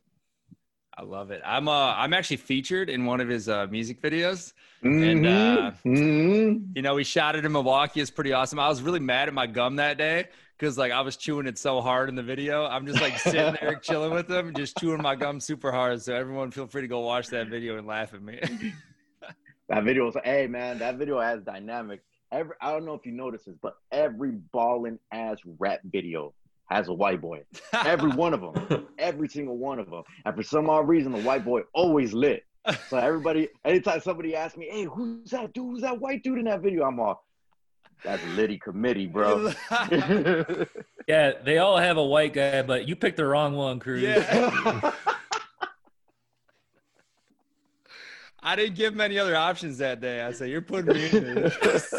I 0.99 1.03
love 1.03 1.31
it. 1.31 1.43
I'm 1.45 1.69
uh 1.69 1.95
I'm 1.95 2.15
actually 2.15 2.39
featured 2.39 2.89
in 2.89 3.05
one 3.05 3.21
of 3.21 3.29
his 3.29 3.49
uh 3.51 3.67
music 3.71 4.01
videos. 4.01 4.55
And, 4.83 5.27
uh, 5.27 5.73
Mhm. 5.85 6.75
You 6.75 6.83
know, 6.83 6.95
we 6.95 7.05
shot 7.05 7.37
it 7.37 7.45
in 7.45 7.53
Milwaukee. 7.53 8.01
It's 8.01 8.11
pretty 8.11 8.33
awesome. 8.33 8.59
I 8.59 8.69
was 8.69 8.81
really 8.83 9.01
mad 9.01 9.29
at 9.29 9.35
my 9.35 9.47
gum 9.47 9.77
that 9.77 9.99
day 9.99 10.29
because 10.59 10.79
like 10.79 10.93
I 10.93 11.03
was 11.03 11.17
chewing 11.19 11.47
it 11.47 11.59
so 11.59 11.83
hard 11.83 12.09
in 12.09 12.15
the 12.15 12.23
video. 12.23 12.65
I'm 12.65 12.87
just 12.87 13.01
like 13.03 13.19
sitting 13.19 13.57
there 13.61 13.75
chilling 13.83 14.13
with 14.15 14.27
them, 14.27 14.55
just 14.55 14.79
chewing 14.79 15.03
my 15.03 15.15
gum 15.17 15.39
super 15.39 15.71
hard. 15.71 16.01
So 16.01 16.15
everyone 16.15 16.51
feel 16.51 16.67
free 16.67 16.83
to 16.83 16.89
go 16.89 17.01
watch 17.01 17.29
that 17.29 17.49
video 17.49 17.77
and 17.77 17.87
laugh 17.87 18.15
at 18.15 18.23
me. 18.23 18.41
That 19.69 19.83
video 19.83 20.05
was 20.07 20.17
hey 20.25 20.47
man, 20.47 20.79
that 20.79 20.97
video 20.97 21.21
has 21.21 21.43
dynamic. 21.43 22.01
Every 22.33 22.55
I 22.61 22.73
don't 22.73 22.85
know 22.85 22.95
if 22.95 23.07
you 23.07 23.13
notice 23.13 23.45
this, 23.45 23.57
but 23.63 23.77
every 23.93 24.33
ballin' 24.53 24.99
ass 25.13 25.39
rap 25.59 25.81
video 25.85 26.35
has 26.71 26.89
a 26.89 26.93
white 26.93 27.21
boy. 27.21 27.45
Every 27.73 28.11
one 28.11 28.35
of 28.35 28.41
them. 28.41 28.87
Every 28.99 29.29
single 29.29 29.57
one 29.57 29.79
of 29.79 29.89
them. 29.89 30.03
And 30.25 30.35
for 30.35 30.43
some 30.43 30.69
odd 30.69 30.89
reason, 30.89 31.13
the 31.13 31.21
white 31.23 31.45
boy 31.45 31.63
always 31.73 32.13
lit. 32.13 32.45
So 32.89 32.97
everybody, 32.97 33.49
anytime 33.65 34.01
somebody 34.01 34.35
asks 34.35 34.57
me, 34.59 34.67
hey, 34.69 34.83
who's 34.85 35.31
that 35.31 35.53
dude? 35.53 35.65
Who's 35.65 35.83
that 35.83 36.01
white 36.01 36.25
dude 36.25 36.39
in 36.39 36.47
that 36.47 36.63
video? 36.63 36.85
I'm 36.85 36.99
all, 36.99 37.25
that's 38.03 38.25
Liddy 38.35 38.59
Committee, 38.59 39.07
bro. 39.07 39.53
Yeah, 41.07 41.35
they 41.45 41.59
all 41.59 41.77
have 41.77 41.99
a 41.99 42.05
white 42.05 42.33
guy, 42.33 42.63
but 42.63 42.89
you 42.89 42.97
picked 42.97 43.17
the 43.17 43.27
wrong 43.27 43.55
one, 43.55 43.79
Cruz. 43.79 44.03
yeah. 44.03 44.93
I 48.43 48.57
didn't 48.57 48.75
give 48.75 48.93
him 48.93 49.01
any 49.01 49.17
other 49.17 49.37
options 49.37 49.79
that 49.79 50.01
day. 50.01 50.23
I 50.23 50.33
said, 50.33 50.51
"You're 50.51 50.63
putting 50.63 50.95
me 50.95 51.09
in 51.11 51.35
this." 51.35 51.95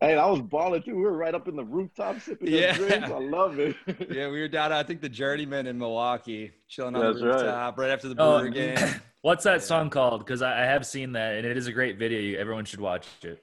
Hey, 0.00 0.16
I 0.16 0.26
was 0.26 0.40
balling 0.42 0.82
too. 0.82 0.96
We 0.96 1.02
were 1.02 1.12
right 1.16 1.34
up 1.34 1.48
in 1.48 1.56
the 1.56 1.64
rooftop 1.64 2.20
sipping 2.20 2.48
Yeah. 2.48 2.58
yeah. 2.60 2.72
drinks. 2.74 3.10
I 3.10 3.18
love 3.18 3.58
it. 3.58 3.76
yeah, 4.10 4.28
we 4.28 4.40
were 4.40 4.48
down. 4.48 4.72
I 4.72 4.82
think 4.82 5.00
the 5.00 5.08
Journeyman 5.08 5.66
in 5.66 5.78
Milwaukee, 5.78 6.52
chilling 6.68 6.94
on 6.96 7.02
That's 7.02 7.20
the 7.20 7.26
rooftop 7.26 7.78
right, 7.78 7.90
after 7.90 8.08
the 8.08 8.16
Oh, 8.18 8.40
Brewer 8.40 8.50
game. 8.50 8.76
What's 9.22 9.44
that 9.44 9.62
song 9.62 9.90
called? 9.90 10.20
Because 10.20 10.42
I, 10.42 10.62
I 10.62 10.64
have 10.64 10.86
seen 10.86 11.12
that, 11.12 11.36
and 11.36 11.46
it 11.46 11.56
is 11.56 11.66
a 11.66 11.72
great 11.72 11.98
video. 11.98 12.20
You- 12.20 12.38
Everyone 12.38 12.64
should 12.64 12.80
watch 12.80 13.06
it. 13.22 13.42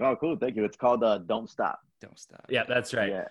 oh, 0.00 0.16
cool. 0.16 0.36
Thank 0.36 0.56
you. 0.56 0.64
It's 0.64 0.76
called 0.76 1.02
uh, 1.02 1.18
Don't 1.18 1.48
Stop. 1.48 1.80
Don't 2.00 2.18
stop. 2.18 2.44
Yeah, 2.50 2.64
that's 2.68 2.92
right. 2.92 3.08
Yeah. 3.10 3.28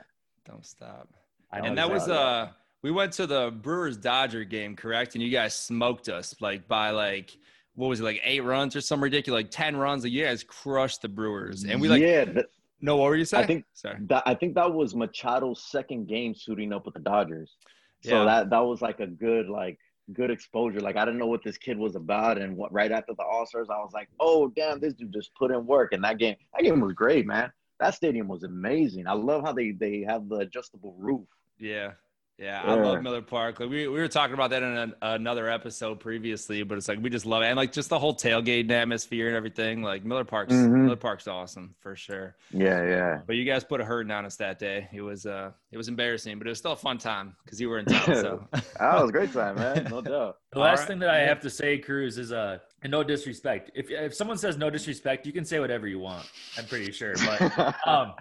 Don't 0.48 0.66
stop. 0.66 1.08
I 1.52 1.60
and 1.60 1.78
that 1.78 1.90
was 1.90 2.10
uh 2.10 2.50
we 2.82 2.92
went 2.92 3.14
to 3.14 3.28
the 3.28 3.52
Brewers 3.52 3.98
Dodger 3.98 4.44
game, 4.44 4.76
correct? 4.76 5.14
And 5.16 5.24
you 5.24 5.30
guys 5.30 5.54
smoked 5.54 6.10
us 6.10 6.36
like 6.42 6.68
by 6.68 6.90
like 6.90 7.38
what 7.76 7.88
was 7.88 8.00
it 8.00 8.04
like 8.04 8.22
eight 8.24 8.42
runs 8.44 8.76
or 8.76 8.82
some 8.82 9.02
ridiculous 9.02 9.44
like 9.44 9.52
ten 9.52 9.76
runs? 9.76 10.04
Like 10.04 10.14
you 10.14 10.24
guys 10.24 10.44
crushed 10.44 11.02
the 11.02 11.10
Brewers, 11.10 11.64
and 11.64 11.82
we 11.82 11.88
like 11.90 12.02
yeah, 12.02 12.26
th- 12.26 12.46
no. 12.82 12.98
What 12.98 13.10
were 13.10 13.16
you 13.16 13.26
saying? 13.26 13.44
I 13.44 13.48
think 13.48 13.66
sorry. 13.74 13.98
that 14.02 14.24
I 14.26 14.36
think 14.36 14.56
that 14.56 14.72
was 14.72 14.94
Machado's 14.94 15.64
second 15.64 16.08
game 16.08 16.36
suiting 16.36 16.72
up 16.74 16.86
with 16.86 16.94
the 16.94 17.00
Dodgers. 17.00 17.56
So 18.04 18.20
Yeah. 18.20 18.26
that 18.26 18.50
that 18.52 18.60
was 18.60 18.82
like 18.82 19.00
a 19.00 19.08
good 19.08 19.48
like 19.50 19.80
good 20.12 20.30
exposure. 20.30 20.82
Like 20.82 20.98
I 20.98 21.06
didn't 21.06 21.20
know 21.20 21.28
what 21.28 21.44
this 21.44 21.58
kid 21.58 21.78
was 21.78 21.96
about, 21.96 22.38
and 22.38 22.56
what 22.56 22.72
right 22.74 22.92
after 22.92 23.14
the 23.18 23.24
All 23.24 23.46
Stars, 23.46 23.70
I 23.70 23.78
was 23.78 23.92
like, 23.94 24.10
oh 24.20 24.50
damn, 24.50 24.80
this 24.80 24.94
dude 24.94 25.14
just 25.14 25.34
put 25.36 25.50
in 25.52 25.66
work. 25.66 25.94
And 25.94 26.04
that 26.04 26.18
game, 26.20 26.36
that 26.54 26.64
game 26.64 26.80
was 26.82 26.94
great, 26.94 27.26
man. 27.26 27.52
That 27.80 27.96
stadium 27.96 28.28
was 28.28 28.44
amazing. 28.44 29.08
I 29.08 29.14
love 29.14 29.44
how 29.44 29.52
they 29.54 29.72
they 29.72 30.06
have 30.08 30.30
the 30.30 30.38
adjustable 30.38 30.94
roof. 31.00 31.26
Yeah. 31.58 31.94
Yeah, 32.40 32.62
I 32.64 32.76
Yeah. 32.76 32.82
love 32.82 33.04
Miller 33.04 33.22
Park. 33.22 33.60
Like 33.60 33.70
we, 33.70 33.88
we 33.88 34.00
were 34.00 34.08
talking 34.08 34.34
about 34.34 34.50
that 34.50 34.64
in 34.64 34.76
an, 34.76 34.94
another 35.04 35.48
episode 35.50 36.00
previously, 36.00 36.64
but 36.64 36.78
it's 36.80 36.88
like 36.88 36.98
we 37.00 37.10
just 37.12 37.28
love 37.28 37.44
it, 37.44 37.46
and 37.46 37.56
like 37.58 37.72
just 37.72 37.90
the 37.90 38.00
whole 38.00 38.16
tailgate 38.16 38.70
atmosphere 38.72 39.28
and 39.28 39.36
everything. 39.38 39.84
Like 39.84 40.04
Miller 40.04 40.24
Park's 40.24 40.52
Mhm. 40.54 40.86
Miller 40.86 40.96
Park's 40.96 41.28
awesome 41.28 41.76
for 41.80 41.96
sure. 41.96 42.36
Yeah, 42.52 42.84
yeah. 42.88 43.20
But 43.28 43.36
you 43.36 43.46
guys 43.46 43.64
put 43.64 43.82
a 43.82 43.86
hurting 43.86 44.12
on 44.12 44.26
us 44.26 44.36
that 44.38 44.58
day. 44.58 44.90
It 44.92 45.02
was 45.02 45.28
uh, 45.28 45.52
it 45.72 45.78
was 45.78 45.88
embarrassing, 45.90 46.40
but 46.40 46.48
it 46.48 46.50
was 46.50 46.58
still 46.58 46.72
a 46.72 46.76
fun 46.76 46.98
time 46.98 47.36
because 47.46 47.62
you 47.62 47.70
were 47.70 47.78
in 47.78 47.86
town. 47.86 48.16
So 48.16 48.48
That 48.80 49.00
was 49.00 49.10
a 49.10 49.14
great 49.14 49.32
time, 49.32 49.56
man. 49.56 49.88
No 49.92 50.02
doubt. 50.02 50.38
The 50.52 50.60
last 50.60 50.80
Alright. 50.82 50.88
thing 50.88 51.00
that 51.00 51.10
I 51.12 51.20
have 51.20 51.40
to 51.42 51.50
say, 51.52 51.78
Cruz, 51.78 52.18
is 52.18 52.32
uh, 52.32 52.58
and 52.82 52.90
no 52.92 53.04
disrespect. 53.04 53.70
If 53.76 53.92
if 53.92 54.16
someone 54.16 54.38
says 54.40 54.58
no 54.58 54.72
disrespect, 54.72 55.28
you 55.28 55.34
can 55.34 55.46
say 55.46 55.60
whatever 55.60 55.88
you 55.88 56.00
want. 56.00 56.26
I'm 56.58 56.66
pretty 56.66 56.92
sure, 56.92 57.14
but 57.26 57.78
um, 57.88 58.14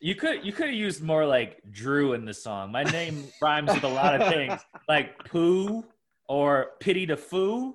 you 0.00 0.14
could 0.14 0.44
you 0.44 0.52
could 0.52 0.66
have 0.66 0.74
used 0.74 1.02
more 1.02 1.24
like 1.26 1.60
Drew 1.70 2.12
in 2.12 2.24
the 2.24 2.34
song. 2.34 2.70
My 2.70 2.84
name 2.84 3.24
rhymes 3.42 3.72
with 3.72 3.84
a 3.84 3.88
lot 3.88 4.20
of 4.20 4.28
things, 4.28 4.60
like 4.88 5.24
poo 5.24 5.84
or 6.28 6.72
pity 6.80 7.06
to 7.06 7.16
foo. 7.16 7.74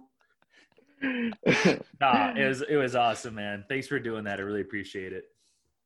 Nah, 1.03 2.33
it 2.35 2.47
was 2.47 2.61
it 2.61 2.75
was 2.75 2.95
awesome, 2.95 3.35
man. 3.35 3.65
Thanks 3.67 3.87
for 3.87 3.99
doing 3.99 4.23
that. 4.25 4.39
I 4.39 4.43
really 4.43 4.61
appreciate 4.61 5.13
it. 5.13 5.25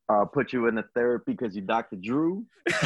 I'll 0.08 0.22
uh, 0.22 0.24
put 0.26 0.52
you 0.52 0.68
in 0.68 0.76
the 0.76 0.84
therapy 0.94 1.32
because 1.32 1.56
you 1.56 1.62
Dr. 1.62 1.96
Drew. 1.96 2.44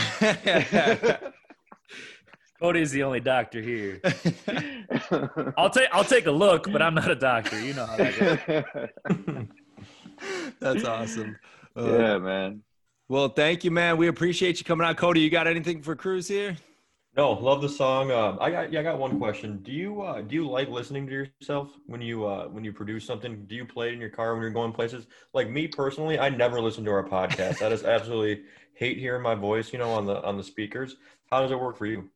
Cody's 2.61 2.91
the 2.93 3.03
only 3.03 3.21
doctor 3.21 3.61
here. 3.61 4.01
I'll 5.57 5.71
take 5.71 5.89
I'll 5.93 6.05
take 6.05 6.27
a 6.27 6.31
look, 6.31 6.71
but 6.71 6.83
I'm 6.83 6.95
not 6.95 7.11
a 7.11 7.15
doctor. 7.15 7.61
You 7.61 7.75
know 7.75 7.87
how 7.87 7.97
that 7.97 8.47
goes. 8.47 9.47
That's 10.61 10.85
awesome. 10.85 11.37
Uh, 11.77 11.99
yeah, 11.99 12.19
man. 12.19 12.63
Well, 13.11 13.29
thank 13.29 13.65
you, 13.65 13.73
man. 13.73 13.97
We 13.97 14.07
appreciate 14.07 14.61
you 14.61 14.65
coming 14.65 14.87
out, 14.87 14.97
Cody. 14.97 15.21
You 15.21 15.31
got 15.31 15.49
anything 15.49 15.83
for 15.83 15.97
Cruz 15.97 16.29
here? 16.29 16.57
No, 17.17 17.33
love 17.33 17.61
the 17.61 17.69
song. 17.69 18.13
Uh, 18.13 18.37
I 18.41 18.53
got 18.53 18.73
yeah, 18.73 18.79
I 18.79 18.83
got 18.85 19.01
one 19.01 19.19
question. 19.19 19.59
Do 19.65 19.73
you 19.73 20.01
uh, 20.01 20.21
do 20.21 20.37
you 20.37 20.49
like 20.49 20.69
listening 20.69 21.09
to 21.09 21.13
yourself 21.13 21.73
when 21.87 22.01
you 22.01 22.25
uh, 22.25 22.45
when 22.45 22.63
you 22.63 22.73
produce 22.73 23.05
something? 23.05 23.47
Do 23.47 23.57
you 23.57 23.65
play 23.65 23.89
it 23.89 23.95
in 23.95 24.01
your 24.01 24.11
car 24.11 24.35
when 24.35 24.43
you're 24.43 24.53
going 24.53 24.71
places? 24.71 25.09
Like 25.35 25.51
me 25.51 25.67
personally, 25.67 26.21
I 26.21 26.29
never 26.29 26.61
listen 26.61 26.85
to 26.85 26.93
our 26.93 27.03
podcast. 27.03 27.67
I 27.67 27.71
just 27.71 27.85
absolutely 27.85 28.45
hate 28.75 28.99
hearing 28.99 29.23
my 29.23 29.35
voice, 29.35 29.73
you 29.73 29.81
know, 29.81 29.91
on 29.91 30.07
the 30.07 30.23
on 30.23 30.37
the 30.37 30.45
speakers. 30.45 30.95
How 31.33 31.41
does 31.41 31.51
it 31.51 31.59
work 31.59 31.77
for 31.77 31.87
you? 31.87 32.09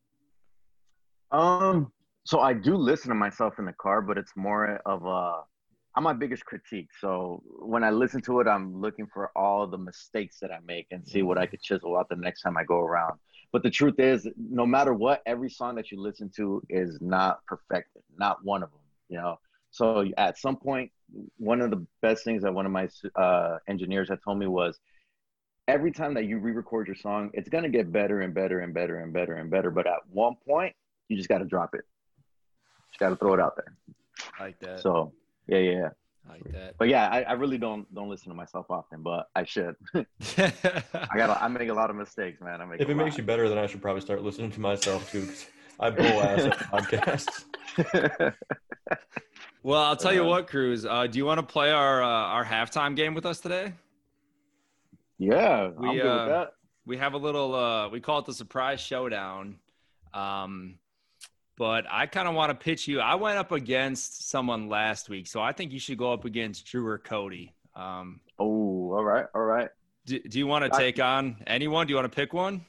Um, 1.33 1.91
so 2.23 2.39
I 2.39 2.53
do 2.53 2.77
listen 2.77 3.09
to 3.09 3.17
myself 3.17 3.59
in 3.59 3.65
the 3.65 3.73
car, 3.73 4.01
but 4.01 4.17
it's 4.17 4.37
more 4.37 4.81
of 4.87 5.05
a 5.05 5.43
I'm 5.97 6.03
my 6.03 6.13
biggest 6.13 6.45
critique. 6.45 6.89
So 7.01 7.43
when 7.47 7.85
I 7.85 7.91
listen 7.91 8.21
to 8.23 8.41
it, 8.41 8.49
I'm 8.49 8.81
looking 8.81 9.07
for 9.07 9.31
all 9.37 9.67
the 9.67 9.79
mistakes 9.79 10.39
that 10.41 10.51
I 10.51 10.59
make 10.67 10.89
and 10.91 11.07
see 11.07 11.23
what 11.23 11.39
I 11.39 11.47
could 11.47 11.63
chisel 11.63 11.97
out 11.97 12.09
the 12.09 12.17
next 12.17 12.43
time 12.43 12.57
I 12.57 12.65
go 12.65 12.81
around. 12.81 13.19
But 13.53 13.63
the 13.63 13.71
truth 13.71 14.01
is, 14.01 14.29
no 14.37 14.67
matter 14.67 14.93
what, 14.93 15.23
every 15.27 15.49
song 15.49 15.77
that 15.77 15.93
you 15.93 16.01
listen 16.01 16.31
to 16.37 16.63
is 16.69 16.99
not 17.01 17.47
perfected, 17.47 18.03
not 18.19 18.45
one 18.45 18.65
of 18.65 18.71
them, 18.71 18.81
you 19.09 19.19
know. 19.19 19.39
So 19.71 20.07
at 20.19 20.39
some 20.39 20.57
point, 20.57 20.91
one 21.37 21.61
of 21.61 21.71
the 21.71 21.87
best 22.03 22.25
things 22.25 22.43
that 22.43 22.53
one 22.53 22.67
of 22.67 22.73
my 22.73 22.89
uh, 23.15 23.59
engineers 23.69 24.09
had 24.09 24.19
told 24.25 24.39
me 24.39 24.49
was, 24.49 24.81
every 25.69 25.93
time 25.93 26.15
that 26.15 26.25
you 26.25 26.39
re-record 26.39 26.89
your 26.89 26.97
song, 26.97 27.31
it's 27.33 27.49
gonna 27.49 27.69
get 27.69 27.93
better 27.93 28.21
and 28.23 28.35
better 28.35 28.61
and 28.61 28.75
better 28.75 28.99
and 28.99 29.13
better 29.13 29.35
and 29.35 29.51
better. 29.51 29.71
But 29.71 29.87
at 29.87 30.01
one 30.11 30.35
point, 30.47 30.75
you 31.09 31.17
just 31.17 31.29
got 31.29 31.39
to 31.39 31.45
drop 31.45 31.75
it. 31.75 31.85
Just 32.91 32.99
got 32.99 33.11
to 33.11 33.17
throw 33.17 33.35
it 33.35 33.41
out 33.41 33.57
there. 33.57 33.77
I 34.39 34.45
like 34.45 34.59
that. 34.61 34.81
So 34.81 35.13
yeah, 35.47 35.59
yeah, 35.59 35.71
yeah. 35.71 35.89
I 36.29 36.33
like 36.33 36.53
that. 36.53 36.75
But 36.79 36.89
yeah, 36.89 37.09
I, 37.09 37.23
I 37.23 37.33
really 37.33 37.59
don't 37.59 37.93
don't 37.95 38.09
listen 38.09 38.31
to 38.31 38.35
myself 38.35 38.67
often, 38.71 39.03
but 39.03 39.27
I 39.35 39.45
should. 39.45 39.77
I 39.95 40.03
got 41.17 41.43
I 41.43 41.49
make 41.49 41.69
a 41.69 41.75
lot 41.75 41.91
of 41.91 41.97
mistakes, 41.97 42.41
man. 42.41 42.61
I 42.61 42.65
make. 42.65 42.81
If 42.81 42.89
a 42.89 42.91
it 42.91 42.95
makes 42.95 43.19
you 43.19 43.25
better, 43.25 43.49
then 43.49 43.59
I 43.59 43.67
should 43.67 43.83
probably 43.83 44.01
start 44.01 44.23
listening 44.23 44.51
to 44.53 44.61
myself 44.61 45.11
too. 45.13 45.27
'cause 45.27 45.47
I 45.79 45.91
bull 45.91 46.23
ass 46.23 46.47
at 46.47 46.59
podcasts. 46.73 47.45
well, 49.63 49.83
I'll 49.83 49.97
tell 49.97 50.15
you 50.15 50.23
Uh, 50.25 50.29
what, 50.29 50.47
Cruz. 50.47 50.87
Uh, 50.87 51.07
do 51.07 51.19
you 51.19 51.27
want 51.27 51.41
to 51.41 51.47
play 51.47 51.71
our 51.71 52.03
uh, 52.03 52.07
our 52.07 52.45
halftime 52.45 52.97
game 52.97 53.15
with 53.15 53.27
us 53.27 53.41
today? 53.41 53.73
yeah, 55.19 55.71
We, 55.77 55.89
I'm 55.89 55.97
good 55.97 56.07
uh, 56.07 56.15
with 56.27 56.27
that. 56.35 56.51
we 56.87 56.97
have 56.99 57.15
a 57.15 57.19
little 57.19 57.55
uh 57.55 57.89
we 57.89 58.01
call 58.01 58.19
it 58.19 58.27
the 58.27 58.35
surprise 58.35 58.81
showdown 58.81 59.59
um 60.13 60.79
but 61.57 61.85
i 61.91 62.07
kind 62.07 62.27
of 62.29 62.35
want 62.35 62.51
to 62.51 62.55
pitch 62.55 62.89
you 62.89 63.01
i 63.01 63.15
went 63.15 63.39
up 63.39 63.53
against 63.53 64.29
someone 64.29 64.69
last 64.69 65.09
week 65.09 65.27
so 65.27 65.41
i 65.41 65.53
think 65.53 65.73
you 65.73 65.79
should 65.79 65.99
go 65.99 66.13
up 66.13 66.25
against 66.25 66.67
drew 66.67 66.87
or 66.87 66.99
cody 66.99 67.53
um 67.77 68.21
Oh, 68.39 68.93
all 68.93 69.05
right, 69.05 69.27
all 69.35 69.43
right. 69.43 69.69
do, 70.07 70.19
do 70.19 70.39
you 70.39 70.47
want 70.49 70.65
to 70.65 70.75
I- 70.75 70.79
take 70.79 71.01
on 71.01 71.37
anyone 71.47 71.87
do 71.87 71.93
you 71.93 71.97
want 71.97 72.11
to 72.11 72.15
pick 72.17 72.33
one 72.33 72.65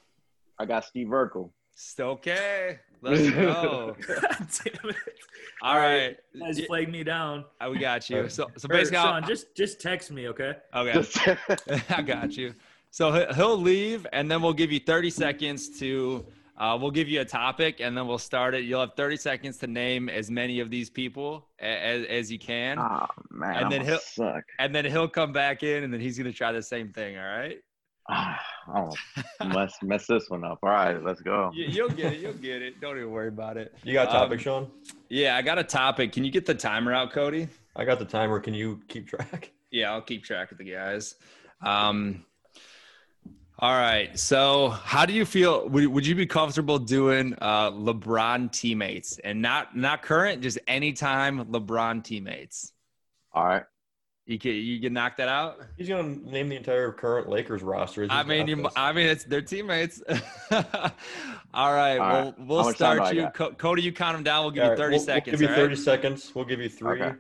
I 0.57 0.63
got 0.65 0.86
Steve 0.86 1.07
Urkel. 1.07 1.49
Still 1.75 2.11
okay 2.11 2.79
let's 3.01 3.29
go 3.29 3.95
God 4.07 4.47
damn 4.63 4.89
it. 4.89 4.95
all 5.61 5.75
right 5.77 6.15
You 6.33 6.41
guys 6.41 6.59
Yeah, 6.59 6.65
flagged 6.67 6.91
me 6.91 7.03
down. 7.03 7.43
we 7.69 7.77
got 7.79 8.09
you 8.09 8.29
so 8.29 8.47
so 8.57 8.65
Or, 8.69 8.69
basically 8.69 8.97
I'll- 8.99 9.21
just 9.21 9.53
just 9.55 9.81
text 9.81 10.11
me, 10.11 10.27
okay? 10.29 10.53
okay 10.73 11.03
I 11.89 12.01
got 12.01 12.38
you. 12.38 12.53
So 12.91 13.27
he'll 13.33 13.57
leave, 13.57 14.07
and 14.13 14.31
then 14.31 14.41
we'll 14.41 14.53
give 14.53 14.71
you 14.71 14.79
30 14.79 15.09
seconds 15.09 15.77
to. 15.79 16.25
Uh, 16.58 16.78
we'll 16.80 16.91
give 16.91 17.10
you 17.10 17.20
a 17.22 17.26
topic, 17.26 17.82
and 17.82 17.97
then 17.97 18.08
we'll 18.08 18.18
start 18.18 18.53
it. 18.56 18.64
You'll 18.64 18.80
have 18.80 18.93
30 18.95 19.18
seconds 19.18 19.58
to 19.58 19.68
name 19.68 20.08
as 20.08 20.32
many 20.32 20.62
of 20.62 20.70
these 20.70 20.89
people 20.89 21.47
as, 21.60 22.06
as 22.06 22.32
you 22.32 22.39
can, 22.39 22.80
oh 22.80 23.08
man, 23.30 23.56
And 23.58 23.66
I'm 23.66 23.72
then 23.72 23.84
he'll 23.86 23.99
suck. 23.99 24.43
and 24.60 24.74
then 24.74 24.86
he'll 24.86 25.08
come 25.10 25.34
back 25.34 25.64
in, 25.64 25.84
and 25.84 25.93
then 25.93 25.99
he's 25.99 26.18
gonna 26.18 26.32
try 26.32 26.51
the 26.53 26.62
same 26.62 26.93
thing. 26.93 27.18
All 27.18 27.26
right? 27.26 27.58
Oh, 28.10 28.36
I 28.70 28.89
don't 29.41 29.53
mess 29.53 29.76
mess 29.82 30.06
this 30.08 30.30
one 30.30 30.43
up. 30.45 30.60
All 30.64 30.70
right, 30.70 31.03
let's 31.03 31.22
go. 31.22 31.51
You, 31.56 31.66
you'll 31.66 31.89
get 31.89 32.14
it. 32.14 32.20
You'll 32.20 32.34
get 32.34 32.62
it. 32.62 32.80
Don't 32.80 32.95
even 32.97 33.10
worry 33.12 33.28
about 33.30 33.58
it. 33.58 33.74
You 33.84 33.93
got 33.93 34.08
a 34.10 34.12
topic, 34.12 34.38
Um, 34.39 34.43
Sean? 34.43 34.72
Yeah, 35.10 35.36
I 35.36 35.41
got 35.41 35.58
a 35.60 35.64
topic. 35.64 36.12
Can 36.14 36.24
you 36.24 36.32
get 36.32 36.45
the 36.45 36.53
timer 36.56 36.93
out, 36.93 37.12
Cody? 37.12 37.47
I 37.76 37.84
got 37.84 37.99
the 37.99 38.06
timer. 38.06 38.39
Can 38.39 38.53
you 38.53 38.80
keep 38.88 39.08
track? 39.08 39.51
Yeah, 39.72 39.91
I'll 39.91 40.01
keep 40.01 40.24
track 40.24 40.51
of 40.53 40.58
the 40.60 40.72
guys. 40.72 41.16
Um, 41.62 42.24
all 43.60 43.72
right. 43.74 44.18
So, 44.20 44.70
how 44.70 45.06
do 45.06 45.14
you 45.14 45.26
feel? 45.26 45.68
Would, 45.70 45.88
would 45.88 46.06
you 46.08 46.16
be 46.16 46.26
comfortable 46.26 46.78
doing 46.80 47.36
uh, 47.41 47.72
LeBron 47.72 48.51
teammates 48.51 49.18
and 49.20 49.41
not 49.41 49.76
not 49.76 50.01
current, 50.01 50.41
just 50.41 50.60
anytime 50.68 51.45
LeBron 51.45 52.03
teammates? 52.03 52.74
All 53.34 53.45
right. 53.45 53.64
You 54.26 54.39
can 54.39 54.53
you 54.53 54.80
can 54.82 54.91
knock 54.91 55.18
that 55.18 55.28
out. 55.30 55.60
He's 55.78 55.88
gonna 55.88 56.16
name 56.16 56.49
the 56.49 56.56
entire 56.56 56.91
current 56.91 57.30
Lakers 57.30 57.62
roster. 57.62 58.08
I 58.10 58.24
mean, 58.24 58.47
you. 58.47 58.68
I 58.76 58.91
mean, 58.91 59.06
it's 59.08 59.24
their 59.24 59.41
teammates. 59.43 60.01
all 60.51 60.62
right. 60.62 60.91
All 61.53 61.74
well, 61.74 62.26
right. 62.26 62.39
we'll 62.39 62.58
How 62.64 62.66
much 62.70 62.78
time 62.80 62.97
do 62.97 63.03
start 63.03 63.16
you. 63.16 63.28
Co- 63.36 63.51
Cody. 63.51 63.84
You 63.84 63.91
count 63.93 64.16
them 64.18 64.24
down. 64.24 64.43
We'll 64.43 64.51
give 64.51 64.64
All 64.64 64.70
you 64.70 64.72
right, 64.72 64.78
thirty 64.80 64.95
we'll- 64.95 65.06
seconds. 65.06 65.39
We'll 65.39 65.39
give 65.39 65.41
you 65.41 65.56
all 65.56 65.62
right? 65.62 65.70
30 65.70 65.76
seconds. 65.76 66.32
We'll 66.34 66.45
give 66.45 66.60
you 66.60 66.70
three, 66.70 67.01
Okay. 67.03 67.16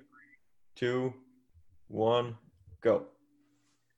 two, 0.75 1.13
one, 1.89 2.35
go. 2.81 3.05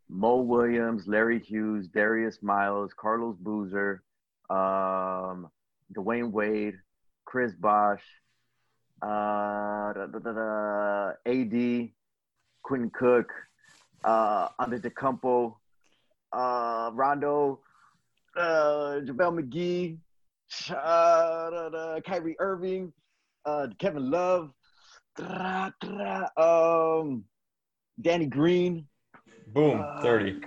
Mo 0.09 0.37
Williams, 0.37 1.07
Larry 1.07 1.39
Hughes, 1.39 1.87
Darius 1.87 2.39
Miles, 2.41 2.91
Carlos 2.97 3.35
Boozer, 3.39 4.03
um, 4.49 5.49
Dwyane 5.93 6.31
Wade, 6.31 6.75
Chris 7.25 7.53
Bosh, 7.55 8.03
uh, 9.01 9.93
da, 9.93 10.05
da, 10.07 10.19
da, 10.19 10.31
da, 10.33 11.11
AD, 11.25 11.89
Quentin 12.63 12.89
Cook, 12.91 13.31
uh, 14.03 14.49
Antetokounmpo, 14.61 15.55
uh, 16.31 16.91
Rondo, 16.93 17.59
uh, 18.37 18.99
McGee, 19.01 19.97
uh, 20.69 21.49
da, 21.49 21.69
da, 21.69 21.99
Kyrie 21.99 22.35
Irving, 22.39 22.93
uh, 23.45 23.67
Kevin 23.77 24.09
Love, 24.09 24.51
tra, 25.17 25.73
um, 26.37 27.25
Danny 28.01 28.25
Green. 28.25 28.87
Boom, 29.53 29.81
Uh, 29.85 30.01
30. 30.01 30.39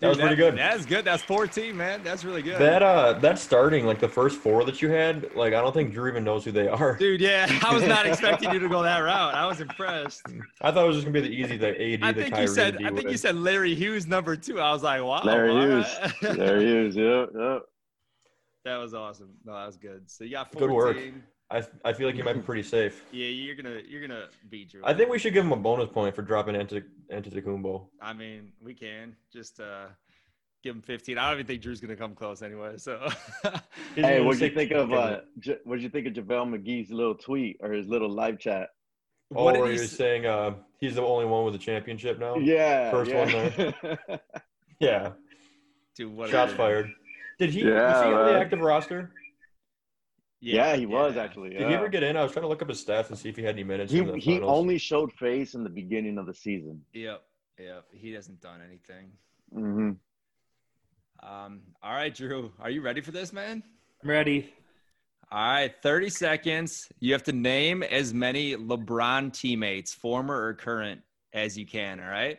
That 0.00 0.08
was 0.08 0.16
Dude, 0.16 0.26
pretty 0.26 0.34
good. 0.42 0.58
That's 0.58 0.84
good. 0.84 1.04
That's 1.04 1.22
fourteen, 1.22 1.76
man. 1.76 2.02
That's 2.02 2.24
really 2.24 2.42
good. 2.42 2.58
That 2.60 2.82
uh, 2.82 3.12
that 3.20 3.38
starting 3.38 3.86
like 3.86 4.00
the 4.00 4.08
first 4.08 4.36
four 4.40 4.64
that 4.64 4.82
you 4.82 4.88
had, 4.90 5.32
like 5.36 5.54
I 5.54 5.60
don't 5.60 5.72
think 5.72 5.92
Drew 5.94 6.08
even 6.10 6.24
knows 6.24 6.44
who 6.44 6.50
they 6.50 6.66
are. 6.66 6.96
Dude, 6.96 7.20
yeah, 7.20 7.46
I 7.64 7.72
was 7.72 7.84
not 7.86 8.04
expecting 8.04 8.52
you 8.52 8.58
to 8.58 8.68
go 8.68 8.82
that 8.82 8.98
route. 8.98 9.32
I 9.32 9.46
was 9.46 9.60
impressed. 9.60 10.22
I 10.60 10.72
thought 10.72 10.82
it 10.82 10.88
was 10.88 10.96
just 10.96 11.06
gonna 11.06 11.20
be 11.22 11.28
the 11.28 11.32
easy, 11.32 11.56
the 11.56 11.68
AD, 11.80 12.02
I 12.02 12.10
the 12.10 12.20
think 12.22 12.34
Kyrie. 12.34 12.46
you 12.46 12.52
said 12.52 12.78
I 12.84 12.90
think 12.90 13.10
you 13.12 13.16
said 13.16 13.36
Larry 13.36 13.76
Hughes 13.76 14.08
number 14.08 14.34
two. 14.34 14.58
I 14.60 14.72
was 14.72 14.82
like, 14.82 15.00
wow. 15.04 15.22
Larry 15.22 15.50
all 15.50 15.60
Hughes. 15.62 15.86
Larry 16.36 16.64
Hughes, 16.64 16.94
he 16.96 17.00
is. 17.00 17.06
Yep, 17.06 17.28
yep. 17.38 17.62
That 18.64 18.76
was 18.76 18.94
awesome. 18.94 19.30
No, 19.44 19.54
that 19.54 19.66
was 19.66 19.76
good. 19.76 20.10
So 20.10 20.24
you 20.24 20.30
got 20.32 20.52
Good 20.52 20.70
work. 20.70 20.96
I 21.50 21.62
I 21.84 21.92
feel 21.92 22.06
like 22.06 22.16
you 22.16 22.24
might 22.24 22.34
be 22.34 22.40
pretty 22.40 22.62
safe. 22.62 23.04
Yeah, 23.12 23.26
you're 23.26 23.54
gonna 23.56 23.80
you're 23.86 24.00
gonna 24.06 24.26
beat 24.48 24.70
Drew. 24.70 24.80
I 24.84 24.94
think 24.94 25.10
we 25.10 25.18
should 25.18 25.34
give 25.34 25.44
him 25.44 25.52
a 25.52 25.56
bonus 25.56 25.88
point 25.90 26.14
for 26.14 26.22
dropping 26.22 26.56
Ante 26.56 26.82
Antetokounmpo. 27.12 27.86
I 28.00 28.12
mean, 28.12 28.52
we 28.62 28.74
can 28.74 29.14
just 29.32 29.60
uh 29.60 29.86
give 30.62 30.76
him 30.76 30.82
15. 30.82 31.18
I 31.18 31.24
don't 31.28 31.34
even 31.38 31.46
think 31.46 31.60
Drew's 31.60 31.80
gonna 31.80 31.96
come 31.96 32.14
close 32.14 32.40
anyway. 32.40 32.78
So 32.78 33.06
Hey, 33.94 34.20
what'd 34.20 34.40
you 34.40 34.50
think 34.50 34.70
of 34.72 34.92
uh? 34.92 35.20
J- 35.40 35.58
what'd 35.64 35.82
you 35.82 35.90
think 35.90 36.06
of 36.06 36.14
JaVale 36.14 36.56
McGee's 36.56 36.90
little 36.90 37.14
tweet 37.16 37.58
or 37.60 37.72
his 37.72 37.86
little 37.86 38.08
live 38.10 38.38
chat? 38.38 38.68
Oh, 39.34 39.44
what 39.44 39.52
did 39.54 39.60
where 39.60 39.70
he 39.70 39.76
he 39.76 39.80
was 39.82 39.92
s- 39.92 39.98
saying 39.98 40.26
uh, 40.26 40.54
he's 40.78 40.94
the 40.94 41.02
only 41.02 41.24
one 41.26 41.44
with 41.44 41.54
a 41.54 41.58
championship 41.58 42.18
now. 42.18 42.36
Yeah, 42.36 42.90
First 42.90 43.12
one 43.14 43.28
yeah. 43.28 44.16
Yeah. 44.80 45.12
dude, 45.96 46.14
what 46.14 46.28
a 46.28 46.32
Shots 46.32 46.52
fired. 46.54 46.90
Did 47.38 47.50
he? 47.50 47.60
Yeah, 47.60 47.92
was 47.92 48.06
he 48.06 48.12
on 48.12 48.26
the 48.26 48.40
active 48.40 48.60
roster? 48.60 49.10
yeah, 50.40 50.76
he 50.76 50.86
was 50.86 51.14
yeah. 51.14 51.22
actually. 51.22 51.50
Did 51.50 51.60
yeah. 51.60 51.68
he 51.68 51.74
ever 51.74 51.88
get 51.88 52.02
in? 52.02 52.16
I 52.16 52.22
was 52.22 52.32
trying 52.32 52.42
to 52.44 52.48
look 52.48 52.62
up 52.62 52.68
his 52.68 52.84
stats 52.84 53.08
and 53.08 53.18
see 53.18 53.28
if 53.28 53.36
he 53.36 53.42
had 53.42 53.54
any 53.54 53.64
minutes 53.64 53.92
He 53.92 53.98
in 53.98 54.06
the 54.08 54.18
he 54.18 54.40
only 54.40 54.78
showed 54.78 55.12
face 55.12 55.54
in 55.54 55.62
the 55.62 55.70
beginning 55.70 56.18
of 56.18 56.26
the 56.26 56.34
season. 56.34 56.82
Yep, 56.92 57.22
yep. 57.58 57.84
He 57.92 58.12
hasn't 58.12 58.40
done 58.40 58.60
anything. 58.66 59.10
Mm-hmm. 59.54 59.92
Um, 61.24 61.60
all 61.82 61.94
right, 61.94 62.14
Drew, 62.14 62.52
are 62.58 62.70
you 62.70 62.82
ready 62.82 63.00
for 63.00 63.12
this, 63.12 63.32
man? 63.32 63.62
I'm 64.02 64.10
ready. 64.10 64.52
All 65.30 65.38
right, 65.38 65.72
30 65.82 66.10
seconds. 66.10 66.88
You 66.98 67.12
have 67.12 67.22
to 67.24 67.32
name 67.32 67.82
as 67.82 68.12
many 68.12 68.56
LeBron 68.56 69.32
teammates, 69.32 69.94
former 69.94 70.44
or 70.44 70.54
current, 70.54 71.00
as 71.32 71.56
you 71.56 71.64
can. 71.64 72.00
All 72.00 72.10
right. 72.10 72.38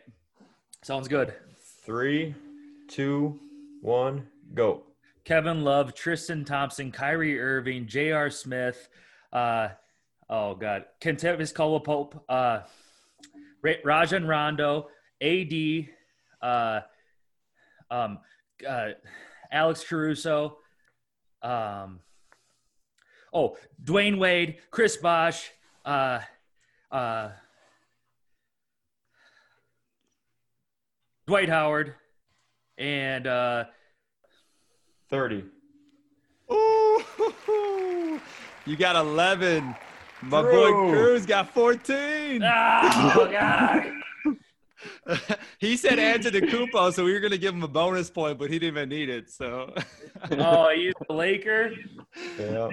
Sounds 0.82 1.08
good. 1.08 1.34
Three, 1.84 2.34
two, 2.88 3.40
one, 3.80 4.26
go. 4.52 4.82
Kevin 5.24 5.64
Love, 5.64 5.94
Tristan 5.94 6.44
Thompson, 6.44 6.92
Kyrie 6.92 7.40
Irving, 7.40 7.86
J.R. 7.86 8.28
Smith, 8.28 8.88
uh, 9.32 9.68
oh 10.28 10.54
God, 10.54 10.84
Kentavious 11.00 11.54
Caldwell-Pope, 11.54 12.24
uh, 12.28 12.60
Ra- 13.62 13.72
Rajon 13.84 14.26
Rondo, 14.26 14.88
AD, 15.22 15.88
uh, 16.42 16.80
um, 17.90 18.18
uh, 18.68 18.88
Alex 19.50 19.82
Caruso, 19.88 20.58
um, 21.42 22.00
oh, 23.32 23.56
Dwyane 23.82 24.18
Wade, 24.18 24.58
Chris 24.70 24.98
Bosh, 24.98 25.50
uh, 25.86 26.20
uh, 26.90 27.30
Dwight 31.26 31.48
Howard, 31.48 31.94
and 32.76 33.26
uh, 33.26 33.64
30. 35.10 35.44
Ooh, 36.52 38.20
you 38.66 38.76
got 38.76 38.96
11. 38.96 39.74
My 40.22 40.42
boy 40.42 40.70
Drew. 40.70 40.90
Cruz 40.90 41.26
got 41.26 41.52
14. 41.52 42.42
Ah, 42.42 43.14
oh 43.16 43.30
God. 43.30 43.92
he 45.58 45.76
said 45.76 45.98
Antetokounmpo, 45.98 46.92
so 46.92 47.04
we 47.04 47.12
were 47.12 47.20
gonna 47.20 47.38
give 47.38 47.54
him 47.54 47.62
a 47.62 47.68
bonus 47.68 48.10
point, 48.10 48.38
but 48.38 48.50
he 48.50 48.58
didn't 48.58 48.76
even 48.76 48.88
need 48.88 49.08
it. 49.08 49.30
So 49.30 49.74
Oh, 50.30 50.70
he's 50.74 50.92
a 51.08 51.12
Laker. 51.12 51.72
Yeah. 52.38 52.68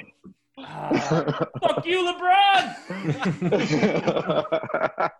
Ah, 0.57 1.47
fuck 1.61 1.85
you, 1.85 1.99
LeBron. 1.99 2.75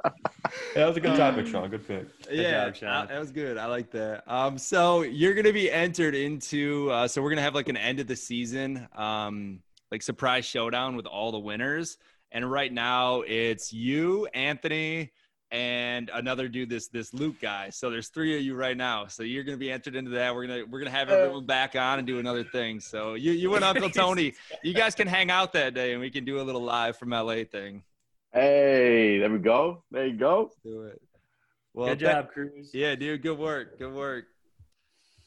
that 0.75 0.87
was 0.87 0.97
a 0.97 0.99
good 0.99 1.15
topic, 1.15 1.47
Sean. 1.47 1.69
Good 1.69 1.87
pick. 1.87 2.07
yeah, 2.29 2.65
job, 2.65 2.75
Sean. 2.75 2.89
uh, 2.89 3.05
that 3.05 3.19
was 3.19 3.31
good. 3.31 3.57
I 3.57 3.65
like 3.67 3.91
that. 3.91 4.23
Um, 4.27 4.57
so 4.57 5.01
you're 5.01 5.33
gonna 5.33 5.53
be 5.53 5.71
entered 5.71 6.15
into. 6.15 6.89
Uh, 6.91 7.07
so 7.07 7.21
we're 7.21 7.29
gonna 7.29 7.41
have 7.41 7.55
like 7.55 7.69
an 7.69 7.77
end 7.77 7.99
of 7.99 8.07
the 8.07 8.15
season, 8.15 8.87
um, 8.95 9.59
like 9.91 10.01
surprise 10.01 10.45
showdown 10.45 10.95
with 10.95 11.05
all 11.05 11.31
the 11.31 11.39
winners. 11.39 11.97
And 12.31 12.49
right 12.49 12.71
now 12.71 13.21
it's 13.21 13.73
you, 13.73 14.27
Anthony, 14.33 15.11
and 15.51 16.09
another 16.13 16.47
dude, 16.47 16.69
this 16.69 16.87
this 16.87 17.13
Luke 17.13 17.35
guy. 17.41 17.69
So 17.71 17.89
there's 17.89 18.07
three 18.07 18.35
of 18.37 18.41
you 18.41 18.55
right 18.55 18.77
now. 18.77 19.07
So 19.07 19.23
you're 19.23 19.43
gonna 19.43 19.57
be 19.57 19.71
entered 19.71 19.95
into 19.95 20.11
that. 20.11 20.33
We're 20.33 20.47
gonna 20.47 20.63
we're 20.69 20.79
gonna 20.79 20.91
have 20.91 21.09
everyone 21.09 21.45
back 21.45 21.75
on 21.75 21.99
and 21.99 22.07
do 22.07 22.19
another 22.19 22.43
thing. 22.43 22.79
So 22.79 23.15
you 23.15 23.31
you 23.31 23.53
and 23.55 23.63
Uncle 23.63 23.89
Tony, 24.01 24.33
you 24.63 24.73
guys 24.73 24.95
can 24.95 25.07
hang 25.07 25.29
out 25.29 25.53
that 25.53 25.73
day 25.73 25.91
and 25.91 25.99
we 26.01 26.09
can 26.09 26.23
do 26.25 26.39
a 26.39 26.43
little 26.43 26.61
live 26.63 26.97
from 26.97 27.09
LA 27.09 27.43
thing. 27.43 27.83
hey, 28.33 29.19
there 29.19 29.29
we 29.29 29.39
go. 29.39 29.83
There 29.91 30.07
you 30.07 30.17
go. 30.17 30.51
Do 30.63 30.83
it. 30.83 31.01
Well, 31.73 31.87
Good 31.89 31.99
tha- 31.99 32.05
job, 32.05 32.29
Cruz. 32.29 32.71
Yeah, 32.73 32.95
dude, 32.95 33.21
good 33.21 33.37
work. 33.37 33.77
Good 33.79 33.93
work. 33.93 34.25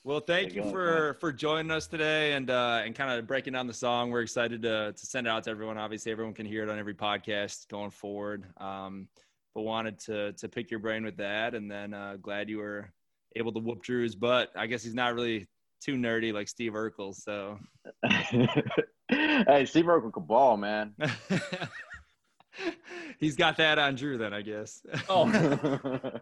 Well, 0.05 0.20
thank 0.20 0.51
you 0.55 0.57
you 0.61 0.62
go, 0.64 0.70
for 0.70 1.14
for 1.20 1.33
joining 1.33 1.70
us 1.70 1.87
today 1.87 2.33
and 2.35 2.51
uh 2.51 2.83
and 2.85 2.95
kind 2.95 3.11
of 3.18 3.27
breaking 3.27 3.53
down 3.55 3.66
the 3.66 3.72
song. 3.75 4.11
We're 4.11 4.20
excited 4.22 4.62
to 4.62 4.93
to 4.93 5.07
send 5.07 5.27
it 5.27 5.31
out 5.31 5.45
to 5.45 5.51
everyone. 5.51 5.77
Obviously, 5.79 6.12
everyone 6.12 6.35
can 6.35 6.47
hear 6.47 6.62
it 6.62 6.68
on 6.70 6.79
every 6.79 6.95
podcast 6.95 7.68
going 7.68 7.91
forward. 7.91 8.45
Um, 8.59 9.09
but 9.55 9.62
wanted 9.62 9.98
to 10.00 10.32
to 10.32 10.48
pick 10.48 10.70
your 10.70 10.80
brain 10.80 11.05
with 11.05 11.16
that, 11.18 11.55
and 11.55 11.70
then 11.70 11.94
uh, 11.94 12.16
glad 12.20 12.48
you 12.48 12.59
were 12.59 12.90
able 13.36 13.52
to 13.52 13.61
whoop 13.61 13.82
Drew's 13.82 14.14
butt. 14.14 14.50
I 14.57 14.66
guess 14.66 14.82
he's 14.82 14.94
not 14.94 15.14
really 15.14 15.46
too 15.80 15.94
nerdy 15.96 16.32
like 16.32 16.48
Steve 16.48 16.72
Urkel, 16.72 17.14
so. 17.14 17.59
hey, 19.09 19.64
Steve 19.66 19.84
Urkel 19.84 20.12
can 20.12 20.24
ball, 20.24 20.57
man. 20.57 20.94
he's 23.18 23.36
got 23.36 23.57
that 23.59 23.78
on 23.78 23.94
Drew, 23.94 24.18
then 24.18 24.32
I 24.32 24.42
guess. 24.42 24.84
Oh, 25.09 25.24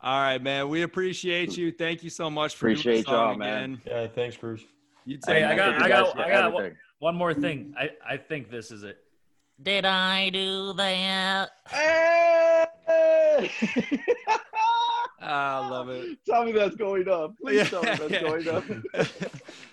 All 0.00 0.20
right, 0.20 0.40
man. 0.42 0.68
We 0.68 0.82
appreciate 0.82 1.56
you. 1.56 1.72
Thank 1.72 2.04
you 2.04 2.10
so 2.10 2.30
much 2.30 2.54
for 2.54 2.66
Appreciate 2.68 2.92
doing 2.92 3.04
the 3.04 3.10
song 3.10 3.28
y'all, 3.30 3.38
man. 3.38 3.80
Yeah, 3.84 4.06
thanks, 4.06 4.36
Bruce. 4.36 4.62
You 5.04 5.18
Hey, 5.26 5.40
take 5.40 5.44
I 5.44 5.56
got- 5.56 5.82
I 5.82 5.88
got- 5.88 6.18
I 6.18 6.30
got 6.30 6.52
one- 6.52 6.76
one 6.98 7.14
more 7.16 7.34
thing. 7.34 7.74
I, 7.78 7.90
I 8.08 8.16
think 8.16 8.50
this 8.50 8.70
is 8.70 8.82
it. 8.84 8.98
Did 9.62 9.84
I 9.86 10.30
do 10.30 10.72
that? 10.74 11.50
Hey! 11.68 12.66
Ah, 15.28 15.64
I 15.64 15.68
love 15.68 15.88
it. 15.88 16.18
Tell 16.24 16.44
me 16.44 16.52
that's 16.52 16.76
going 16.76 17.08
up. 17.08 17.34
Please 17.40 17.68
tell 17.68 17.82
me 17.82 17.88
that's 17.88 18.22
going 18.22 18.48
up. 18.48 18.64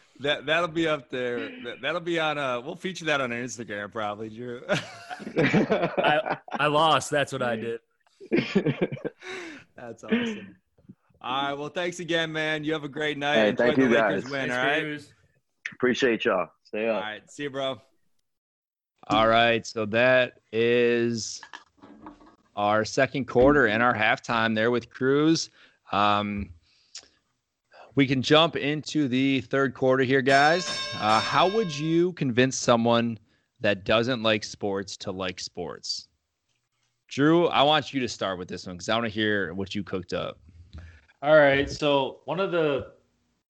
that 0.19 0.45
that'll 0.47 0.67
be 0.69 0.87
up 0.87 1.11
there. 1.11 1.49
That, 1.63 1.81
that'll 1.81 2.01
be 2.01 2.19
on. 2.19 2.39
Uh, 2.39 2.59
we'll 2.61 2.75
feature 2.75 3.05
that 3.05 3.21
on 3.21 3.31
our 3.31 3.37
Instagram 3.37 3.91
probably, 3.91 4.29
Drew. 4.29 4.63
I, 5.37 6.37
I 6.51 6.67
lost. 6.67 7.11
That's 7.11 7.31
what 7.31 7.43
I 7.43 7.55
did. 7.55 7.79
That's 9.75 10.03
awesome. 10.03 10.55
All 11.21 11.43
right. 11.49 11.53
Well, 11.53 11.69
thanks 11.69 11.99
again, 11.99 12.31
man. 12.31 12.63
You 12.63 12.73
have 12.73 12.83
a 12.83 12.89
great 12.89 13.17
night. 13.17 13.35
Hey, 13.35 13.49
Enjoy 13.49 13.65
thank 13.65 13.77
you, 13.77 13.93
guys. 13.93 14.23
win. 14.23 14.49
Thanks, 14.49 14.55
all 14.55 14.63
right. 14.63 15.01
Appreciate 15.73 16.25
y'all. 16.25 16.49
Stay 16.63 16.87
up. 16.87 16.95
All 16.95 17.01
right. 17.01 17.29
See 17.29 17.43
you, 17.43 17.49
bro. 17.51 17.79
All 19.07 19.27
right, 19.27 19.65
so 19.65 19.85
that 19.87 20.39
is 20.53 21.41
our 22.55 22.85
second 22.85 23.25
quarter 23.25 23.67
and 23.67 23.83
our 23.83 23.93
halftime 23.93 24.55
there 24.55 24.71
with 24.71 24.89
Cruz. 24.89 25.49
Um, 25.91 26.49
we 27.95 28.07
can 28.07 28.21
jump 28.21 28.55
into 28.55 29.07
the 29.07 29.41
third 29.41 29.73
quarter 29.73 30.03
here, 30.03 30.21
guys. 30.21 30.79
Uh, 30.99 31.19
how 31.19 31.47
would 31.47 31.75
you 31.75 32.13
convince 32.13 32.57
someone 32.57 33.19
that 33.59 33.83
doesn't 33.83 34.23
like 34.23 34.43
sports 34.43 34.95
to 34.97 35.11
like 35.11 35.39
sports? 35.39 36.07
Drew, 37.09 37.47
I 37.47 37.61
want 37.61 37.93
you 37.93 37.99
to 37.99 38.07
start 38.07 38.39
with 38.39 38.47
this 38.47 38.65
one 38.65 38.75
because 38.75 38.89
I 38.89 38.95
want 38.95 39.05
to 39.05 39.11
hear 39.11 39.53
what 39.53 39.75
you 39.75 39.83
cooked 39.83 40.13
up. 40.13 40.39
All 41.21 41.37
right. 41.37 41.69
So 41.69 42.21
one 42.25 42.39
of 42.39 42.51
the 42.51 42.93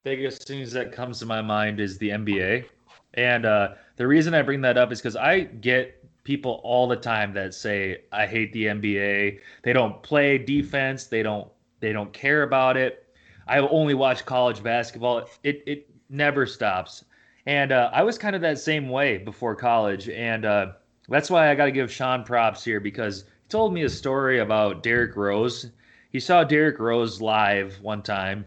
biggest 0.03 0.47
things 0.47 0.71
that 0.73 0.91
comes 0.91 1.19
to 1.19 1.25
my 1.25 1.41
mind 1.41 1.79
is 1.79 1.97
the 1.97 2.09
NBA, 2.09 2.65
and 3.13 3.45
uh, 3.45 3.73
the 3.95 4.07
reason 4.07 4.33
I 4.33 4.41
bring 4.41 4.61
that 4.61 4.77
up 4.77 4.91
is 4.91 4.99
because 4.99 5.15
I 5.15 5.41
get 5.41 5.99
people 6.23 6.61
all 6.63 6.87
the 6.87 6.95
time 6.95 7.33
that 7.33 7.53
say 7.53 8.01
I 8.11 8.25
hate 8.25 8.53
the 8.53 8.65
NBA. 8.65 9.39
They 9.63 9.73
don't 9.73 10.01
play 10.03 10.37
defense. 10.37 11.05
They 11.05 11.23
don't. 11.23 11.47
They 11.79 11.91
don't 11.91 12.13
care 12.13 12.43
about 12.43 12.77
it. 12.77 13.07
I 13.47 13.59
only 13.59 13.93
watch 13.93 14.25
college 14.25 14.63
basketball. 14.63 15.27
It 15.43 15.63
it 15.65 15.89
never 16.09 16.45
stops. 16.45 17.05
And 17.45 17.71
uh, 17.73 17.89
I 17.93 18.03
was 18.03 18.17
kind 18.17 18.35
of 18.35 18.41
that 18.41 18.57
same 18.57 18.89
way 18.89 19.17
before 19.17 19.55
college, 19.55 20.07
and 20.07 20.45
uh, 20.45 20.71
that's 21.09 21.29
why 21.29 21.49
I 21.49 21.55
got 21.55 21.65
to 21.65 21.71
give 21.71 21.91
Sean 21.91 22.23
props 22.23 22.63
here 22.63 22.79
because 22.79 23.23
he 23.23 23.49
told 23.49 23.73
me 23.73 23.83
a 23.83 23.89
story 23.89 24.39
about 24.39 24.81
Derrick 24.81 25.17
Rose 25.17 25.71
he 26.13 26.19
saw 26.19 26.43
Derrick 26.43 26.77
Rose 26.77 27.21
live 27.21 27.81
one 27.81 28.03
time, 28.03 28.45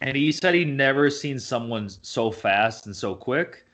and 0.00 0.16
he 0.16 0.32
said 0.32 0.56
he'd 0.56 0.66
never 0.66 1.10
seen 1.10 1.38
someone 1.38 1.88
so 1.88 2.32
fast 2.32 2.86
and 2.86 2.96
so 2.96 3.14
quick. 3.14 3.64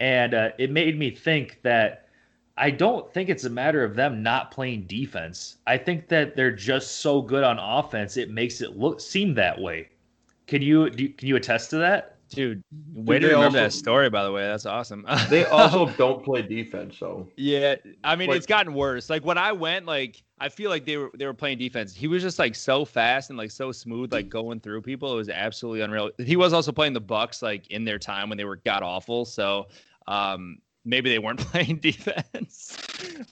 And 0.00 0.34
uh, 0.34 0.50
it 0.58 0.70
made 0.70 0.98
me 0.98 1.10
think 1.10 1.60
that 1.62 2.08
I 2.56 2.70
don't 2.70 3.12
think 3.12 3.28
it's 3.28 3.44
a 3.44 3.50
matter 3.50 3.84
of 3.84 3.94
them 3.94 4.22
not 4.22 4.50
playing 4.50 4.82
defense. 4.86 5.58
I 5.66 5.78
think 5.78 6.08
that 6.08 6.36
they're 6.36 6.50
just 6.50 7.00
so 7.00 7.22
good 7.22 7.44
on 7.44 7.58
offense; 7.58 8.16
it 8.16 8.30
makes 8.30 8.60
it 8.60 8.76
look 8.76 9.00
seem 9.00 9.34
that 9.34 9.60
way. 9.60 9.88
Can 10.46 10.62
you, 10.62 10.90
do 10.90 11.04
you 11.04 11.08
can 11.10 11.28
you 11.28 11.36
attest 11.36 11.70
to 11.70 11.76
that? 11.78 12.16
Dude, 12.30 12.62
way 12.94 13.18
to 13.18 13.26
they 13.26 13.32
remember 13.34 13.58
also- 13.58 13.64
that 13.64 13.72
story, 13.72 14.08
by 14.08 14.24
the 14.24 14.30
way. 14.30 14.42
That's 14.42 14.66
awesome. 14.66 15.04
They 15.28 15.44
also 15.46 15.86
don't 15.96 16.24
play 16.24 16.42
defense, 16.42 16.96
so 16.96 17.28
Yeah, 17.36 17.74
I 18.04 18.14
mean 18.16 18.28
Like- 18.28 18.38
it's 18.38 18.46
gotten 18.46 18.72
worse. 18.72 19.10
Like 19.10 19.24
when 19.24 19.36
I 19.36 19.52
went, 19.52 19.86
like 19.86 20.22
I 20.38 20.48
feel 20.48 20.70
like 20.70 20.84
they 20.84 20.96
were 20.96 21.10
they 21.14 21.26
were 21.26 21.34
playing 21.34 21.58
defense. 21.58 21.94
He 21.94 22.06
was 22.06 22.22
just 22.22 22.38
like 22.38 22.54
so 22.54 22.84
fast 22.84 23.30
and 23.30 23.38
like 23.38 23.50
so 23.50 23.72
smooth, 23.72 24.12
like 24.12 24.28
going 24.28 24.60
through 24.60 24.82
people. 24.82 25.12
It 25.12 25.16
was 25.16 25.28
absolutely 25.28 25.80
unreal. 25.80 26.10
He 26.18 26.36
was 26.36 26.52
also 26.52 26.72
playing 26.72 26.92
the 26.92 27.00
Bucks 27.00 27.42
like 27.42 27.66
in 27.68 27.84
their 27.84 27.98
time 27.98 28.28
when 28.28 28.38
they 28.38 28.44
were 28.44 28.56
god 28.56 28.82
awful. 28.82 29.24
So 29.24 29.66
um 30.10 30.58
maybe 30.84 31.10
they 31.10 31.18
weren't 31.18 31.40
playing 31.52 31.78
defense, 31.78 32.76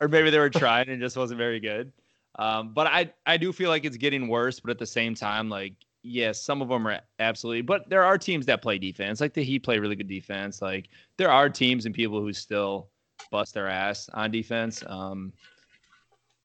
or 0.01 0.09
maybe 0.09 0.31
they 0.31 0.39
were 0.39 0.51
trying 0.51 0.89
and 0.89 1.01
just 1.01 1.17
wasn't 1.17 1.39
very 1.39 1.61
good. 1.61 1.93
Um, 2.39 2.73
but 2.73 2.87
I 2.87 3.13
I 3.27 3.37
do 3.37 3.53
feel 3.53 3.69
like 3.71 3.85
it's 3.85 3.97
getting 3.97 4.29
worse. 4.29 4.61
But 4.61 4.71
at 4.71 4.79
the 4.79 4.87
same 4.87 5.15
time, 5.15 5.49
like 5.49 5.75
yes, 6.03 6.41
some 6.41 6.63
of 6.63 6.69
them 6.69 6.87
are 6.87 7.01
absolutely, 7.19 7.63
but 7.63 7.89
there 7.89 8.05
are 8.05 8.17
teams 8.19 8.47
that 8.47 8.63
play 8.63 8.79
defense. 8.79 9.21
Like 9.21 9.35
the 9.35 9.45
Heat 9.45 9.63
play 9.65 9.79
really 9.79 9.97
good 9.97 10.09
defense. 10.09 10.63
Like 10.63 10.89
there 11.17 11.31
are 11.31 11.51
teams 11.51 11.87
and 11.87 11.95
people 11.95 12.21
who 12.21 12.33
still 12.33 12.89
bust 13.31 13.55
their 13.55 13.69
ass 13.69 14.09
on 14.15 14.31
defense. 14.31 14.83
Um, 14.87 15.33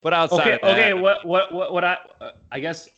but 0.01 0.13
outside 0.13 0.47
Okay, 0.47 0.53
of 0.55 0.61
that, 0.61 0.71
okay. 0.71 0.93
What, 0.93 1.25
what, 1.25 1.53
what, 1.53 1.73
what 1.73 1.83
I, 1.85 1.97
uh, 2.19 2.31
I 2.51 2.59
guess, 2.59 2.89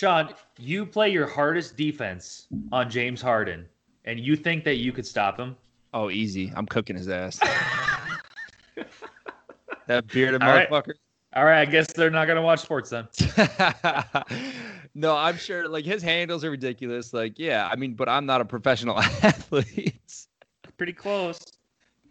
Sean, 0.00 0.34
you 0.58 0.86
play 0.86 1.10
your 1.10 1.26
hardest 1.26 1.76
defense 1.76 2.46
on 2.72 2.88
James 2.88 3.20
Harden, 3.20 3.68
and 4.08 4.18
you 4.18 4.36
think 4.36 4.64
that 4.64 4.76
you 4.76 4.90
could 4.90 5.06
stop 5.06 5.38
him? 5.38 5.54
oh, 5.94 6.10
easy. 6.10 6.52
I'm 6.54 6.66
cooking 6.66 6.96
his 6.96 7.08
ass. 7.08 7.38
that 9.86 10.06
bearded 10.08 10.42
All 10.42 10.48
right. 10.48 10.68
motherfucker. 10.68 10.94
All 11.34 11.44
right, 11.44 11.60
I 11.60 11.64
guess 11.66 11.92
they're 11.92 12.10
not 12.10 12.26
gonna 12.26 12.42
watch 12.42 12.60
sports 12.60 12.90
then. 12.90 13.06
no, 14.94 15.14
I'm 15.14 15.36
sure 15.36 15.68
like 15.68 15.84
his 15.84 16.02
handles 16.02 16.42
are 16.42 16.50
ridiculous. 16.50 17.12
Like, 17.12 17.38
yeah, 17.38 17.68
I 17.70 17.76
mean, 17.76 17.94
but 17.94 18.08
I'm 18.08 18.24
not 18.24 18.40
a 18.40 18.46
professional 18.46 18.98
athlete. 18.98 19.94
Pretty 20.78 20.94
close. 20.94 21.38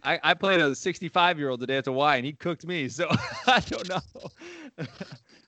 I, 0.04 0.20
I 0.24 0.34
played 0.36 0.62
a 0.62 0.76
65 0.76 1.39
year 1.39 1.50
old 1.50 1.62
today 1.62 1.78
at 1.78 1.86
the 1.86 1.91
Y 1.91 2.18
and 2.18 2.26
he 2.26 2.34
cooked 2.34 2.66
me. 2.66 2.88
So 2.89 3.08
I 3.48 3.60
don't 3.62 3.89
know. 3.89 4.02
I 4.78 4.86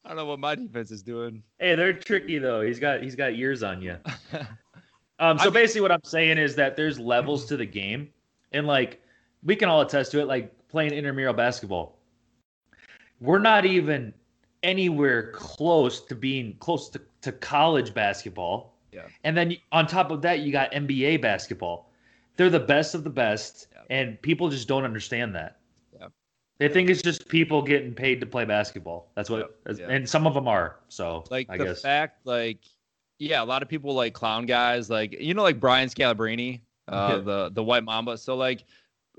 don't 0.08 0.18
know 0.18 0.26
what 0.26 0.39
my 0.39 0.56
defense 0.56 0.89
is 0.89 1.04
doing. 1.04 1.43
Hey, 1.60 1.76
they're 1.76 1.93
tricky 1.93 2.39
though. 2.39 2.62
He's 2.62 2.80
got 2.80 3.04
he's 3.04 3.16
got 3.16 3.36
years 3.36 3.62
on 3.62 3.84
you. 3.84 3.97
Um, 5.20 5.38
so 5.38 5.45
I'm- 5.45 5.53
basically, 5.53 5.82
what 5.82 5.91
I'm 5.91 6.03
saying 6.03 6.38
is 6.38 6.55
that 6.55 6.76
there's 6.76 6.97
levels 6.99 7.45
to 7.47 7.57
the 7.57 7.65
game, 7.65 8.09
and 8.53 8.65
like 8.67 9.01
we 9.43 9.55
can 9.55 9.70
all 9.70 9.82
attest 9.82 10.11
to 10.11 10.20
it. 10.22 10.26
Like 10.28 10.51
playing 10.70 10.91
intramural 10.93 11.34
basketball, 11.34 11.97
we're 13.20 13.39
not 13.39 13.65
even 13.65 14.13
anywhere 14.63 15.32
close 15.32 16.01
to 16.01 16.15
being 16.15 16.55
close 16.59 16.89
to, 16.89 17.01
to 17.22 17.32
college 17.32 17.93
basketball. 17.93 18.74
Yeah. 18.91 19.03
And 19.24 19.36
then 19.38 19.55
on 19.72 19.88
top 19.88 20.11
of 20.11 20.22
that, 20.24 20.39
you 20.39 20.51
got 20.51 20.72
NBA 20.74 21.22
basketball. 21.22 21.89
They're 22.36 22.49
the 22.49 22.59
best 22.59 22.95
of 22.95 23.03
the 23.03 23.09
best, 23.09 23.67
Yeah. 23.74 23.82
and 23.97 24.22
people 24.22 24.49
just 24.49 24.67
don't 24.67 24.84
understand 24.84 25.36
that. 25.36 25.59
Yeah. 25.97 26.07
They 26.57 26.67
think 26.70 26.89
it's 26.89 27.01
just 27.01 27.28
people 27.30 27.61
getting 27.61 27.93
paid 27.93 28.20
to 28.22 28.26
play 28.26 28.45
basketball. 28.45 29.11
That's 29.15 29.30
what, 29.30 29.59
Yeah. 29.78 29.88
and 29.89 30.09
some 30.09 30.26
of 30.28 30.34
them 30.34 30.47
are. 30.47 30.80
So 30.89 31.24
Like 31.30 31.47
I 31.49 31.57
the 31.57 31.65
guess. 31.65 31.82
fact, 31.82 32.26
like, 32.26 32.59
yeah, 33.20 33.43
a 33.43 33.45
lot 33.45 33.61
of 33.61 33.70
people 33.70 33.93
like 33.93 34.13
clown 34.13 34.45
guys, 34.45 34.89
like 34.89 35.20
you 35.20 35.34
know, 35.34 35.43
like 35.43 35.59
Brian 35.59 35.89
Scalabrine, 35.89 36.61
uh, 36.88 37.15
Yeah. 37.17 37.17
the 37.24 37.49
the 37.53 37.63
White 37.63 37.84
Mamba. 37.84 38.17
So 38.17 38.36
like 38.36 38.63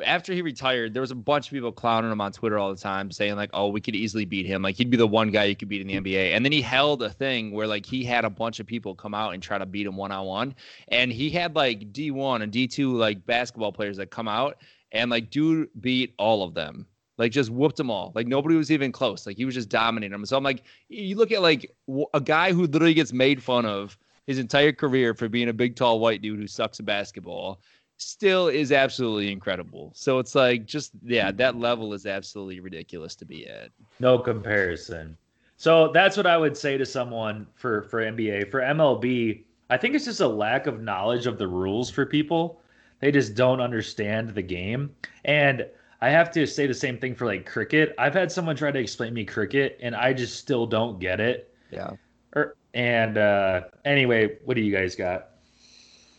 after 0.05 0.33
he 0.33 0.41
retired, 0.41 0.95
there 0.95 1.03
was 1.03 1.11
a 1.11 1.15
bunch 1.17 1.49
of 1.49 1.53
people 1.53 1.71
clowning 1.73 2.11
him 2.11 2.23
on 2.23 2.33
Twitter 2.33 2.59
all 2.59 2.71
the 2.75 2.81
time, 2.81 3.11
saying 3.11 3.37
like, 3.37 3.51
"Oh, 3.53 3.69
we 3.69 3.83
could 3.83 3.95
easily 3.95 4.25
beat 4.25 4.47
him. 4.47 4.63
Like 4.63 4.77
he'd 4.77 4.89
be 4.91 4.97
the 4.97 5.07
one 5.07 5.31
guy 5.31 5.45
you 5.45 5.55
could 5.55 5.69
beat 5.69 5.83
in 5.83 5.87
the 5.87 5.95
NBA." 5.95 6.33
And 6.35 6.43
then 6.45 6.53
he 6.53 6.63
held 6.63 7.03
a 7.03 7.11
thing 7.11 7.53
where 7.53 7.67
like 7.67 7.85
he 7.85 8.03
had 8.03 8.25
a 8.25 8.31
bunch 8.31 8.59
of 8.61 8.67
people 8.67 8.95
come 8.95 9.13
out 9.15 9.35
and 9.35 9.43
try 9.43 9.59
to 9.59 9.67
beat 9.67 9.87
him 9.87 9.97
one 9.97 10.11
on 10.11 10.25
one, 10.27 10.55
and 10.89 11.13
he 11.13 11.29
had 11.31 11.55
like 11.55 11.93
D 11.93 12.11
one 12.11 12.41
and 12.41 12.51
D 12.51 12.67
two 12.67 12.97
like 12.97 13.27
basketball 13.27 13.73
players 13.73 13.99
that 13.99 14.11
come 14.11 14.27
out 14.29 14.57
and 14.93 15.11
like 15.11 15.29
dude 15.31 15.69
beat 15.79 16.15
all 16.19 16.43
of 16.43 16.55
them. 16.55 16.87
Like 17.21 17.33
just 17.33 17.51
whooped 17.51 17.77
them 17.77 17.91
all. 17.91 18.13
Like 18.15 18.27
nobody 18.27 18.57
was 18.57 18.73
even 18.73 18.93
close. 18.93 19.27
Like 19.27 19.37
he 19.37 19.45
was 19.45 19.55
just 19.55 19.69
dominating 19.69 20.13
them. 20.13 20.25
So 20.25 20.39
I'm 20.39 20.43
like, 20.43 20.63
you 20.89 21.17
look 21.17 21.33
at 21.33 21.43
like 21.43 21.71
a 22.15 22.21
guy 22.21 22.51
who 22.55 22.63
literally 22.63 22.95
gets 22.95 23.13
made 23.13 23.43
fun 23.43 23.67
of 23.67 23.99
his 24.27 24.39
entire 24.39 24.73
career 24.73 25.13
for 25.13 25.29
being 25.29 25.51
a 25.51 25.53
big, 25.53 25.77
tall 25.77 26.01
white 26.01 26.23
dude 26.23 26.39
who 26.39 26.47
sucks 26.47 26.81
at 26.81 26.87
basketball, 26.87 27.61
still 27.99 28.49
is 28.49 28.73
absolutely 28.73 29.31
incredible. 29.31 29.93
So 29.95 30.19
it's 30.19 30.35
like, 30.35 30.65
just 30.65 30.93
yeah, 31.05 31.31
that 31.33 31.57
level 31.57 31.93
is 31.93 32.07
absolutely 32.07 32.61
ridiculous 32.61 33.15
to 33.17 33.27
be 33.27 33.47
at. 33.47 33.69
No 33.99 34.19
comparison. 34.19 35.15
So 35.59 35.93
that's 35.93 36.17
what 36.17 36.27
I 36.27 36.39
would 36.39 36.57
say 36.57 36.79
to 36.79 36.87
someone 36.87 37.47
for 37.55 37.83
for 37.83 38.01
NBA. 38.01 38.51
For 38.51 38.63
MLB, 38.63 39.43
I 39.69 39.77
think 39.77 39.95
it's 39.95 40.07
just 40.07 40.21
a 40.21 40.27
lack 40.27 40.67
of 40.67 40.81
knowledge 40.81 41.27
of 41.27 41.37
the 41.37 41.49
rules 41.49 41.91
for 41.91 42.07
people. 42.07 42.63
They 43.01 43.13
just 43.13 43.35
don't 43.35 43.61
understand 43.61 44.31
the 44.31 44.43
game. 44.43 44.95
And 45.27 45.67
I 46.03 46.11
have 46.11 46.31
to 46.33 46.47
say 46.47 46.67
the 46.67 46.75
same 46.75 46.99
thing 46.99 47.15
for 47.15 47.27
like 47.27 47.47
cricket. 47.47 47.95
I've 47.99 48.15
had 48.15 48.33
someone 48.33 48.57
try 48.57 48.71
to 48.71 48.79
explain 48.79 49.13
me 49.13 49.25
cricket 49.25 49.79
and 49.83 49.95
I 49.95 50.13
just 50.13 50.37
still 50.37 50.67
don't 50.67 50.99
get 50.99 51.21
it. 51.21 51.55
Yeah. 51.71 51.91
Or, 52.35 52.57
and 52.73 53.19
uh 53.19 53.63
anyway, 53.85 54.39
what 54.45 54.55
do 54.55 54.63
you 54.63 54.73
guys 54.73 54.95
got? 54.95 55.29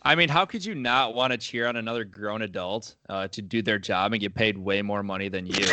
I 0.04 0.14
mean, 0.14 0.28
how 0.28 0.44
could 0.44 0.64
you 0.64 0.74
not 0.74 1.14
want 1.14 1.32
to 1.32 1.38
cheer 1.38 1.66
on 1.66 1.76
another 1.76 2.04
grown 2.04 2.42
adult 2.42 2.96
uh, 3.08 3.28
to 3.28 3.40
do 3.40 3.62
their 3.62 3.78
job 3.78 4.12
and 4.12 4.20
get 4.20 4.34
paid 4.34 4.58
way 4.58 4.82
more 4.82 5.04
money 5.04 5.28
than 5.28 5.46
you? 5.46 5.54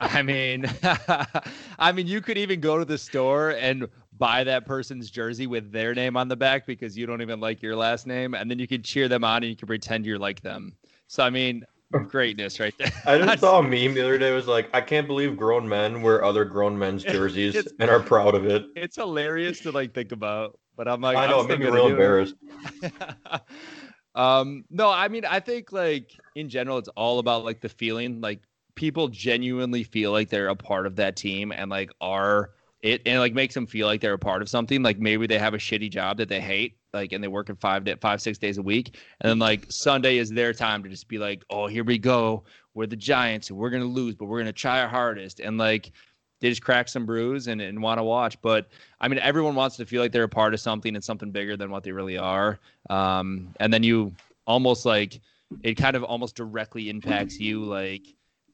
I 0.00 0.20
mean, 0.20 0.66
I 1.78 1.92
mean, 1.92 2.06
you 2.06 2.20
could 2.20 2.36
even 2.36 2.60
go 2.60 2.76
to 2.76 2.84
the 2.84 2.98
store 2.98 3.50
and 3.50 3.88
buy 4.18 4.44
that 4.44 4.66
person's 4.66 5.08
jersey 5.08 5.46
with 5.46 5.72
their 5.72 5.94
name 5.94 6.18
on 6.18 6.28
the 6.28 6.36
back 6.36 6.66
because 6.66 6.98
you 6.98 7.06
don't 7.06 7.22
even 7.22 7.40
like 7.40 7.62
your 7.62 7.76
last 7.76 8.06
name, 8.06 8.34
and 8.34 8.50
then 8.50 8.58
you 8.58 8.66
could 8.66 8.84
cheer 8.84 9.08
them 9.08 9.24
on 9.24 9.42
and 9.42 9.46
you 9.46 9.56
can 9.56 9.68
pretend 9.68 10.04
you're 10.04 10.18
like 10.18 10.42
them. 10.42 10.74
So 11.06 11.22
I 11.22 11.30
mean, 11.30 11.64
greatness 11.92 12.58
right 12.60 12.74
there. 12.78 12.90
I 13.06 13.18
just 13.18 13.40
saw 13.40 13.58
a 13.60 13.62
meme 13.62 13.94
the 13.94 14.00
other 14.02 14.18
day. 14.18 14.30
It 14.30 14.34
was 14.34 14.46
like, 14.48 14.68
I 14.74 14.80
can't 14.80 15.06
believe 15.06 15.36
grown 15.36 15.68
men 15.68 16.02
wear 16.02 16.24
other 16.24 16.44
grown 16.44 16.78
men's 16.78 17.04
jerseys 17.14 17.54
It's- 17.54 17.74
and 17.78 17.90
are 17.90 18.00
proud 18.00 18.34
of 18.34 18.46
it. 18.46 18.66
It's 18.74 18.96
hilarious 18.96 19.60
to 19.60 19.70
like 19.72 19.94
think 19.94 20.12
about, 20.12 20.58
but 20.76 20.88
I'm 20.88 21.00
like, 21.00 21.16
I 21.16 21.24
I'm 21.24 21.30
know, 21.30 21.40
it 21.40 21.44
still 21.44 21.58
made 21.58 21.64
me 21.66 21.70
real 21.70 21.86
embarrassed. 21.88 22.34
um 24.14 24.64
no 24.68 24.90
i 24.90 25.08
mean 25.08 25.24
i 25.24 25.40
think 25.40 25.72
like 25.72 26.10
in 26.34 26.48
general 26.50 26.76
it's 26.76 26.88
all 26.88 27.18
about 27.18 27.44
like 27.46 27.60
the 27.62 27.68
feeling 27.70 28.20
like 28.20 28.42
people 28.74 29.08
genuinely 29.08 29.84
feel 29.84 30.12
like 30.12 30.28
they're 30.28 30.48
a 30.48 30.54
part 30.56 30.86
of 30.86 30.96
that 30.96 31.16
team 31.16 31.50
and 31.50 31.70
like 31.70 31.90
are 32.00 32.50
it 32.82 33.00
and 33.06 33.16
it, 33.16 33.20
like 33.20 33.32
makes 33.32 33.54
them 33.54 33.66
feel 33.66 33.86
like 33.86 34.00
they're 34.00 34.14
a 34.14 34.18
part 34.18 34.42
of 34.42 34.48
something. 34.48 34.82
Like 34.82 34.98
maybe 34.98 35.26
they 35.26 35.38
have 35.38 35.54
a 35.54 35.58
shitty 35.58 35.90
job 35.90 36.16
that 36.18 36.28
they 36.28 36.40
hate 36.40 36.76
like 36.92 37.12
and 37.12 37.22
they 37.22 37.28
work 37.28 37.48
in 37.48 37.56
five 37.56 37.84
day, 37.84 37.94
five 38.00 38.20
six 38.20 38.38
days 38.38 38.58
a 38.58 38.62
week. 38.62 38.98
And 39.20 39.30
then 39.30 39.38
like 39.38 39.66
sunday 39.70 40.18
is 40.18 40.30
their 40.30 40.52
time 40.52 40.82
to 40.82 40.88
just 40.88 41.08
be 41.08 41.18
like 41.18 41.44
oh 41.50 41.68
here 41.68 41.84
we 41.84 41.98
go. 41.98 42.44
We're 42.74 42.86
the 42.86 42.96
giants. 42.96 43.50
And 43.50 43.58
we're 43.58 43.70
gonna 43.70 43.84
lose 43.84 44.14
but 44.16 44.26
we're 44.26 44.40
gonna 44.40 44.52
try 44.52 44.80
our 44.80 44.88
hardest. 44.88 45.40
And 45.40 45.58
like 45.58 45.92
they 46.40 46.48
just 46.48 46.62
crack 46.62 46.88
some 46.88 47.06
brews 47.06 47.46
and, 47.46 47.60
and 47.60 47.80
want 47.80 47.98
to 47.98 48.02
watch. 48.02 48.40
But 48.42 48.68
I 49.00 49.06
mean, 49.06 49.20
everyone 49.20 49.54
wants 49.54 49.76
to 49.76 49.86
feel 49.86 50.02
like 50.02 50.10
they're 50.10 50.24
a 50.24 50.28
part 50.28 50.52
of 50.52 50.60
something 50.60 50.96
and 50.96 51.04
something 51.04 51.30
bigger 51.30 51.56
than 51.56 51.70
what 51.70 51.84
they 51.84 51.92
really 51.92 52.18
are. 52.18 52.58
Um, 52.90 53.54
and 53.60 53.72
then 53.72 53.84
you 53.84 54.12
almost 54.44 54.84
like 54.84 55.20
it 55.62 55.74
kind 55.74 55.94
of 55.94 56.02
almost 56.02 56.34
directly 56.34 56.90
impacts 56.90 57.38
you, 57.38 57.62
like 57.62 58.02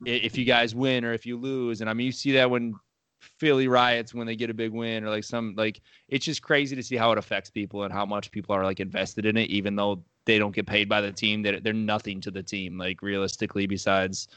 if 0.04 0.36
you 0.36 0.44
guys 0.44 0.74
win 0.74 1.02
or 1.02 1.14
if 1.14 1.24
you 1.24 1.38
lose. 1.38 1.80
And 1.80 1.88
I 1.88 1.94
mean, 1.94 2.04
you 2.04 2.12
see 2.12 2.32
that 2.32 2.50
when 2.50 2.74
Philly 3.20 3.68
riots 3.68 4.14
when 4.14 4.26
they 4.26 4.36
get 4.36 4.50
a 4.50 4.54
big 4.54 4.72
win 4.72 5.04
or 5.04 5.10
like 5.10 5.24
some 5.24 5.54
like 5.56 5.80
it's 6.08 6.24
just 6.24 6.42
crazy 6.42 6.76
to 6.76 6.82
see 6.82 6.96
how 6.96 7.12
it 7.12 7.18
affects 7.18 7.50
people 7.50 7.84
and 7.84 7.92
how 7.92 8.06
much 8.06 8.30
people 8.30 8.54
are 8.54 8.64
like 8.64 8.80
invested 8.80 9.26
in 9.26 9.36
it, 9.36 9.50
even 9.50 9.76
though 9.76 10.02
they 10.24 10.38
don't 10.38 10.54
get 10.54 10.66
paid 10.66 10.88
by 10.88 11.00
the 11.00 11.12
team. 11.12 11.42
That 11.42 11.64
they're, 11.64 11.72
nothing 11.72 12.20
to 12.22 12.30
the 12.30 12.42
team, 12.42 12.78
like 12.78 13.02
realistically, 13.02 13.66
besides 13.66 14.28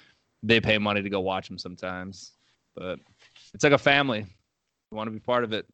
they 0.43 0.59
pay 0.59 0.77
money 0.77 1.01
to 1.01 1.09
go 1.09 1.19
watch 1.19 1.47
them 1.47 1.57
sometimes. 1.57 2.31
But 2.75 2.99
it's 3.53 3.63
like 3.63 3.73
a 3.73 3.77
family. 3.77 4.19
You 4.19 4.97
want 4.97 5.07
to 5.07 5.11
be 5.11 5.19
part 5.19 5.43
of 5.43 5.53
it. 5.53 5.65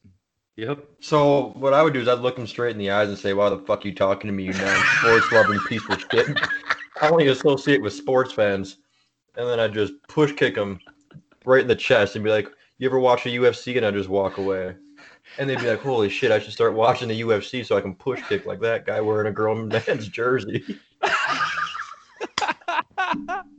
Yep. 0.57 0.83
So 0.99 1.51
what 1.55 1.73
I 1.73 1.83
would 1.83 1.93
do 1.93 2.01
is 2.01 2.07
I'd 2.07 2.19
look 2.19 2.35
them 2.35 2.47
straight 2.47 2.71
in 2.71 2.77
the 2.77 2.89
eyes 2.91 3.09
and 3.09 3.17
say, 3.17 3.33
"Why 3.33 3.49
the 3.49 3.59
fuck 3.59 3.85
are 3.85 3.87
you 3.87 3.95
talking 3.95 4.27
to 4.27 4.33
me, 4.33 4.43
you 4.43 4.53
non-sports 4.53 5.31
loving 5.31 5.59
piece 5.67 5.87
of 5.89 6.03
shit? 6.11 6.27
I 7.01 7.09
only 7.09 7.27
associate 7.27 7.81
with 7.81 7.93
sports 7.93 8.33
fans." 8.33 8.77
And 9.35 9.47
then 9.47 9.59
I'd 9.59 9.73
just 9.73 9.93
push 10.07 10.33
kick 10.33 10.55
them 10.55 10.79
right 11.45 11.61
in 11.61 11.67
the 11.67 11.75
chest 11.75 12.15
and 12.15 12.23
be 12.25 12.31
like, 12.31 12.49
"You 12.77 12.87
ever 12.89 12.99
watch 12.99 13.25
a 13.25 13.29
UFC?" 13.29 13.77
And 13.77 13.85
I'd 13.85 13.93
just 13.93 14.09
walk 14.09 14.37
away. 14.37 14.75
And 15.37 15.49
they'd 15.49 15.59
be 15.59 15.69
like, 15.69 15.81
"Holy 15.81 16.09
shit! 16.09 16.31
I 16.31 16.39
should 16.39 16.53
start 16.53 16.73
watching 16.73 17.07
the 17.09 17.21
UFC 17.21 17.65
so 17.65 17.77
I 17.77 17.81
can 17.81 17.95
push 17.95 18.21
kick 18.27 18.45
like 18.45 18.61
that 18.61 18.85
guy 18.85 19.01
wearing 19.01 19.27
a 19.27 19.31
grown 19.31 19.67
man's 19.67 20.07
jersey." 20.07 20.63
uh, 21.01 21.11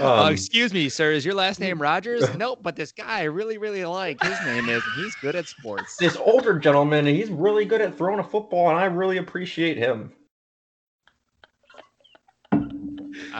Um, 0.00 0.32
excuse 0.32 0.72
me, 0.72 0.88
sir. 0.88 1.12
Is 1.12 1.24
your 1.24 1.34
last 1.34 1.60
name 1.60 1.80
Rogers? 1.82 2.34
nope, 2.36 2.60
but 2.62 2.74
this 2.76 2.92
guy 2.92 3.20
I 3.20 3.24
really, 3.24 3.58
really 3.58 3.84
like. 3.84 4.22
His 4.22 4.38
name 4.46 4.68
is. 4.68 4.82
and 4.82 5.04
He's 5.04 5.14
good 5.16 5.36
at 5.36 5.46
sports. 5.46 5.96
this 5.96 6.16
older 6.16 6.58
gentleman, 6.58 7.06
he's 7.06 7.30
really 7.30 7.64
good 7.64 7.80
at 7.80 7.96
throwing 7.96 8.18
a 8.18 8.24
football, 8.24 8.70
and 8.70 8.78
I 8.78 8.86
really 8.86 9.18
appreciate 9.18 9.76
him. 9.76 10.12
I 12.52 12.56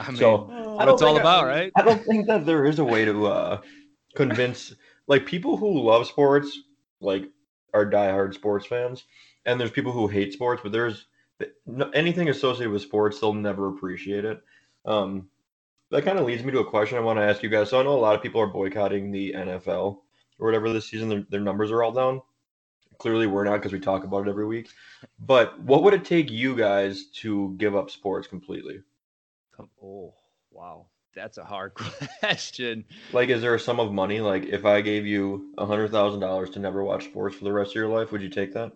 mean, 0.07 0.15
So, 0.15 0.37
what 0.75 0.87
it's 0.87 1.01
all 1.01 1.15
think 1.15 1.17
I- 1.17 1.21
about, 1.21 1.45
right? 1.47 1.71
I 1.75 1.81
don't 1.81 2.03
think 2.05 2.27
that 2.27 2.45
there 2.45 2.65
is 2.65 2.79
a 2.79 2.85
way 2.85 3.03
to 3.05 3.27
uh, 3.27 3.61
convince 4.15 4.73
like 5.07 5.25
people 5.25 5.57
who 5.57 5.81
love 5.81 6.07
sports, 6.07 6.59
like 7.01 7.29
are 7.73 7.89
diehard 7.89 8.33
sports 8.33 8.65
fans, 8.65 9.05
and 9.45 9.59
there's 9.59 9.71
people 9.71 9.91
who 9.91 10.07
hate 10.07 10.33
sports, 10.33 10.61
but 10.63 10.71
there's 10.71 11.05
anything 11.93 12.29
associated 12.29 12.71
with 12.71 12.81
sports, 12.81 13.19
they'll 13.19 13.33
never 13.33 13.67
appreciate 13.67 14.25
it. 14.25 14.41
Um, 14.85 15.29
that 15.91 16.05
kind 16.05 16.17
of 16.17 16.25
leads 16.25 16.43
me 16.43 16.51
to 16.51 16.59
a 16.59 16.69
question 16.69 16.97
I 16.97 17.01
want 17.01 17.19
to 17.19 17.23
ask 17.23 17.43
you 17.43 17.49
guys. 17.49 17.69
So 17.69 17.79
I 17.79 17.83
know 17.83 17.97
a 17.97 17.99
lot 17.99 18.15
of 18.15 18.21
people 18.21 18.41
are 18.41 18.47
boycotting 18.47 19.11
the 19.11 19.33
NFL 19.33 19.99
or 20.39 20.47
whatever 20.47 20.71
this 20.71 20.87
season. 20.87 21.09
Their, 21.09 21.25
their 21.29 21.39
numbers 21.39 21.71
are 21.71 21.83
all 21.83 21.91
down. 21.91 22.21
Clearly, 22.97 23.27
we're 23.27 23.43
not 23.43 23.57
because 23.57 23.73
we 23.73 23.79
talk 23.79 24.03
about 24.03 24.27
it 24.27 24.29
every 24.29 24.45
week. 24.45 24.69
But 25.19 25.59
what 25.61 25.83
would 25.83 25.93
it 25.93 26.05
take 26.05 26.31
you 26.31 26.55
guys 26.55 27.07
to 27.15 27.53
give 27.57 27.75
up 27.75 27.91
sports 27.91 28.27
completely? 28.27 28.81
Oh, 29.83 30.13
wow. 30.51 30.87
That's 31.15 31.37
a 31.37 31.43
hard 31.43 31.73
question. 32.19 32.85
Like, 33.11 33.29
is 33.29 33.41
there 33.41 33.55
a 33.55 33.59
sum 33.59 33.79
of 33.79 33.91
money? 33.91 34.19
Like, 34.21 34.45
if 34.45 34.65
I 34.65 34.81
gave 34.81 35.05
you 35.05 35.53
a 35.57 35.65
hundred 35.65 35.91
thousand 35.91 36.19
dollars 36.19 36.49
to 36.51 36.59
never 36.59 36.83
watch 36.83 37.05
sports 37.05 37.35
for 37.35 37.43
the 37.43 37.51
rest 37.53 37.71
of 37.71 37.75
your 37.75 37.87
life, 37.87 38.11
would 38.11 38.21
you 38.21 38.29
take 38.29 38.53
that? 38.53 38.71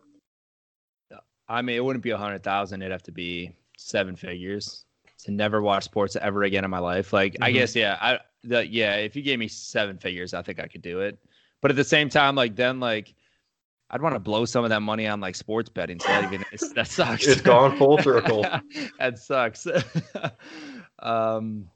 I 1.49 1.61
mean, 1.61 1.77
it 1.77 1.83
wouldn't 1.83 2.03
be 2.03 2.09
a 2.09 2.17
hundred 2.17 2.43
thousand. 2.43 2.81
It'd 2.81 2.91
have 2.91 3.03
to 3.03 3.11
be 3.13 3.53
seven 3.77 4.15
figures 4.17 4.83
to 5.23 5.31
never 5.31 5.61
watch 5.61 5.85
sports 5.85 6.17
ever 6.17 6.43
again 6.43 6.65
in 6.65 6.69
my 6.69 6.79
life. 6.79 7.13
Like, 7.13 7.37
I 7.41 7.49
Mhm. 7.49 7.53
guess, 7.53 7.75
yeah, 7.75 7.97
I, 8.01 8.19
the, 8.43 8.67
yeah, 8.67 8.95
if 8.95 9.15
you 9.15 9.21
gave 9.21 9.39
me 9.39 9.47
seven 9.47 9.97
figures, 9.97 10.33
I 10.33 10.41
think 10.41 10.59
I 10.59 10.67
could 10.67 10.81
do 10.81 10.99
it. 10.99 11.17
But 11.61 11.71
at 11.71 11.77
the 11.77 11.83
same 11.85 12.09
time, 12.09 12.35
like, 12.35 12.55
then, 12.55 12.79
like, 12.81 13.13
I'd 13.89 14.01
want 14.01 14.15
to 14.15 14.19
blow 14.19 14.43
some 14.43 14.65
of 14.65 14.69
that 14.71 14.81
money 14.81 15.07
on 15.07 15.21
like 15.21 15.35
sports 15.35 15.69
betting. 15.69 15.99
So 15.99 16.07
that 16.09 16.23
even 16.25 16.43
it's, 16.51 16.73
that 16.73 16.87
sucks. 16.89 17.25
It's 17.25 17.39
gone 17.41 17.77
full 17.77 17.97
circle. 17.99 18.45
that 18.99 19.17
sucks. 19.17 19.65
um, 20.99 21.69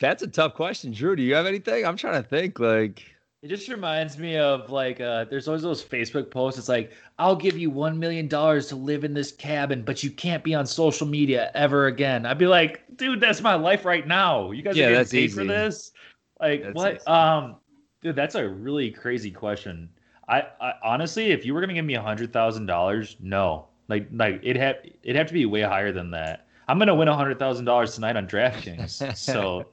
that's 0.00 0.22
a 0.22 0.26
tough 0.28 0.54
question, 0.54 0.92
Drew. 0.92 1.16
Do 1.16 1.22
you 1.22 1.34
have 1.34 1.46
anything? 1.46 1.84
I'm 1.86 1.96
trying 1.96 2.22
to 2.22 2.28
think. 2.28 2.58
Like, 2.60 3.04
It 3.42 3.48
just 3.48 3.68
reminds 3.68 4.16
me 4.18 4.38
of 4.38 4.70
like 4.70 5.00
uh 5.00 5.24
there's 5.24 5.48
always 5.48 5.62
those 5.62 5.84
Facebook 5.84 6.30
posts. 6.30 6.58
It's 6.58 6.68
like, 6.68 6.92
I'll 7.18 7.36
give 7.36 7.58
you 7.58 7.70
one 7.70 7.98
million 7.98 8.26
dollars 8.26 8.68
to 8.68 8.76
live 8.76 9.04
in 9.04 9.12
this 9.14 9.32
cabin, 9.32 9.82
but 9.84 10.02
you 10.02 10.10
can't 10.10 10.42
be 10.42 10.54
on 10.54 10.66
social 10.66 11.06
media 11.06 11.50
ever 11.54 11.86
again. 11.86 12.24
I'd 12.26 12.38
be 12.38 12.46
like, 12.46 12.84
dude, 12.96 13.20
that's 13.20 13.42
my 13.42 13.54
life 13.54 13.84
right 13.84 14.06
now. 14.06 14.50
You 14.50 14.62
guys 14.62 14.76
Yeah, 14.76 14.86
are 14.86 14.92
getting 14.92 15.06
paid 15.10 15.32
for 15.32 15.44
this? 15.44 15.92
Like 16.40 16.62
That's 16.62 16.74
what? 16.74 16.94
easy. 16.96 17.06
Um 17.06 17.56
dude, 18.02 18.16
that's 18.16 18.34
a 18.34 18.48
really 18.48 18.90
crazy 18.90 19.30
question. 19.30 19.90
I, 20.28 20.44
I 20.60 20.74
honestly, 20.82 21.32
if 21.32 21.44
you 21.44 21.52
were 21.54 21.60
gonna 21.60 21.74
give 21.74 21.84
me 21.84 21.94
a 21.94 22.02
hundred 22.02 22.32
thousand 22.32 22.66
dollars, 22.66 23.16
no. 23.20 23.68
Like 23.88 24.08
like 24.12 24.40
it 24.42 24.56
had 24.56 24.90
it'd 25.02 25.16
have 25.16 25.26
to 25.28 25.34
be 25.34 25.44
way 25.46 25.60
higher 25.62 25.92
than 25.92 26.10
that. 26.12 26.46
I'm 26.68 26.78
gonna 26.78 26.94
win 26.94 27.08
a 27.08 27.16
hundred 27.16 27.38
thousand 27.38 27.66
dollars 27.66 27.94
tonight 27.94 28.16
on 28.16 28.26
DraftKings. 28.26 29.04
so 29.16 29.66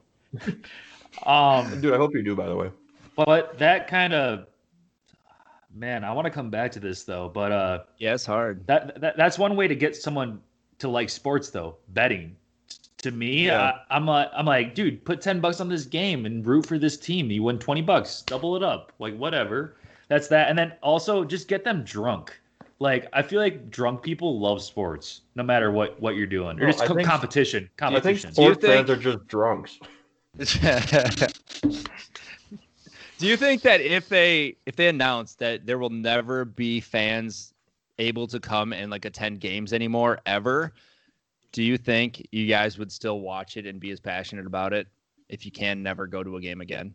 um 1.26 1.80
Dude, 1.80 1.94
I 1.94 1.96
hope 1.96 2.14
you 2.14 2.22
do. 2.22 2.34
By 2.34 2.46
the 2.46 2.56
way, 2.56 2.70
but 3.16 3.58
that 3.58 3.88
kind 3.88 4.12
of 4.12 4.46
man, 5.74 6.04
I 6.04 6.12
want 6.12 6.26
to 6.26 6.30
come 6.30 6.50
back 6.50 6.72
to 6.72 6.80
this 6.80 7.04
though. 7.04 7.28
But 7.28 7.52
uh, 7.52 7.78
yeah, 7.98 8.14
it's 8.14 8.26
hard. 8.26 8.66
that, 8.66 9.00
that 9.00 9.16
that's 9.16 9.38
one 9.38 9.56
way 9.56 9.68
to 9.68 9.74
get 9.74 9.96
someone 9.96 10.40
to 10.78 10.88
like 10.88 11.08
sports 11.10 11.50
though. 11.50 11.76
Betting 11.90 12.36
to 12.98 13.10
me, 13.10 13.46
Yeah. 13.46 13.72
I, 13.90 13.96
I'm 13.96 14.06
like, 14.06 14.28
I'm 14.34 14.46
like, 14.46 14.74
dude, 14.74 15.04
put 15.04 15.20
ten 15.20 15.40
bucks 15.40 15.60
on 15.60 15.68
this 15.68 15.84
game 15.84 16.24
and 16.26 16.46
root 16.46 16.66
for 16.66 16.78
this 16.78 16.96
team. 16.96 17.30
You 17.30 17.42
win 17.42 17.58
twenty 17.58 17.82
bucks, 17.82 18.22
double 18.22 18.56
it 18.56 18.62
up, 18.62 18.92
like 18.98 19.16
whatever. 19.16 19.76
That's 20.08 20.28
that. 20.28 20.48
And 20.48 20.58
then 20.58 20.72
also 20.82 21.24
just 21.24 21.48
get 21.48 21.64
them 21.64 21.82
drunk. 21.84 22.38
Like 22.80 23.08
I 23.12 23.22
feel 23.22 23.40
like 23.40 23.70
drunk 23.70 24.02
people 24.02 24.40
love 24.40 24.60
sports, 24.62 25.22
no 25.36 25.42
matter 25.42 25.70
what 25.70 26.00
what 26.00 26.16
you're 26.16 26.26
doing. 26.26 26.58
Or 26.58 26.64
Well, 26.64 26.72
just 26.72 26.82
I 26.82 26.86
co- 26.86 26.94
think- 26.94 27.08
competition. 27.08 27.64
I 27.64 27.66
think 27.66 27.76
Competition. 27.76 28.32
Do 28.34 28.42
you 28.42 28.48
sports 28.54 28.66
fans 28.66 28.90
are 28.90 28.96
just 28.96 29.26
drunks. 29.28 29.78
Do 33.18 33.28
you 33.28 33.36
think 33.36 33.62
that 33.62 33.80
if 33.80 34.08
they 34.08 34.56
if 34.66 34.74
they 34.76 34.88
announce 34.88 35.34
that 35.36 35.66
there 35.66 35.78
will 35.78 35.90
never 35.90 36.44
be 36.44 36.80
fans 36.80 37.52
able 37.98 38.26
to 38.26 38.40
come 38.40 38.72
and 38.72 38.90
like 38.90 39.04
attend 39.04 39.40
games 39.40 39.72
anymore 39.72 40.18
ever, 40.26 40.72
do 41.52 41.62
you 41.62 41.76
think 41.76 42.26
you 42.32 42.46
guys 42.46 42.78
would 42.78 42.90
still 42.90 43.20
watch 43.20 43.56
it 43.56 43.66
and 43.66 43.78
be 43.78 43.90
as 43.90 44.00
passionate 44.00 44.46
about 44.46 44.72
it 44.72 44.88
if 45.28 45.44
you 45.44 45.52
can 45.52 45.82
never 45.82 46.06
go 46.06 46.24
to 46.24 46.36
a 46.36 46.40
game 46.40 46.60
again? 46.60 46.92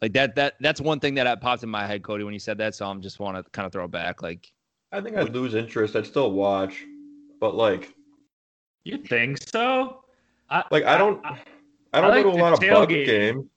Like 0.00 0.12
that 0.14 0.34
that 0.36 0.54
that's 0.60 0.80
one 0.80 0.98
thing 0.98 1.14
that 1.14 1.40
popped 1.40 1.62
in 1.62 1.68
my 1.68 1.86
head, 1.86 2.02
Cody, 2.02 2.24
when 2.24 2.32
you 2.32 2.40
said 2.40 2.58
that. 2.58 2.74
So 2.74 2.86
I'm 2.86 3.02
just 3.02 3.20
want 3.20 3.36
to 3.36 3.48
kind 3.50 3.66
of 3.66 3.72
throw 3.72 3.84
it 3.84 3.90
back. 3.90 4.22
Like 4.22 4.50
I 4.92 5.00
think 5.00 5.16
I'd 5.16 5.34
lose 5.34 5.54
interest. 5.54 5.94
I'd 5.94 6.06
still 6.06 6.32
watch, 6.32 6.84
but 7.38 7.54
like, 7.54 7.94
you 8.84 8.98
think 8.98 9.38
so? 9.46 10.02
I, 10.50 10.64
like 10.70 10.84
I 10.84 10.96
don't, 10.96 11.24
I, 11.24 11.38
don't 11.92 12.10
like 12.10 12.24
go 12.24 12.30
to 12.30 12.30
a 12.30 12.36
the 12.36 12.42
lot 12.42 12.52
of 12.52 12.60
Bucks 12.60 12.92
game. 12.92 13.48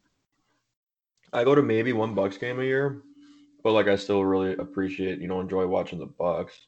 I 1.34 1.44
go 1.44 1.56
to 1.56 1.62
maybe 1.62 1.94
one 1.94 2.14
Bucks 2.14 2.38
game 2.38 2.60
a 2.60 2.64
year, 2.64 3.02
but 3.64 3.72
like 3.72 3.88
I 3.88 3.96
still 3.96 4.24
really 4.24 4.54
appreciate, 4.54 5.20
you 5.20 5.28
know, 5.28 5.40
enjoy 5.40 5.66
watching 5.66 6.00
the 6.00 6.06
Bucks. 6.06 6.68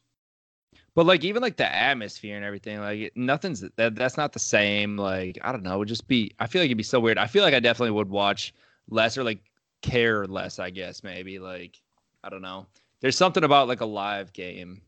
But 0.94 1.06
like 1.06 1.24
even 1.24 1.42
like 1.42 1.56
the 1.56 1.72
atmosphere 1.72 2.36
and 2.36 2.44
everything, 2.44 2.80
like 2.80 3.12
nothing's 3.16 3.64
that 3.76 3.96
that's 3.96 4.16
not 4.16 4.32
the 4.32 4.38
same. 4.38 4.96
Like 4.96 5.38
I 5.42 5.52
don't 5.52 5.62
know, 5.62 5.74
it 5.74 5.78
would 5.78 5.88
just 5.88 6.06
be. 6.06 6.32
I 6.38 6.46
feel 6.46 6.62
like 6.62 6.68
it'd 6.68 6.76
be 6.76 6.84
so 6.84 7.00
weird. 7.00 7.18
I 7.18 7.26
feel 7.26 7.42
like 7.42 7.54
I 7.54 7.60
definitely 7.60 7.92
would 7.92 8.08
watch 8.08 8.54
less 8.88 9.18
or 9.18 9.24
like 9.24 9.40
care 9.82 10.26
less. 10.26 10.58
I 10.58 10.70
guess 10.70 11.02
maybe 11.02 11.38
like 11.38 11.80
I 12.22 12.28
don't 12.28 12.42
know. 12.42 12.66
There's 13.00 13.16
something 13.16 13.44
about 13.44 13.68
like 13.68 13.80
a 13.80 13.86
live 13.86 14.32
game 14.32 14.80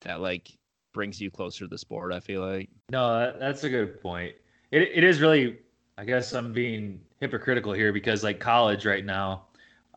that 0.00 0.20
like 0.20 0.50
brings 0.94 1.20
you 1.20 1.30
closer 1.30 1.64
to 1.64 1.68
the 1.68 1.78
sport. 1.78 2.12
I 2.12 2.20
feel 2.20 2.40
like. 2.40 2.70
No, 2.90 3.34
that's 3.38 3.62
a 3.64 3.68
good 3.68 4.00
point. 4.00 4.34
It 4.70 4.82
it 4.94 5.04
is 5.04 5.20
really. 5.20 5.58
I 5.98 6.04
guess 6.04 6.32
I'm 6.32 6.52
being 6.52 7.00
hypocritical 7.20 7.72
here 7.72 7.92
because 7.92 8.22
like 8.22 8.40
college 8.40 8.84
right 8.86 9.04
now. 9.04 9.46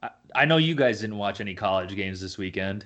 I, 0.01 0.09
I 0.35 0.45
know 0.45 0.57
you 0.57 0.75
guys 0.75 1.01
didn't 1.01 1.17
watch 1.17 1.41
any 1.41 1.53
college 1.55 1.95
games 1.95 2.21
this 2.21 2.37
weekend, 2.37 2.85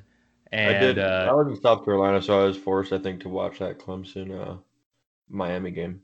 and 0.51 0.75
I 0.75 0.79
did. 0.79 0.97
uh, 0.99 1.29
I 1.29 1.33
was 1.33 1.47
in 1.47 1.61
South 1.61 1.85
Carolina, 1.85 2.21
so 2.21 2.41
I 2.41 2.45
was 2.45 2.57
forced, 2.57 2.93
I 2.93 2.97
think, 2.99 3.21
to 3.21 3.29
watch 3.29 3.59
that 3.59 3.79
Clemson, 3.79 4.31
uh, 4.31 4.57
Miami 5.29 5.71
game. 5.71 6.01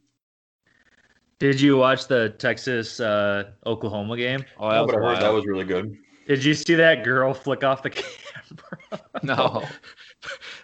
did 1.40 1.60
you 1.62 1.78
watch 1.78 2.08
the 2.08 2.30
Texas 2.38 3.00
uh, 3.00 3.52
Oklahoma 3.66 4.18
game? 4.18 4.46
Oh, 4.58 4.70
that 4.70 4.80
No, 4.80 4.86
was 4.86 4.94
I 4.94 4.98
heard 4.98 5.20
that 5.22 5.34
was 5.34 5.46
really 5.46 5.66
good. 5.66 5.98
Did 6.28 6.44
you 6.44 6.54
see 6.54 6.76
that 6.76 7.04
girl 7.04 7.34
flick 7.34 7.64
off 7.64 7.82
the 7.84 7.90
camera? 7.92 9.02
no. 9.24 9.64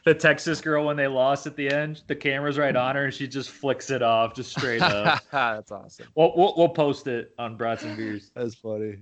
the 0.06 0.14
Texas 0.14 0.62
girl 0.62 0.86
when 0.86 0.96
they 0.96 1.08
lost 1.08 1.48
at 1.48 1.56
the 1.56 1.68
end. 1.70 2.04
The 2.08 2.16
camera's 2.16 2.58
right 2.58 2.76
on 2.76 2.96
her, 2.96 3.06
and 3.06 3.14
she 3.14 3.28
just 3.28 3.50
flicks 3.50 3.90
it 3.90 4.02
off, 4.04 4.36
just 4.36 4.52
straight 4.52 4.82
up. 4.82 5.22
That's 5.32 5.72
awesome. 5.72 6.08
we'll, 6.16 6.32
we'll 6.38 6.54
we'll 6.56 6.70
post 6.70 7.08
it 7.08 7.34
on 7.38 7.58
Brats 7.58 7.84
and 7.84 7.98
Beers. 7.98 8.32
That's 8.36 8.56
funny. 8.56 9.00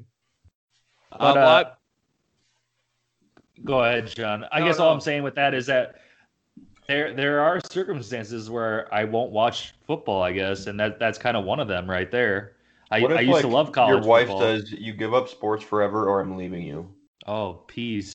But, 1.12 1.38
Uh, 1.38 1.40
uh. 1.40 1.64
Go 3.64 3.84
ahead, 3.84 4.08
John. 4.08 4.46
I 4.52 4.60
No, 4.60 4.66
guess 4.66 4.80
all 4.80 4.90
no. 4.90 4.94
I'm 4.96 5.02
saying 5.02 5.24
with 5.24 5.36
that 5.36 5.54
is 5.54 5.68
that 5.68 5.96
there 6.88 7.14
there 7.14 7.40
are 7.42 7.60
circumstances 7.72 8.50
where 8.50 8.92
I 8.94 9.04
won't 9.04 9.32
watch 9.32 9.74
football. 9.86 10.24
I 10.24 10.32
guess, 10.32 10.68
and 10.68 10.80
that 10.80 11.00
that's 11.00 11.18
kind 11.18 11.38
of 11.38 11.46
one 11.46 11.60
of 11.60 11.68
them 11.68 11.90
right 11.90 12.10
there. 12.10 12.54
I, 12.92 13.02
What 13.02 13.12
if, 13.12 13.18
I 13.18 13.22
used 13.22 13.42
to 13.42 13.48
like, 13.48 13.54
love 13.54 13.72
college. 13.72 14.02
Your 14.04 14.10
wife 14.10 14.28
football. 14.28 14.42
says, 14.42 14.72
"You 14.72 14.94
give 14.94 15.14
up 15.14 15.28
sports 15.30 15.64
forever, 15.64 16.08
or 16.10 16.20
I'm 16.22 16.38
leaving 16.38 16.64
you." 16.64 16.90
Oh, 17.28 17.62
peace. 17.68 18.14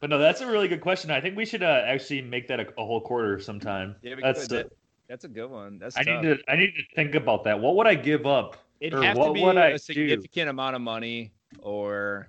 but 0.00 0.10
no, 0.10 0.18
that's 0.18 0.40
a 0.40 0.46
really 0.46 0.68
good 0.68 0.80
question. 0.80 1.10
I 1.10 1.20
think 1.20 1.36
we 1.36 1.44
should 1.46 1.62
uh, 1.62 1.82
actually 1.86 2.22
make 2.22 2.48
that 2.48 2.60
a, 2.60 2.66
a 2.78 2.84
whole 2.84 3.00
quarter 3.00 3.38
sometime. 3.40 3.96
Yeah, 4.02 4.14
that's 4.20 4.46
could. 4.48 4.66
uh, 4.66 4.68
That's 5.08 5.24
a 5.24 5.28
good 5.28 5.50
one. 5.50 5.78
That's 5.78 5.96
I 5.96 6.02
tough. 6.02 6.24
need 6.24 6.36
to 6.36 6.50
I 6.50 6.56
need 6.56 6.72
to 6.74 6.82
think 6.94 7.14
about 7.14 7.44
that. 7.44 7.58
What 7.60 7.76
would 7.76 7.86
I 7.86 7.94
give 7.94 8.26
up? 8.26 8.56
It'd 8.80 9.02
have 9.02 9.16
what 9.16 9.28
to 9.28 9.32
be 9.32 9.42
would 9.42 9.56
I 9.56 9.68
a 9.68 9.72
do? 9.72 9.78
significant 9.78 10.50
amount 10.50 10.76
of 10.76 10.82
money, 10.82 11.32
or 11.62 12.28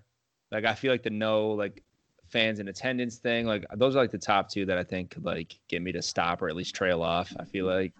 like 0.52 0.66
I 0.66 0.76
feel 0.76 0.92
like 0.92 1.04
the 1.04 1.10
no 1.10 1.50
like 1.52 1.84
fans 2.30 2.60
in 2.60 2.68
attendance 2.68 3.18
thing. 3.18 3.46
Like 3.46 3.66
those 3.76 3.96
are 3.96 4.00
like 4.00 4.12
the 4.12 4.18
top 4.18 4.50
two 4.50 4.66
that 4.66 4.78
I 4.78 4.84
think 4.84 5.12
could 5.12 5.26
like 5.26 5.60
get 5.68 5.82
me 5.82 5.92
to 5.92 6.02
stop 6.02 6.42
or 6.42 6.50
at 6.50 6.56
least 6.56 6.76
trail 6.76 7.02
off. 7.02 7.34
I 7.40 7.46
feel 7.46 7.66
like 7.66 7.94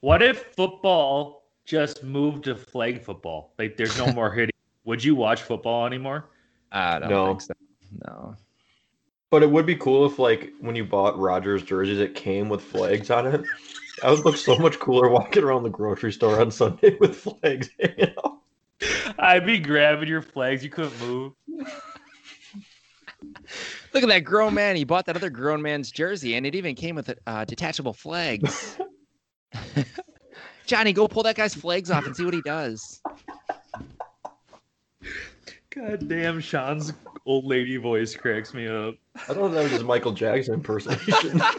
What 0.00 0.22
if 0.22 0.54
football 0.54 1.42
just 1.64 2.02
moved 2.04 2.44
to 2.44 2.54
flag 2.54 3.02
football? 3.02 3.52
Like 3.58 3.76
there's 3.76 3.98
no 3.98 4.12
more 4.14 4.30
hitting. 4.30 4.52
Would 4.84 5.02
you 5.04 5.14
watch 5.14 5.42
football 5.42 5.86
anymore? 5.86 6.30
I 6.72 6.98
don't 6.98 7.10
No. 7.10 7.26
think 7.26 7.40
so. 7.42 7.54
No. 8.06 8.36
But 9.30 9.42
it 9.42 9.50
would 9.50 9.66
be 9.66 9.76
cool 9.76 10.06
if, 10.06 10.18
like, 10.18 10.52
when 10.60 10.74
you 10.74 10.84
bought 10.84 11.18
Rogers 11.18 11.62
jerseys, 11.62 11.98
it 11.98 12.14
came 12.14 12.48
with 12.48 12.62
flags 12.62 13.10
on 13.10 13.26
it. 13.26 13.42
I 14.02 14.10
would 14.10 14.24
look 14.24 14.36
so 14.36 14.56
much 14.56 14.78
cooler 14.78 15.08
walking 15.10 15.42
around 15.42 15.64
the 15.64 15.70
grocery 15.70 16.12
store 16.12 16.40
on 16.40 16.50
Sunday 16.50 16.96
with 17.00 17.16
flags 17.16 17.68
hanging 17.80 18.14
out. 18.24 18.38
I'd 19.18 19.44
be 19.44 19.58
grabbing 19.58 20.08
your 20.08 20.22
flags. 20.22 20.62
You 20.62 20.70
couldn't 20.70 20.98
move. 21.00 21.32
Look 23.92 24.02
at 24.02 24.08
that 24.08 24.24
grown 24.24 24.54
man. 24.54 24.76
He 24.76 24.84
bought 24.84 25.06
that 25.06 25.16
other 25.16 25.30
grown 25.30 25.60
man's 25.60 25.90
jersey, 25.90 26.36
and 26.36 26.46
it 26.46 26.54
even 26.54 26.74
came 26.74 26.94
with 26.94 27.12
uh, 27.26 27.44
detachable 27.44 27.92
flags. 27.92 28.78
Johnny, 30.66 30.92
go 30.92 31.08
pull 31.08 31.22
that 31.24 31.36
guy's 31.36 31.54
flags 31.54 31.90
off 31.90 32.06
and 32.06 32.14
see 32.14 32.24
what 32.24 32.34
he 32.34 32.42
does. 32.42 33.00
God 35.70 36.08
damn, 36.08 36.40
Sean's 36.40 36.92
old 37.28 37.44
lady 37.44 37.76
voice 37.76 38.16
cracks 38.16 38.54
me 38.54 38.66
up. 38.66 38.94
I 39.14 39.34
thought 39.34 39.50
that 39.50 39.62
was 39.62 39.70
his 39.70 39.84
Michael 39.84 40.12
Jackson 40.12 40.54
impersonation. 40.54 41.40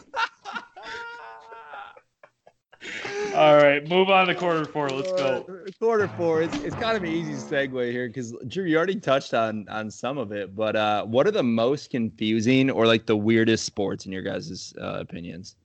All 3.36 3.56
right, 3.56 3.88
move 3.88 4.10
on 4.10 4.28
to 4.28 4.36
quarter 4.36 4.66
four. 4.66 4.90
Let's 4.90 5.12
go. 5.12 5.46
Uh, 5.48 5.72
quarter 5.80 6.08
four. 6.08 6.42
It's, 6.42 6.64
it's 6.64 6.76
kind 6.76 6.98
of 6.98 7.04
an 7.04 7.10
easy 7.10 7.34
segue 7.34 7.92
here 7.92 8.08
because 8.08 8.36
Drew, 8.48 8.66
you 8.66 8.76
already 8.76 9.00
touched 9.00 9.34
on 9.36 9.68
on 9.70 9.92
some 9.92 10.18
of 10.18 10.32
it. 10.32 10.56
But 10.56 10.76
uh, 10.76 11.06
what 11.06 11.28
are 11.28 11.32
the 11.32 11.44
most 11.44 11.92
confusing 11.92 12.72
or 12.72 12.88
like 12.88 13.06
the 13.06 13.16
weirdest 13.16 13.66
sports 13.66 14.08
in 14.08 14.12
your 14.12 14.24
guys' 14.24 14.74
uh, 14.82 14.98
opinions? 15.00 15.56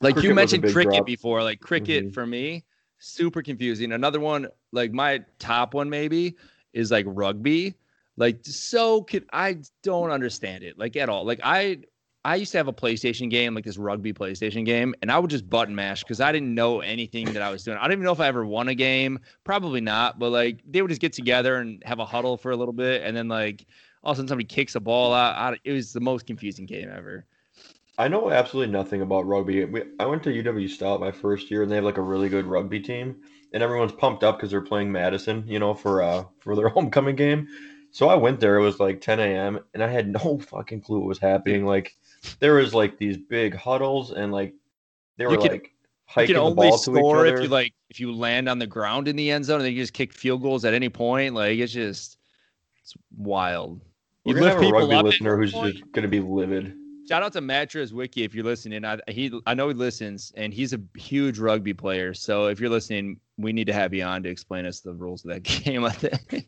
Like 0.00 0.14
Cricket 0.14 0.24
you 0.24 0.34
mentioned 0.34 0.62
cricket 0.64 0.92
drop. 0.92 1.06
before. 1.06 1.42
Like 1.44 1.60
cricket 1.60 2.06
Mhm. 2.08 2.14
for 2.14 2.26
me, 2.26 2.64
super 2.98 3.42
confusing. 3.42 3.92
Another 3.92 4.18
one, 4.18 4.48
like 4.72 4.92
my 4.92 5.24
top 5.38 5.74
one 5.74 5.88
maybe, 5.88 6.36
is 6.72 6.90
like 6.90 7.06
rugby. 7.06 7.76
Like 8.16 8.40
so, 8.42 9.02
con- 9.02 9.26
I 9.32 9.58
don't 9.82 10.10
understand 10.10 10.64
it 10.64 10.78
like 10.78 10.96
at 10.96 11.08
all. 11.08 11.24
Like 11.24 11.40
I 11.42 11.78
I 12.24 12.36
used 12.36 12.52
to 12.52 12.58
have 12.58 12.68
a 12.68 12.72
PlayStation 12.72 13.30
game, 13.30 13.54
like 13.54 13.64
this 13.64 13.78
rugby 13.78 14.12
PlayStation 14.12 14.66
game, 14.66 14.94
and 15.00 15.10
I 15.10 15.18
would 15.18 15.30
just 15.30 15.48
button 15.48 15.74
mash 15.74 16.02
because 16.02 16.20
I 16.20 16.32
didn't 16.32 16.54
know 16.54 16.80
anything 16.80 17.32
that 17.32 17.42
I 17.42 17.50
was 17.50 17.64
doing. 17.64 17.78
I 17.78 17.82
don't 17.82 17.92
even 17.92 18.04
know 18.04 18.12
if 18.12 18.20
I 18.20 18.28
ever 18.28 18.44
won 18.44 18.68
a 18.68 18.74
game. 18.74 19.18
Probably 19.44 19.80
not, 19.80 20.18
but 20.18 20.30
like 20.30 20.60
they 20.68 20.82
would 20.82 20.90
just 20.90 21.00
get 21.00 21.14
together 21.14 21.56
and 21.56 21.82
have 21.86 21.98
a 21.98 22.04
huddle 22.04 22.36
for 22.36 22.50
a 22.50 22.56
little 22.56 22.74
bit, 22.74 23.02
and 23.04 23.16
then 23.16 23.28
like 23.28 23.64
all 24.02 24.12
of 24.12 24.16
a 24.16 24.18
sudden 24.18 24.28
somebody 24.28 24.46
kicks 24.46 24.74
a 24.74 24.80
ball 24.80 25.14
out. 25.14 25.36
out. 25.36 25.58
It 25.64 25.72
was 25.72 25.92
the 25.92 26.00
most 26.00 26.26
confusing 26.26 26.66
game 26.66 26.90
ever. 26.94 27.24
I 27.96 28.08
know 28.08 28.30
absolutely 28.30 28.72
nothing 28.72 29.02
about 29.02 29.26
rugby. 29.26 29.66
I 29.98 30.06
went 30.06 30.22
to 30.22 30.30
UW 30.30 30.68
Stout 30.68 31.00
my 31.00 31.12
first 31.12 31.50
year, 31.50 31.62
and 31.62 31.70
they 31.70 31.76
have 31.76 31.84
like 31.84 31.98
a 31.98 32.02
really 32.02 32.28
good 32.28 32.46
rugby 32.46 32.80
team, 32.80 33.16
and 33.54 33.62
everyone's 33.62 33.92
pumped 33.92 34.24
up 34.24 34.36
because 34.36 34.50
they're 34.50 34.60
playing 34.60 34.92
Madison, 34.92 35.44
you 35.46 35.58
know, 35.58 35.72
for 35.72 36.02
uh 36.02 36.24
for 36.40 36.54
their 36.54 36.68
homecoming 36.76 37.16
game. 37.16 37.48
So 37.92 38.08
I 38.08 38.14
went 38.14 38.40
there. 38.40 38.56
It 38.56 38.62
was 38.62 38.78
like 38.80 39.00
10 39.00 39.18
a.m. 39.20 39.58
and 39.74 39.82
I 39.82 39.88
had 39.88 40.08
no 40.08 40.38
fucking 40.48 40.80
clue 40.82 41.00
what 41.00 41.08
was 41.08 41.18
happening. 41.18 41.64
Like 41.66 41.96
there 42.38 42.54
was 42.54 42.72
like 42.74 42.98
these 42.98 43.16
big 43.16 43.54
huddles, 43.54 44.12
and 44.12 44.32
like 44.32 44.54
they 45.16 45.26
were 45.26 45.36
can- 45.36 45.52
like 45.52 45.64
You 45.64 45.70
hiking 46.06 46.34
can 46.34 46.34
the 46.36 46.50
only 46.50 46.68
ball 46.68 46.78
to 46.78 46.90
each 46.92 46.96
score 46.98 47.18
other. 47.26 47.36
if 47.36 47.42
you 47.42 47.48
like 47.48 47.72
if 47.88 47.98
you 48.00 48.12
land 48.12 48.48
on 48.48 48.58
the 48.58 48.66
ground 48.66 49.08
in 49.08 49.16
the 49.16 49.30
end 49.30 49.44
zone, 49.44 49.56
and 49.56 49.64
then 49.64 49.72
you 49.72 49.80
just 49.82 49.92
kick 49.92 50.12
field 50.12 50.42
goals 50.42 50.64
at 50.64 50.74
any 50.74 50.88
point. 50.88 51.34
Like 51.34 51.58
it's 51.58 51.72
just 51.72 52.18
it's 52.82 52.94
wild. 53.16 53.80
We're 54.24 54.34
You 54.34 54.40
gonna 54.40 54.52
have 54.54 54.62
a 54.62 54.70
rugby 54.70 54.96
listener 55.02 55.36
who's 55.36 55.52
point. 55.52 55.76
just 55.76 55.92
gonna 55.92 56.08
be 56.08 56.20
livid. 56.20 56.74
Shout 57.08 57.24
out 57.24 57.32
to 57.32 57.40
Mattress 57.40 57.90
Wiki 57.90 58.22
if 58.22 58.34
you're 58.36 58.44
listening. 58.44 58.84
I 58.84 58.98
he 59.08 59.32
I 59.46 59.54
know 59.54 59.66
he 59.68 59.74
listens 59.74 60.32
and 60.36 60.54
he's 60.54 60.72
a 60.74 60.80
huge 60.94 61.38
rugby 61.40 61.74
player. 61.74 62.14
So 62.14 62.46
if 62.46 62.60
you're 62.60 62.70
listening, 62.70 63.18
we 63.36 63.52
need 63.52 63.66
to 63.66 63.72
have 63.72 63.92
you 63.92 64.04
on 64.04 64.22
to 64.22 64.28
explain 64.28 64.64
us 64.66 64.78
the 64.80 64.92
rules 64.94 65.24
of 65.24 65.30
that 65.30 65.42
game. 65.64 65.84
I 65.84 65.90
think. 65.90 66.46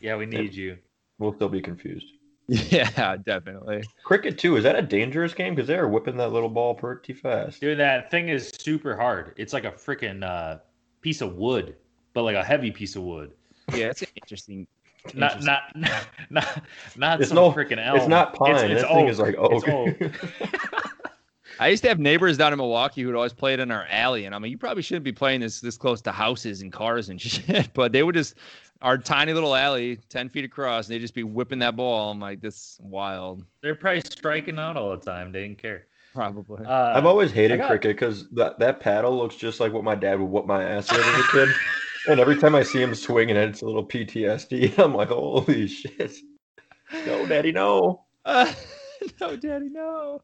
Yeah, 0.00 0.16
we 0.16 0.26
need 0.26 0.54
you. 0.54 0.76
We'll 1.18 1.34
still 1.34 1.48
be 1.48 1.60
confused. 1.60 2.06
Yeah, 2.48 3.16
definitely. 3.18 3.84
Cricket 4.04 4.38
too. 4.38 4.56
Is 4.56 4.62
that 4.64 4.74
a 4.74 4.80
dangerous 4.80 5.34
game? 5.34 5.54
Because 5.54 5.68
they 5.68 5.76
are 5.76 5.86
whipping 5.86 6.16
that 6.16 6.32
little 6.32 6.48
ball 6.48 6.74
pretty 6.74 7.12
fast. 7.12 7.60
Dude, 7.60 7.78
that 7.78 8.10
thing 8.10 8.30
is 8.30 8.48
super 8.58 8.96
hard. 8.96 9.34
It's 9.36 9.52
like 9.52 9.64
a 9.64 9.72
freaking 9.72 10.24
uh, 10.24 10.60
piece 11.02 11.20
of 11.20 11.34
wood, 11.34 11.76
but 12.14 12.22
like 12.22 12.36
a 12.36 12.42
heavy 12.42 12.70
piece 12.70 12.96
of 12.96 13.02
wood. 13.02 13.32
Yeah, 13.74 13.88
it's 13.90 14.02
interesting. 14.16 14.66
Not 15.14 15.36
interesting- 15.42 15.46
not 15.46 15.76
not 15.76 16.06
not, 16.30 16.62
not 16.96 17.20
It's 17.20 17.28
some 17.28 17.36
no- 17.36 17.52
freaking 17.52 17.84
elm. 17.86 17.98
It's 17.98 18.08
not 18.08 18.32
pine. 18.32 18.70
It's, 18.70 18.80
that 18.80 18.88
thing 18.94 19.08
is 19.08 19.18
like 19.18 19.34
It's 19.38 19.68
oak. 19.68 19.68
oak. 19.68 20.50
I 21.60 21.68
used 21.68 21.82
to 21.82 21.88
have 21.88 21.98
neighbors 21.98 22.36
down 22.38 22.52
in 22.52 22.58
Milwaukee 22.58 23.02
who'd 23.02 23.16
always 23.16 23.32
play 23.32 23.52
it 23.52 23.58
in 23.60 23.70
our 23.72 23.84
alley, 23.90 24.26
and 24.26 24.34
I 24.34 24.38
mean, 24.38 24.52
you 24.52 24.58
probably 24.58 24.82
shouldn't 24.82 25.04
be 25.04 25.12
playing 25.12 25.40
this 25.40 25.60
this 25.60 25.76
close 25.76 26.00
to 26.02 26.12
houses 26.12 26.62
and 26.62 26.72
cars 26.72 27.08
and 27.08 27.20
shit. 27.20 27.68
But 27.74 27.90
they 27.92 28.02
would 28.04 28.14
just 28.14 28.36
our 28.82 28.96
tiny 28.98 29.32
little 29.32 29.54
alley, 29.54 29.96
ten 30.08 30.28
feet 30.28 30.44
across, 30.44 30.86
and 30.86 30.94
they'd 30.94 31.00
just 31.00 31.14
be 31.14 31.24
whipping 31.24 31.58
that 31.60 31.76
ball. 31.76 32.10
I'm 32.10 32.20
like, 32.20 32.40
this 32.40 32.54
is 32.56 32.78
wild. 32.82 33.44
They're 33.62 33.74
probably 33.74 34.02
striking 34.02 34.58
out 34.58 34.76
all 34.76 34.90
the 34.90 35.04
time. 35.04 35.32
They 35.32 35.42
didn't 35.42 35.58
care. 35.60 35.86
Probably. 36.14 36.64
Uh, 36.64 36.96
I've 36.96 37.06
always 37.06 37.30
hated 37.32 37.58
got- 37.58 37.68
cricket 37.68 37.96
because 37.96 38.28
that, 38.30 38.58
that 38.58 38.80
paddle 38.80 39.16
looks 39.16 39.36
just 39.36 39.60
like 39.60 39.72
what 39.72 39.84
my 39.84 39.94
dad 39.94 40.18
would 40.20 40.26
whip 40.30 40.46
my 40.46 40.62
ass 40.64 40.90
with 40.90 41.00
as 41.04 41.20
a 41.20 41.28
kid. 41.30 41.48
and 42.08 42.20
every 42.20 42.36
time 42.38 42.54
I 42.54 42.62
see 42.62 42.80
him 42.82 42.94
swinging 42.94 43.36
it, 43.36 43.48
it's 43.48 43.62
a 43.62 43.66
little 43.66 43.86
PTSD. 43.86 44.78
I'm 44.82 44.94
like, 44.94 45.08
holy 45.08 45.66
shit. 45.68 46.12
No, 47.06 47.26
daddy, 47.26 47.52
no. 47.52 48.04
Uh, 48.24 48.52
no, 49.20 49.36
daddy, 49.36 49.68
no. 49.68 50.22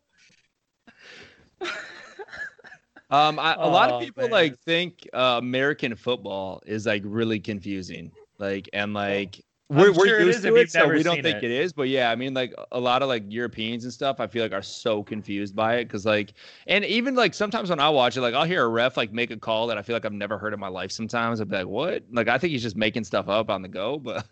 um, 3.11 3.38
I, 3.38 3.55
a 3.55 3.68
lot 3.68 3.90
Oh, 3.90 3.96
of 3.96 4.02
people 4.02 4.22
man. 4.24 4.30
like 4.32 4.59
think 4.61 5.07
uh, 5.12 5.36
American 5.38 5.94
football 5.94 6.62
is 6.66 6.86
like 6.86 7.02
really 7.05 7.38
confusing, 7.40 8.11
like 8.39 8.68
and 8.72 8.95
like 8.95 9.41
I'm 9.70 9.76
we're, 9.76 9.93
we're 9.93 10.07
sure 10.07 10.20
used 10.20 10.39
is 10.39 10.45
to 10.45 10.57
it, 10.57 10.70
so 10.70 10.89
we 10.89 11.03
don't 11.03 11.22
think 11.22 11.39
it. 11.39 11.45
it 11.45 11.51
is. 11.51 11.72
But 11.72 11.89
yeah, 11.89 12.11
I 12.11 12.16
mean, 12.16 12.35
like 12.35 12.55
a 12.70 12.78
lot 12.78 13.03
of 13.03 13.09
like 13.09 13.24
Europeans 13.28 13.85
and 13.85 13.93
stuff, 13.93 14.20
I 14.20 14.26
feel 14.26 14.43
like 14.43 14.53
are 14.53 14.62
so 14.62 15.03
confused 15.03 15.57
by 15.57 15.76
it 15.76 15.87
because 15.87 16.05
like, 16.05 16.35
and 16.66 16.85
even 16.85 17.14
like 17.14 17.32
sometimes 17.32 17.70
when 17.70 17.80
I 17.80 17.89
watch 17.89 18.16
it, 18.16 18.20
like 18.20 18.35
I'll 18.35 18.45
hear 18.45 18.62
a 18.62 18.68
ref 18.68 18.97
like 18.97 19.12
make 19.12 19.30
a 19.30 19.39
call 19.39 19.66
that 19.68 19.78
I 19.78 19.82
feel 19.82 19.97
like 19.97 20.05
I've 20.05 20.12
never 20.12 20.37
heard 20.37 20.53
in 20.53 20.61
my 20.61 20.68
life. 20.68 20.93
Sometimes 20.93 21.41
I'd 21.41 21.49
be 21.49 21.57
like, 21.57 21.66
what? 21.66 22.05
Like 22.12 22.28
I 22.28 22.37
think 22.37 22.51
he's 22.53 22.62
just 22.62 22.76
making 22.76 23.05
stuff 23.05 23.28
up 23.28 23.49
on 23.51 23.62
the 23.62 23.68
go, 23.68 23.99
but. 24.03 24.26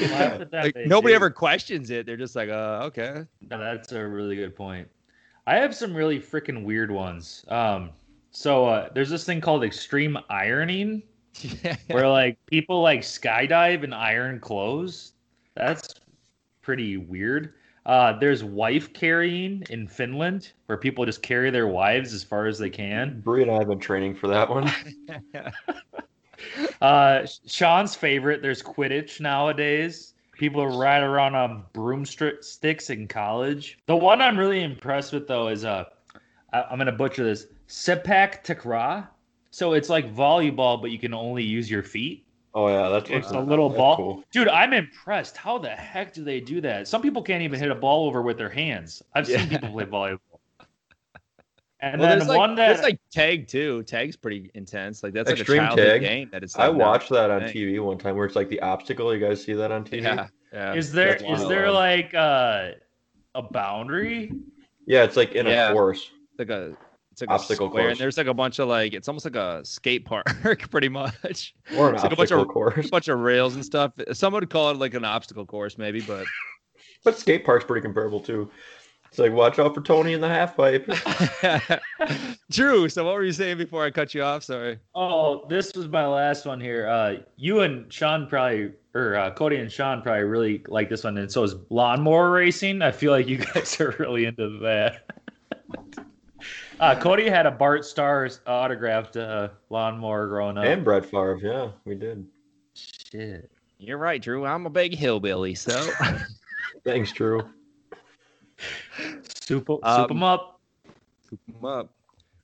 Laugh 0.00 0.42
like 0.52 0.76
nobody 0.86 1.12
do. 1.12 1.16
ever 1.16 1.30
questions 1.30 1.90
it. 1.90 2.06
They're 2.06 2.16
just 2.16 2.36
like, 2.36 2.48
uh, 2.48 2.82
okay. 2.84 3.24
No, 3.50 3.58
that's 3.58 3.90
a 3.92 4.06
really 4.06 4.36
good 4.36 4.54
point. 4.54 4.88
I 5.46 5.56
have 5.56 5.74
some 5.74 5.94
really 5.94 6.20
freaking 6.20 6.64
weird 6.64 6.90
ones. 6.90 7.44
Um, 7.48 7.90
so 8.30 8.66
uh, 8.66 8.88
there's 8.94 9.10
this 9.10 9.24
thing 9.24 9.40
called 9.40 9.64
extreme 9.64 10.16
ironing, 10.28 11.02
Yeah. 11.34 11.76
where 11.90 12.08
like 12.08 12.36
people 12.46 12.82
like 12.82 13.00
skydive 13.00 13.82
in 13.84 13.92
iron 13.92 14.40
clothes. 14.40 15.12
That's 15.56 15.94
pretty 16.62 16.96
weird. 16.96 17.54
Uh, 17.86 18.18
there's 18.18 18.44
wife 18.44 18.92
carrying 18.92 19.64
in 19.70 19.86
Finland, 19.88 20.52
where 20.66 20.76
people 20.78 21.04
just 21.06 21.22
carry 21.22 21.50
their 21.50 21.66
wives 21.66 22.12
as 22.12 22.22
far 22.22 22.46
as 22.46 22.58
they 22.58 22.68
can. 22.70 23.20
Bree 23.20 23.42
and 23.42 23.50
I 23.50 23.54
have 23.54 23.68
been 23.68 23.78
training 23.80 24.14
for 24.14 24.28
that 24.28 24.48
one. 24.48 24.70
Uh, 26.80 27.26
Sean's 27.46 27.94
favorite. 27.94 28.40
There's 28.40 28.62
Quidditch 28.62 29.20
nowadays. 29.20 30.14
People 30.32 30.66
ride 30.78 31.02
around 31.02 31.34
on 31.34 31.64
broomsticks 31.74 32.88
in 32.88 33.06
college. 33.06 33.78
The 33.86 33.96
one 33.96 34.22
I'm 34.22 34.38
really 34.38 34.62
impressed 34.62 35.12
with 35.12 35.28
though 35.28 35.48
is 35.48 35.66
uh, 35.66 35.84
I- 36.54 36.62
I'm 36.62 36.78
gonna 36.78 36.92
butcher 36.92 37.24
this. 37.24 37.46
Sepak 37.68 38.42
Takraw. 38.42 39.06
So 39.50 39.72
it's 39.72 39.88
like 39.88 40.14
volleyball, 40.14 40.80
but 40.80 40.90
you 40.90 40.98
can 40.98 41.12
only 41.14 41.42
use 41.42 41.70
your 41.70 41.82
feet. 41.82 42.24
Oh, 42.54 42.68
yeah. 42.68 42.88
That's 42.88 43.10
It's 43.10 43.26
what's- 43.26 43.36
a 43.36 43.40
little 43.40 43.68
that's 43.68 43.78
ball. 43.78 43.96
Cool. 43.96 44.24
Dude, 44.32 44.48
I'm 44.48 44.72
impressed. 44.72 45.36
How 45.36 45.58
the 45.58 45.68
heck 45.70 46.12
do 46.12 46.24
they 46.24 46.40
do 46.40 46.60
that? 46.62 46.88
Some 46.88 47.02
people 47.02 47.22
can't 47.22 47.42
even 47.42 47.58
hit 47.60 47.70
a 47.70 47.74
ball 47.74 48.06
over 48.06 48.22
with 48.22 48.38
their 48.38 48.48
hands. 48.48 49.02
I've 49.14 49.26
seen 49.26 49.48
people 49.48 49.70
play 49.70 49.84
volleyball. 49.86 50.18
And 51.82 51.98
well, 51.98 52.10
then 52.10 52.18
there's 52.18 52.28
like, 52.28 52.38
one 52.38 52.54
that 52.56 52.66
there's 52.68 52.82
like 52.82 53.00
tag 53.10 53.48
too. 53.48 53.82
Tag's 53.84 54.14
pretty 54.14 54.50
intense. 54.54 55.02
Like 55.02 55.14
that's 55.14 55.30
Extreme 55.30 55.62
like 55.62 55.66
a 55.72 55.76
childhood 55.76 55.86
tag? 55.88 56.00
game 56.02 56.28
that 56.30 56.42
it's. 56.42 56.54
I 56.58 56.68
watched 56.68 57.08
that 57.08 57.30
on 57.30 57.40
thing. 57.44 57.54
TV 57.54 57.82
one 57.82 57.96
time 57.96 58.16
where 58.16 58.26
it's 58.26 58.36
like 58.36 58.50
the 58.50 58.60
obstacle. 58.60 59.14
You 59.14 59.26
guys 59.26 59.42
see 59.42 59.54
that 59.54 59.72
on 59.72 59.84
TV? 59.84 60.02
Yeah, 60.02 60.26
yeah. 60.52 60.74
is 60.74 60.92
there 60.92 61.18
That's 61.18 61.40
is 61.40 61.48
there 61.48 61.70
like 61.70 62.12
uh, 62.12 62.72
a 63.34 63.40
boundary? 63.42 64.30
Yeah, 64.86 65.04
it's 65.04 65.16
like 65.16 65.32
in 65.32 65.46
Yeah. 65.46 65.70
a 65.70 65.72
course. 65.72 66.10
Like 66.38 66.50
a 66.50 66.76
it's 67.12 67.20
like 67.20 67.30
Obstacle 67.30 67.66
a 67.66 67.70
square, 67.70 67.82
course. 67.84 67.92
and 67.92 68.00
there's 68.00 68.16
like 68.16 68.26
a 68.28 68.34
bunch 68.34 68.58
of 68.58 68.68
like 68.68 68.92
it's 68.94 69.08
almost 69.08 69.24
like 69.24 69.36
a 69.36 69.64
skate 69.64 70.04
park, 70.04 70.26
pretty 70.70 70.88
much. 70.88 71.54
Or 71.76 71.88
an 71.90 71.94
It's 71.96 72.04
like 72.04 72.12
a 72.12 72.16
bunch 72.16 72.32
obstacle 72.32 72.42
of- 72.42 72.48
course. 72.48 72.86
A 72.86 72.90
bunch 72.90 73.08
of 73.08 73.18
rails 73.18 73.54
and 73.54 73.64
stuff. 73.64 73.92
Some 74.12 74.32
would 74.34 74.48
call 74.50 74.70
it 74.70 74.76
like 74.76 74.94
an 74.94 75.04
obstacle 75.04 75.44
course, 75.46 75.76
maybe, 75.78 76.00
but 76.00 76.24
But 77.04 77.18
skate 77.18 77.44
park's 77.44 77.64
pretty 77.64 77.82
comparable 77.82 78.20
too. 78.20 78.50
It's 79.08 79.18
like 79.18 79.32
watch 79.32 79.58
out 79.58 79.74
for 79.74 79.80
Tony 79.80 80.12
in 80.12 80.20
the 80.20 80.28
half 80.28 80.56
pipe. 80.56 80.86
Drew. 82.50 82.88
So 82.88 83.04
what 83.04 83.14
were 83.14 83.24
you 83.24 83.32
saying 83.32 83.58
before 83.58 83.84
I 83.84 83.90
cut 83.90 84.14
you 84.14 84.22
off? 84.22 84.44
Sorry. 84.44 84.78
Oh, 84.94 85.46
this 85.48 85.74
was 85.74 85.88
my 85.88 86.06
last 86.06 86.46
one 86.46 86.60
here. 86.60 86.86
Uh, 86.88 87.16
you 87.36 87.60
and 87.60 87.92
Sean 87.92 88.26
probably, 88.28 88.72
or 88.94 89.16
uh, 89.16 89.30
Cody 89.32 89.56
and 89.56 89.72
Sean 89.72 90.00
probably 90.02 90.22
really 90.24 90.62
like 90.68 90.88
this 90.88 91.02
one, 91.04 91.18
and 91.18 91.30
so 91.32 91.42
is 91.42 91.54
lawnmower 91.70 92.30
racing. 92.30 92.82
I 92.82 92.92
feel 92.92 93.10
like 93.12 93.26
you 93.26 93.38
guys 93.38 93.80
are 93.80 93.96
really 93.98 94.26
into 94.26 94.58
that. 94.60 95.10
Uh, 96.80 96.98
Cody 96.98 97.28
had 97.28 97.46
a 97.46 97.50
Bart 97.50 97.84
Starr 97.84 98.28
autographed 98.46 99.16
uh, 99.16 99.48
lawnmower 99.68 100.26
growing 100.26 100.58
up. 100.58 100.64
and 100.64 100.84
Brett 100.84 101.04
Favre, 101.04 101.38
yeah, 101.42 101.68
we 101.84 101.94
did. 101.94 102.26
Shit. 102.74 103.50
You're 103.78 103.98
right, 103.98 104.20
Drew. 104.20 104.44
I'm 104.44 104.66
a 104.66 104.70
big 104.70 104.94
hillbilly, 104.94 105.54
so 105.54 105.90
Thanks, 106.84 107.12
Drew. 107.12 107.42
Soup, 109.22 109.66
soup 109.66 109.80
Um, 109.84 110.06
them 110.08 110.22
up. 110.22 110.60
Scoop 111.26 111.40
'em 111.48 111.64
up. 111.64 111.88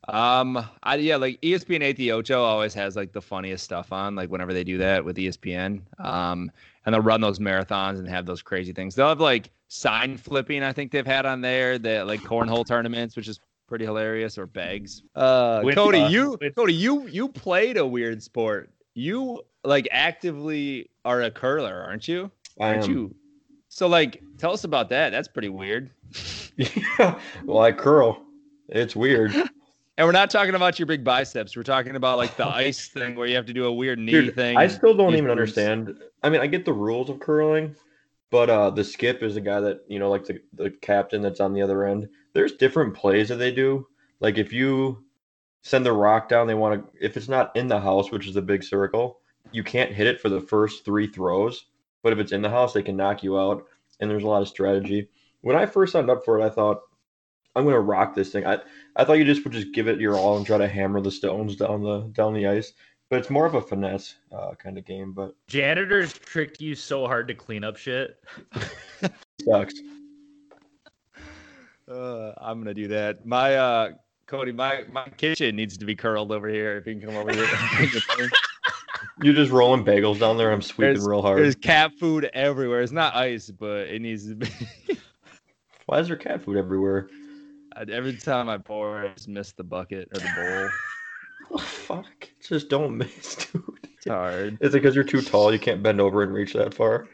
Um, 0.08 0.64
I 0.84 0.94
yeah, 0.96 1.16
like 1.16 1.40
ESPN 1.40 1.82
Eight 1.82 1.96
the 1.96 2.12
Ocho 2.12 2.40
always 2.42 2.72
has 2.74 2.94
like 2.94 3.12
the 3.12 3.20
funniest 3.20 3.64
stuff 3.64 3.92
on, 3.92 4.14
like 4.14 4.30
whenever 4.30 4.52
they 4.52 4.62
do 4.62 4.78
that 4.78 5.04
with 5.04 5.16
ESPN. 5.16 5.80
Um, 5.98 6.50
and 6.84 6.94
they'll 6.94 7.02
run 7.02 7.20
those 7.20 7.40
marathons 7.40 7.98
and 7.98 8.08
have 8.08 8.24
those 8.24 8.40
crazy 8.40 8.72
things. 8.72 8.94
They'll 8.94 9.08
have 9.08 9.20
like 9.20 9.50
sign 9.68 10.16
flipping, 10.16 10.62
I 10.62 10.72
think 10.72 10.92
they've 10.92 11.04
had 11.06 11.26
on 11.26 11.40
there, 11.40 11.76
that 11.80 12.06
like 12.06 12.20
cornhole 12.20 12.64
tournaments, 12.64 13.16
which 13.16 13.26
is 13.26 13.40
pretty 13.66 13.84
hilarious, 13.84 14.38
or 14.38 14.46
bags. 14.46 15.02
Uh, 15.14 15.60
With, 15.64 15.74
Cody, 15.74 16.00
uh, 16.02 16.08
you 16.08 16.38
with- 16.40 16.54
Cody, 16.54 16.74
you 16.74 17.06
you 17.08 17.28
played 17.28 17.76
a 17.76 17.86
weird 17.86 18.22
sport. 18.22 18.70
You 18.94 19.42
like 19.64 19.88
actively 19.90 20.88
are 21.04 21.22
a 21.22 21.30
curler, 21.30 21.84
aren't 21.86 22.08
you? 22.08 22.30
I 22.60 22.68
Aren't 22.68 22.84
am. 22.84 22.90
you? 22.90 23.14
So 23.68 23.86
like, 23.86 24.22
tell 24.38 24.52
us 24.52 24.64
about 24.64 24.88
that. 24.90 25.10
That's 25.10 25.28
pretty 25.28 25.48
weird. 25.50 25.90
Yeah. 26.56 27.18
Well, 27.44 27.58
I 27.62 27.72
curl. 27.72 28.22
It's 28.68 28.96
weird. 28.96 29.34
And 29.98 30.06
we're 30.06 30.12
not 30.12 30.30
talking 30.30 30.54
about 30.54 30.78
your 30.78 30.86
big 30.86 31.04
biceps. 31.04 31.56
We're 31.56 31.62
talking 31.62 31.96
about 31.96 32.16
like 32.18 32.36
the 32.36 32.46
ice 32.66 32.88
thing 32.88 33.14
where 33.16 33.26
you 33.26 33.36
have 33.36 33.46
to 33.46 33.52
do 33.52 33.66
a 33.66 33.72
weird 33.72 33.98
knee 33.98 34.12
Dude, 34.12 34.34
thing. 34.34 34.56
I 34.56 34.66
still 34.66 34.94
don't 34.96 35.12
even 35.12 35.24
boots. 35.26 35.30
understand. 35.32 35.94
I 36.22 36.30
mean, 36.30 36.40
I 36.40 36.46
get 36.46 36.64
the 36.64 36.72
rules 36.72 37.08
of 37.10 37.18
curling, 37.20 37.74
but 38.30 38.48
uh 38.50 38.70
the 38.70 38.82
skip 38.84 39.22
is 39.22 39.34
the 39.34 39.40
guy 39.40 39.60
that 39.60 39.80
you 39.88 39.98
know, 39.98 40.10
like 40.10 40.24
the 40.24 40.40
the 40.54 40.70
captain 40.70 41.20
that's 41.22 41.40
on 41.40 41.52
the 41.52 41.62
other 41.62 41.84
end. 41.84 42.08
There's 42.36 42.52
different 42.52 42.92
plays 42.92 43.30
that 43.30 43.36
they 43.36 43.50
do. 43.50 43.86
Like 44.20 44.36
if 44.36 44.52
you 44.52 45.02
send 45.62 45.86
the 45.86 45.92
rock 45.94 46.28
down, 46.28 46.46
they 46.46 46.54
want 46.54 46.84
to. 46.84 47.04
If 47.04 47.16
it's 47.16 47.30
not 47.30 47.56
in 47.56 47.66
the 47.66 47.80
house, 47.80 48.10
which 48.10 48.26
is 48.26 48.36
a 48.36 48.42
big 48.42 48.62
circle, 48.62 49.20
you 49.52 49.64
can't 49.64 49.90
hit 49.90 50.06
it 50.06 50.20
for 50.20 50.28
the 50.28 50.42
first 50.42 50.84
three 50.84 51.06
throws. 51.06 51.64
But 52.02 52.12
if 52.12 52.18
it's 52.18 52.32
in 52.32 52.42
the 52.42 52.50
house, 52.50 52.74
they 52.74 52.82
can 52.82 52.94
knock 52.94 53.22
you 53.22 53.38
out. 53.38 53.66
And 53.98 54.10
there's 54.10 54.22
a 54.22 54.28
lot 54.28 54.42
of 54.42 54.48
strategy. 54.48 55.08
When 55.40 55.56
I 55.56 55.64
first 55.64 55.94
signed 55.94 56.10
up 56.10 56.26
for 56.26 56.38
it, 56.38 56.44
I 56.44 56.50
thought 56.50 56.82
I'm 57.54 57.64
gonna 57.64 57.80
rock 57.80 58.14
this 58.14 58.32
thing. 58.32 58.46
I 58.46 58.58
I 58.96 59.04
thought 59.04 59.14
you 59.14 59.24
just 59.24 59.42
would 59.44 59.54
just 59.54 59.72
give 59.72 59.88
it 59.88 59.98
your 59.98 60.14
all 60.14 60.36
and 60.36 60.44
try 60.44 60.58
to 60.58 60.68
hammer 60.68 61.00
the 61.00 61.10
stones 61.10 61.56
down 61.56 61.82
the 61.82 62.00
down 62.12 62.34
the 62.34 62.46
ice, 62.46 62.74
but 63.08 63.18
it's 63.18 63.30
more 63.30 63.46
of 63.46 63.54
a 63.54 63.62
finesse 63.62 64.16
uh, 64.30 64.50
kind 64.56 64.76
of 64.76 64.84
game. 64.84 65.14
But 65.14 65.34
Janitors 65.48 66.12
tricked 66.12 66.60
you 66.60 66.74
so 66.74 67.06
hard 67.06 67.28
to 67.28 67.34
clean 67.34 67.64
up 67.64 67.78
shit. 67.78 68.22
sucks. 69.42 69.80
Uh, 71.90 72.32
I'm 72.38 72.58
gonna 72.58 72.74
do 72.74 72.88
that. 72.88 73.24
My 73.26 73.54
uh, 73.56 73.90
Cody, 74.26 74.52
my 74.52 74.84
my 74.90 75.08
kitchen 75.16 75.54
needs 75.56 75.76
to 75.78 75.84
be 75.84 75.94
curled 75.94 76.32
over 76.32 76.48
here. 76.48 76.76
If 76.78 76.86
you 76.86 76.94
can 76.98 77.02
come 77.08 77.16
over 77.16 77.32
here. 77.32 77.48
You're 79.22 79.34
just 79.34 79.50
rolling 79.52 79.84
bagels 79.84 80.18
down 80.20 80.36
there. 80.36 80.52
I'm 80.52 80.60
sweeping 80.62 80.94
There's- 80.94 81.06
real 81.06 81.22
hard. 81.22 81.38
There's 81.38 81.54
cat 81.54 81.92
food 81.98 82.28
everywhere. 82.34 82.82
It's 82.82 82.92
not 82.92 83.14
ice, 83.14 83.50
but 83.50 83.88
it 83.88 84.02
needs 84.02 84.28
to 84.28 84.34
be. 84.34 84.48
Why 85.86 86.00
is 86.00 86.08
there 86.08 86.16
cat 86.16 86.42
food 86.42 86.56
everywhere? 86.56 87.08
Every 87.76 88.16
time 88.16 88.48
I 88.48 88.58
pour, 88.58 88.98
I 89.04 89.08
just 89.14 89.28
miss 89.28 89.52
the 89.52 89.62
bucket 89.64 90.08
or 90.14 90.18
the 90.20 90.30
bowl. 90.36 90.70
Oh, 91.52 91.58
fuck. 91.58 92.28
Just 92.46 92.68
don't 92.68 92.96
miss, 92.96 93.36
dude. 93.36 93.62
It's 93.96 94.08
hard. 94.08 94.58
Is 94.60 94.74
it 94.74 94.78
because 94.82 94.96
you're 94.96 95.04
too 95.04 95.22
tall? 95.22 95.52
You 95.52 95.60
can't 95.60 95.80
bend 95.80 96.00
over 96.00 96.24
and 96.24 96.34
reach 96.34 96.52
that 96.54 96.74
far? 96.74 97.06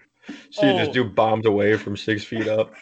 So 0.50 0.64
you 0.66 0.72
just 0.78 0.90
Oh. 0.90 0.94
do 0.94 1.04
bombs 1.04 1.44
away 1.44 1.76
from 1.76 1.98
six 1.98 2.24
feet 2.24 2.48
up. 2.48 2.72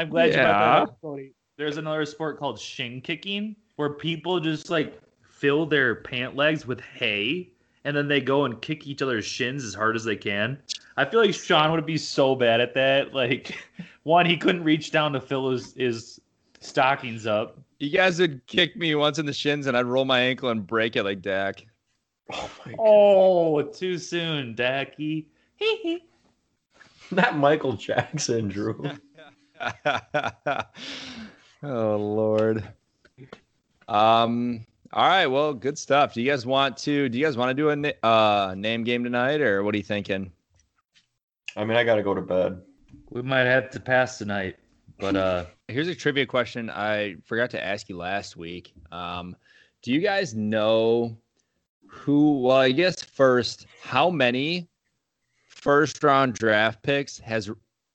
I'm 0.00 0.08
glad 0.08 0.26
you 0.26 0.32
brought 0.32 0.42
Yeah. 0.46 0.58
that 0.58 0.82
up, 0.82 1.00
Cody. 1.02 1.32
There's 1.56 1.76
another 1.76 2.06
sport 2.06 2.38
called 2.38 2.58
shin 2.58 3.00
kicking 3.02 3.54
where 3.76 3.90
people 3.90 4.40
just 4.40 4.70
like 4.70 4.98
fill 5.28 5.66
their 5.66 5.96
pant 5.96 6.34
legs 6.36 6.66
with 6.66 6.80
hay 6.80 7.50
and 7.84 7.94
then 7.96 8.08
they 8.08 8.20
go 8.20 8.44
and 8.46 8.60
kick 8.62 8.86
each 8.86 9.02
other's 9.02 9.24
shins 9.26 9.62
as 9.64 9.74
hard 9.74 9.96
as 9.96 10.04
they 10.04 10.16
can. 10.16 10.58
I 10.96 11.04
feel 11.04 11.20
like 11.20 11.34
Sean 11.34 11.70
would 11.72 11.86
be 11.86 11.96
so 11.98 12.34
bad 12.34 12.60
at 12.60 12.74
that. 12.74 13.12
Like, 13.14 13.54
one, 14.04 14.24
he 14.26 14.36
couldn't 14.36 14.64
reach 14.64 14.90
down 14.90 15.12
to 15.12 15.20
fill 15.20 15.50
his, 15.50 15.74
his 15.74 16.20
stockings 16.60 17.26
up. 17.26 17.58
You 17.78 17.90
guys 17.90 18.18
would 18.20 18.46
kick 18.46 18.76
me 18.76 18.94
once 18.94 19.18
in 19.18 19.24
the 19.26 19.32
shins, 19.32 19.66
and 19.66 19.76
I'd 19.76 19.86
roll 19.86 20.04
my 20.04 20.20
ankle 20.20 20.48
and 20.50 20.66
break 20.66 20.96
it 20.96 21.04
like 21.04 21.20
Dak. 21.22 21.64
Oh 22.32 22.50
my 22.64 22.72
god. 22.72 22.80
Oh, 22.80 23.62
too 23.62 23.96
soon, 23.98 24.54
Dacky. 24.54 25.26
Hee 25.56 25.76
hee. 25.82 26.04
Not 27.10 27.36
Michael 27.36 27.72
Jackson, 27.74 28.48
Drew. 28.48 28.90
oh 31.62 31.96
Lord. 31.96 32.68
Um. 33.88 34.66
All 34.92 35.06
right. 35.06 35.26
Well, 35.26 35.54
good 35.54 35.78
stuff. 35.78 36.14
Do 36.14 36.22
you 36.22 36.30
guys 36.30 36.46
want 36.46 36.76
to? 36.78 37.08
Do 37.08 37.18
you 37.18 37.24
guys 37.24 37.36
want 37.36 37.50
to 37.50 37.54
do 37.54 37.70
a 37.70 37.76
na- 37.76 37.90
uh, 38.02 38.54
name 38.56 38.84
game 38.84 39.04
tonight, 39.04 39.40
or 39.40 39.62
what 39.62 39.74
are 39.74 39.78
you 39.78 39.84
thinking? 39.84 40.32
I 41.56 41.64
mean, 41.64 41.76
I 41.76 41.84
gotta 41.84 42.02
go 42.02 42.14
to 42.14 42.22
bed. 42.22 42.60
We 43.10 43.22
might 43.22 43.44
have 43.44 43.70
to 43.70 43.80
pass 43.80 44.18
tonight, 44.18 44.56
but 44.98 45.16
uh, 45.16 45.44
Here's 45.70 45.88
a 45.88 45.94
trivia 45.94 46.26
question 46.26 46.68
I 46.68 47.14
forgot 47.24 47.50
to 47.50 47.64
ask 47.64 47.88
you 47.88 47.96
last 47.96 48.36
week. 48.36 48.74
Um, 48.90 49.36
do 49.82 49.92
you 49.92 50.00
guys 50.00 50.34
know 50.34 51.16
who? 51.86 52.40
Well, 52.40 52.56
I 52.56 52.72
guess 52.72 53.04
first, 53.04 53.66
how 53.80 54.10
many 54.10 54.68
first 55.46 56.02
round 56.02 56.34
draft 56.34 56.82
picks 56.82 57.18
has 57.20 57.50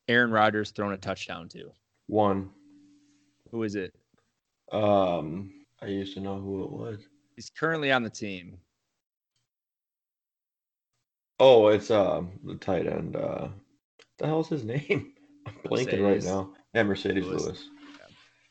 Aaron 0.08 0.32
Rodgers 0.32 0.72
thrown 0.72 0.94
a 0.94 0.98
touchdown 0.98 1.50
to? 1.50 1.72
One. 2.08 2.50
Who 3.52 3.64
is 3.64 3.76
it? 3.76 3.94
Um, 4.72 5.52
I 5.82 5.88
used 5.88 6.14
to 6.16 6.20
know 6.20 6.38
who 6.40 6.64
it 6.64 6.72
was. 6.72 7.00
He's 7.36 7.50
currently 7.50 7.92
on 7.92 8.04
the 8.04 8.10
team. 8.10 8.58
Oh, 11.40 11.68
it's 11.68 11.92
um 11.92 12.32
the 12.46 12.56
tight 12.56 12.88
end. 12.88 13.16
Uh, 13.16 13.50
the 14.18 14.26
hell's 14.26 14.48
his 14.50 14.64
name? 14.64 15.14
I'm 15.46 15.54
blanking 15.66 16.02
right 16.04 16.24
now. 16.24 16.54
Yeah, 16.74 16.84
Marcedes 16.84 17.26
Lewis. 17.26 17.44
Lewis. 17.44 17.70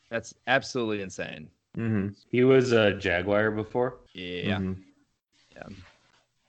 That's 0.09 0.33
absolutely 0.47 1.01
insane. 1.01 1.49
Mm-hmm. 1.77 2.09
he 2.31 2.45
was 2.45 2.71
a 2.71 2.93
Jaguar 2.93 3.51
before. 3.51 3.97
Yeah. 4.13 4.61
Yeah, 5.53 5.63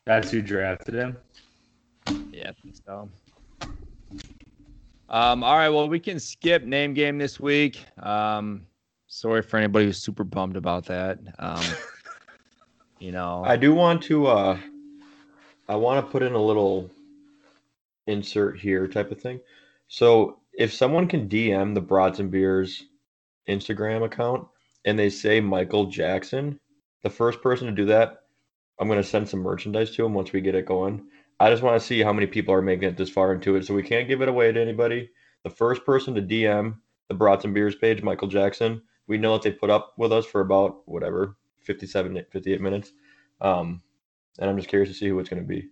That's 0.05 0.31
who 0.31 0.41
drafted 0.41 0.95
him. 0.95 1.17
yeah, 2.33 2.51
I 2.51 2.53
think 2.63 2.77
so. 2.87 3.09
Um, 5.09 5.45
all 5.45 5.57
right, 5.57 5.69
well, 5.69 5.89
we 5.89 6.01
can 6.01 6.19
skip 6.19 6.65
name 6.65 6.95
game 6.95 7.19
this 7.19 7.39
week. 7.39 7.85
Um, 8.03 8.67
sorry 9.07 9.43
for 9.43 9.57
anybody 9.57 9.87
who's 9.87 9.99
super 9.99 10.25
bummed 10.25 10.57
about 10.57 10.87
that. 10.87 11.19
Um, 11.39 11.65
you 12.99 13.13
know, 13.13 13.45
I 13.47 13.57
do 13.57 13.73
want 13.75 14.03
to. 14.05 14.27
uh 14.27 14.59
I 15.69 15.75
want 15.75 16.05
to 16.05 16.13
put 16.13 16.23
in 16.23 16.33
a 16.33 16.43
little 16.43 16.91
insert 18.07 18.59
here 18.59 18.87
type 18.87 19.11
of 19.11 19.21
thing. 19.21 19.41
So 19.89 20.39
if 20.53 20.73
someone 20.73 21.09
can 21.09 21.29
DM 21.29 21.75
the 21.75 21.81
Brats 21.81 22.21
and 22.21 22.31
Beers 22.31 22.85
Instagram 23.49 24.05
account 24.05 24.47
and 24.85 24.97
they 24.97 25.11
say 25.11 25.41
Michael 25.41 25.87
Jackson, 25.87 26.61
the 27.03 27.11
first 27.11 27.43
person 27.43 27.67
to 27.67 27.73
do 27.73 27.85
that, 27.87 28.23
I'm 28.81 28.89
gonna 28.89 29.03
send 29.03 29.29
some 29.29 29.41
merchandise 29.41 29.91
to 29.97 30.05
him 30.05 30.15
once 30.15 30.33
we 30.33 30.41
get 30.41 30.55
it 30.55 30.67
going. 30.67 31.09
I 31.39 31.51
just 31.51 31.63
want 31.63 31.81
to 31.81 31.87
see 31.87 32.03
how 32.03 32.13
many 32.13 32.27
people 32.27 32.55
are 32.55 32.63
making 32.63 32.89
it 32.89 32.97
this 32.97 33.11
far 33.11 33.33
into 33.33 33.57
it, 33.57 33.67
so 33.67 33.75
we 33.75 33.83
can't 33.83 34.09
give 34.09 34.23
it 34.23 34.29
away 34.29 34.53
to 34.53 34.61
anybody. 34.61 35.11
The 35.45 35.51
first 35.51 35.85
person 35.85 36.15
to 36.15 36.23
DM 36.23 36.77
the 37.09 37.15
Brats 37.15 37.45
and 37.45 37.55
Beers 37.55 37.77
page, 37.77 38.03
Michael 38.03 38.29
Jackson, 38.29 38.83
we 39.07 39.19
know 39.19 39.35
that 39.35 39.43
they 39.43 39.53
put 39.53 39.71
up 39.71 39.95
with 39.99 40.13
us 40.13 40.27
for 40.27 40.41
about 40.41 40.89
whatever 40.89 41.37
57, 41.63 42.25
58 42.31 42.61
minutes. 42.61 42.93
Um, 43.41 43.83
and 44.39 44.51
I'm 44.51 44.57
just 44.57 44.69
curious 44.69 44.91
to 44.91 44.95
see 44.95 45.09
who 45.09 45.19
it's 45.19 45.29
going 45.29 45.43
to 45.43 45.49
be. 45.49 45.69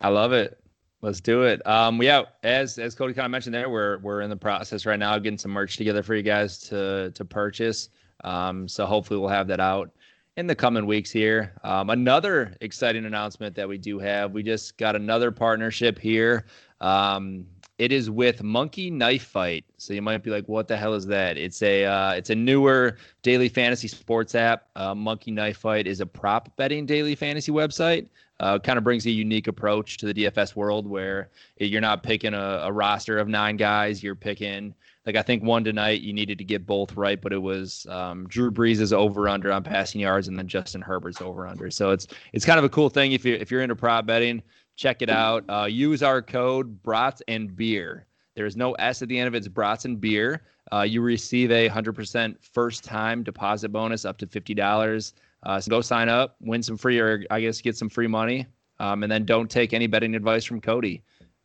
I 0.00 0.08
love 0.08 0.32
it. 0.32 0.58
Let's 1.02 1.20
do 1.20 1.42
it. 1.42 1.64
Um, 1.66 2.00
yeah, 2.00 2.22
as 2.44 2.78
as 2.78 2.94
Cody 2.94 3.12
kind 3.12 3.24
of 3.24 3.32
mentioned 3.32 3.54
there, 3.54 3.68
we're 3.68 3.98
we're 3.98 4.20
in 4.20 4.30
the 4.30 4.36
process 4.36 4.86
right 4.86 4.98
now 4.98 5.16
of 5.16 5.24
getting 5.24 5.38
some 5.38 5.50
merch 5.50 5.76
together 5.76 6.02
for 6.02 6.14
you 6.14 6.22
guys 6.22 6.58
to 6.68 7.10
to 7.10 7.24
purchase. 7.24 7.88
Um, 8.22 8.68
so 8.68 8.86
hopefully 8.86 9.18
we'll 9.18 9.28
have 9.28 9.48
that 9.48 9.58
out 9.58 9.90
in 10.36 10.46
the 10.46 10.54
coming 10.54 10.86
weeks 10.86 11.10
here. 11.10 11.52
Um, 11.62 11.90
another 11.90 12.56
exciting 12.60 13.04
announcement 13.04 13.54
that 13.56 13.68
we 13.68 13.78
do 13.78 13.98
have, 13.98 14.32
we 14.32 14.42
just 14.42 14.78
got 14.78 14.96
another 14.96 15.30
partnership 15.30 15.98
here. 15.98 16.46
Um, 16.80 17.46
it 17.78 17.90
is 17.90 18.10
with 18.10 18.42
Monkey 18.42 18.90
Knife 18.90 19.24
Fight. 19.24 19.64
So 19.76 19.92
you 19.92 20.02
might 20.02 20.22
be 20.22 20.30
like, 20.30 20.46
"What 20.48 20.68
the 20.68 20.76
hell 20.76 20.94
is 20.94 21.06
that?" 21.06 21.36
It's 21.36 21.62
a 21.62 21.84
uh, 21.84 22.12
it's 22.12 22.30
a 22.30 22.34
newer 22.34 22.96
daily 23.22 23.48
fantasy 23.48 23.88
sports 23.88 24.34
app. 24.34 24.68
Uh, 24.76 24.94
Monkey 24.94 25.32
Knife 25.32 25.58
Fight 25.58 25.86
is 25.86 26.00
a 26.00 26.06
prop 26.06 26.54
betting 26.56 26.86
daily 26.86 27.14
fantasy 27.14 27.50
website. 27.50 28.06
Uh, 28.42 28.58
kind 28.58 28.76
of 28.76 28.82
brings 28.82 29.06
a 29.06 29.10
unique 29.10 29.46
approach 29.46 29.96
to 29.98 30.12
the 30.12 30.12
DFS 30.12 30.56
world 30.56 30.86
where 30.86 31.30
you're 31.58 31.80
not 31.80 32.02
picking 32.02 32.34
a, 32.34 32.60
a 32.64 32.72
roster 32.72 33.18
of 33.18 33.28
nine 33.28 33.56
guys. 33.56 34.02
You're 34.02 34.16
picking 34.16 34.74
like 35.06 35.16
I 35.16 35.22
think 35.22 35.42
one 35.42 35.64
tonight 35.64 36.00
you 36.00 36.12
needed 36.12 36.38
to 36.38 36.44
get 36.44 36.66
both 36.66 36.96
right, 36.96 37.20
but 37.20 37.32
it 37.32 37.38
was 37.38 37.86
um, 37.88 38.26
Drew 38.28 38.50
Brees' 38.50 38.92
over 38.92 39.28
under 39.28 39.52
on 39.52 39.62
passing 39.62 40.00
yards 40.00 40.28
and 40.28 40.36
then 40.36 40.48
Justin 40.48 40.82
Herbert's 40.82 41.20
over 41.20 41.46
under. 41.46 41.70
So 41.70 41.90
it's 41.90 42.08
it's 42.32 42.44
kind 42.44 42.58
of 42.58 42.64
a 42.64 42.68
cool 42.68 42.88
thing 42.88 43.12
if 43.12 43.24
you 43.24 43.34
if 43.34 43.50
you're 43.50 43.62
into 43.62 43.76
prop 43.76 44.06
betting, 44.06 44.42
check 44.76 45.02
it 45.02 45.10
out. 45.10 45.44
Uh, 45.48 45.66
use 45.66 46.02
our 46.02 46.20
code 46.20 46.82
Brats 46.82 47.22
and 47.28 47.54
Beer. 47.54 48.06
There's 48.34 48.56
no 48.56 48.72
S 48.74 49.02
at 49.02 49.08
the 49.08 49.18
end 49.18 49.28
of 49.28 49.34
it. 49.34 49.38
It's 49.38 49.48
Brats 49.48 49.84
and 49.84 50.00
Beer. 50.00 50.42
Uh, 50.72 50.82
you 50.82 51.02
receive 51.02 51.50
a 51.50 51.68
100% 51.68 52.36
first 52.42 52.82
time 52.82 53.22
deposit 53.22 53.68
bonus 53.68 54.04
up 54.04 54.16
to 54.18 54.26
$50. 54.26 55.12
Uh, 55.42 55.60
so 55.60 55.70
go 55.70 55.80
sign 55.80 56.08
up, 56.08 56.36
win 56.40 56.62
some 56.62 56.76
free, 56.76 56.98
or 56.98 57.24
I 57.30 57.40
guess 57.40 57.60
get 57.60 57.76
some 57.76 57.88
free 57.88 58.06
money, 58.06 58.46
um, 58.78 59.02
and 59.02 59.10
then 59.10 59.24
don't 59.24 59.50
take 59.50 59.72
any 59.72 59.86
betting 59.86 60.14
advice 60.14 60.44
from 60.44 60.60
Cody. 60.60 61.02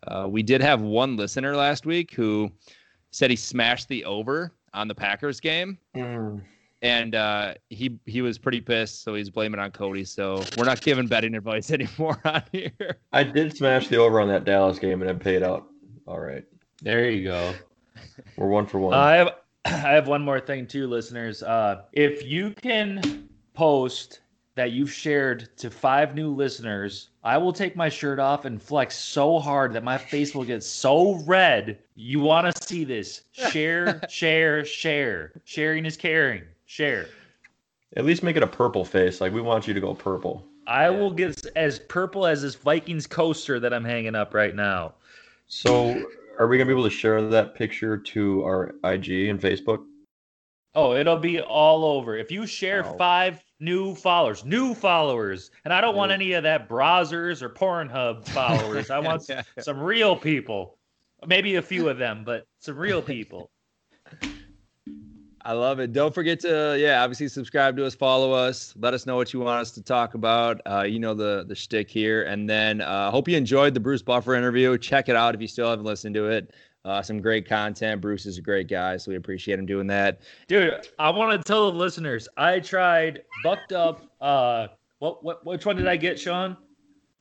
Uh, 0.08 0.28
we 0.30 0.44
did 0.44 0.62
have 0.62 0.82
one 0.82 1.16
listener 1.18 1.56
last 1.56 1.86
week 1.86 2.14
who 2.14 2.52
said 3.12 3.30
he 3.30 3.36
smashed 3.36 3.88
the 3.88 4.06
over 4.06 4.52
on 4.74 4.88
the 4.88 4.94
Packers 4.96 5.40
game, 5.40 5.78
and 6.82 7.16
uh, 7.16 7.56
he 7.70 7.98
he 8.06 8.22
was 8.22 8.38
pretty 8.38 8.62
pissed, 8.62 9.04
so 9.04 9.16
he's 9.16 9.30
blaming 9.30 9.60
on 9.60 9.72
Cody. 9.72 10.06
So 10.06 10.44
we're 10.58 10.66
not 10.66 10.82
giving 10.82 11.08
betting 11.08 11.34
advice 11.36 11.72
anymore 11.72 12.20
on 12.24 12.44
here. 12.52 13.00
I 13.12 13.24
did 13.24 13.58
smash 13.58 13.88
the 13.88 13.98
over 13.98 14.20
on 14.22 14.28
that 14.28 14.46
Dallas 14.46 14.78
game 14.78 15.02
and 15.02 15.10
it 15.10 15.20
paid 15.20 15.42
out. 15.42 15.68
All 16.06 16.20
right. 16.20 16.44
There 16.82 17.10
you 17.10 17.24
go. 17.24 17.54
We're 18.36 18.48
one 18.48 18.68
for 18.68 18.80
one. 18.80 18.94
I 18.94 19.16
have 19.16 19.36
I 19.66 19.70
have 19.72 20.08
one 20.08 20.22
more 20.22 20.40
thing 20.40 20.68
too, 20.68 20.88
listeners. 20.88 21.42
Uh, 21.42 21.82
if 21.94 22.24
you 22.24 22.52
can 22.52 23.28
post 23.58 24.20
that 24.54 24.72
you've 24.72 24.92
shared 24.92 25.50
to 25.58 25.72
five 25.72 26.14
new 26.14 26.30
listeners, 26.30 27.10
I 27.24 27.40
will 27.40 27.52
take 27.52 27.76
my 27.76 27.90
shirt 27.90 28.20
off 28.20 28.46
and 28.46 28.62
flex 28.62 28.96
so 28.96 29.40
hard 29.40 29.74
that 29.74 29.84
my 29.84 29.98
face 29.98 30.36
will 30.36 30.44
get 30.44 30.64
so 30.64 31.16
red. 31.26 31.80
You 31.96 32.20
want 32.20 32.56
to 32.56 32.64
see 32.64 32.84
this? 32.84 33.24
Share, 33.32 34.00
share, 34.10 34.64
share. 34.64 35.32
Sharing 35.44 35.88
is 35.88 35.98
caring. 35.98 36.44
Share. 36.68 37.08
At 37.96 38.06
least 38.06 38.22
make 38.22 38.36
it 38.36 38.44
a 38.44 38.48
purple 38.48 38.86
face. 38.86 39.22
Like 39.22 39.34
we 39.34 39.42
want 39.42 39.68
you 39.68 39.74
to 39.74 39.82
go 39.82 39.96
purple. 39.96 40.46
I 40.68 40.92
will 40.92 41.12
get 41.12 41.44
as 41.56 41.80
purple 41.80 42.28
as 42.28 42.44
this 42.44 42.54
Vikings 42.54 43.08
coaster 43.08 43.60
that 43.60 43.74
I'm 43.74 43.86
hanging 43.86 44.14
up 44.14 44.36
right 44.36 44.54
now. 44.54 44.94
So 45.48 46.06
are 46.38 46.48
we 46.48 46.60
gonna 46.60 46.68
be 46.68 46.74
able 46.74 46.84
to 46.84 46.92
share 46.92 47.28
that 47.28 47.56
picture 47.56 47.98
to 47.98 48.44
our 48.44 48.76
IG 48.84 49.30
and 49.30 49.42
Facebook? 49.42 49.84
Oh, 50.78 50.94
it'll 50.94 51.18
be 51.18 51.42
all 51.42 51.84
over. 51.84 52.16
If 52.16 52.32
you 52.32 52.46
share 52.46 52.84
five 52.84 53.44
new 53.60 53.96
followers, 53.96 54.46
new 54.46 54.76
followers, 54.76 55.50
and 55.66 55.74
I 55.74 55.82
don't 55.82 55.96
want 55.96 56.12
any 56.12 56.34
of 56.34 56.44
that 56.44 56.70
browsers 56.70 57.42
or 57.42 57.50
Pornhub 57.50 58.28
followers. 58.28 58.92
I 58.92 59.00
want 59.00 59.24
Yeah. 59.30 59.42
some 59.60 59.80
real 59.80 60.16
people. 60.16 60.78
Maybe 61.26 61.56
a 61.56 61.64
few 61.64 61.90
of 61.90 61.98
them, 61.98 62.24
but 62.24 62.46
some 62.60 62.78
real 62.78 63.02
people. 63.14 63.50
I 65.44 65.54
love 65.54 65.80
it. 65.80 65.94
Don't 65.94 66.14
forget 66.14 66.40
to, 66.42 66.78
yeah, 66.78 67.02
obviously 67.02 67.28
subscribe 67.30 67.76
to 67.78 67.86
us, 67.86 67.96
follow 67.96 68.34
us, 68.34 68.74
let 68.78 68.94
us 68.94 69.06
know 69.08 69.16
what 69.16 69.34
you 69.34 69.40
want 69.40 69.62
us 69.62 69.72
to 69.72 69.82
talk 69.82 70.14
about. 70.14 70.62
Uh, 70.70 70.84
you 70.84 71.00
know 71.00 71.14
the 71.16 71.46
the 71.48 71.56
shtick 71.56 71.90
here, 71.90 72.24
and 72.24 72.48
then 72.48 72.82
uh, 72.82 73.10
hope 73.10 73.28
you 73.28 73.36
enjoyed 73.38 73.74
the 73.74 73.80
Bruce 73.80 74.04
Buffer 74.04 74.36
interview. 74.36 74.78
Check 74.78 75.10
it 75.10 75.16
out 75.16 75.34
if 75.34 75.42
you 75.42 75.48
still 75.48 75.70
haven't 75.70 75.86
listened 75.86 76.14
to 76.16 76.28
it. 76.28 76.54
Uh, 76.88 77.02
some 77.02 77.20
great 77.20 77.46
content. 77.46 78.00
Bruce 78.00 78.26
is 78.26 78.38
a 78.38 78.42
great 78.42 78.70
guy, 78.70 78.96
so 78.96 79.12
we 79.12 79.18
appreciate 79.18 79.60
him 79.60 79.66
doing 79.66 79.88
that. 79.88 80.22
Dude, 80.48 80.88
I 80.98 81.10
want 81.10 81.38
to 81.38 81.46
tell 81.46 81.70
the 81.70 81.78
listeners, 81.78 82.30
I 82.38 82.62
tried 82.62 83.24
bucked 83.44 83.74
up. 83.74 84.02
Uh, 84.22 84.68
what 85.00 85.22
what 85.22 85.46
which 85.46 85.66
one 85.66 85.76
did 85.76 85.88
I 85.88 85.98
get, 85.98 86.18
Sean? 86.18 86.56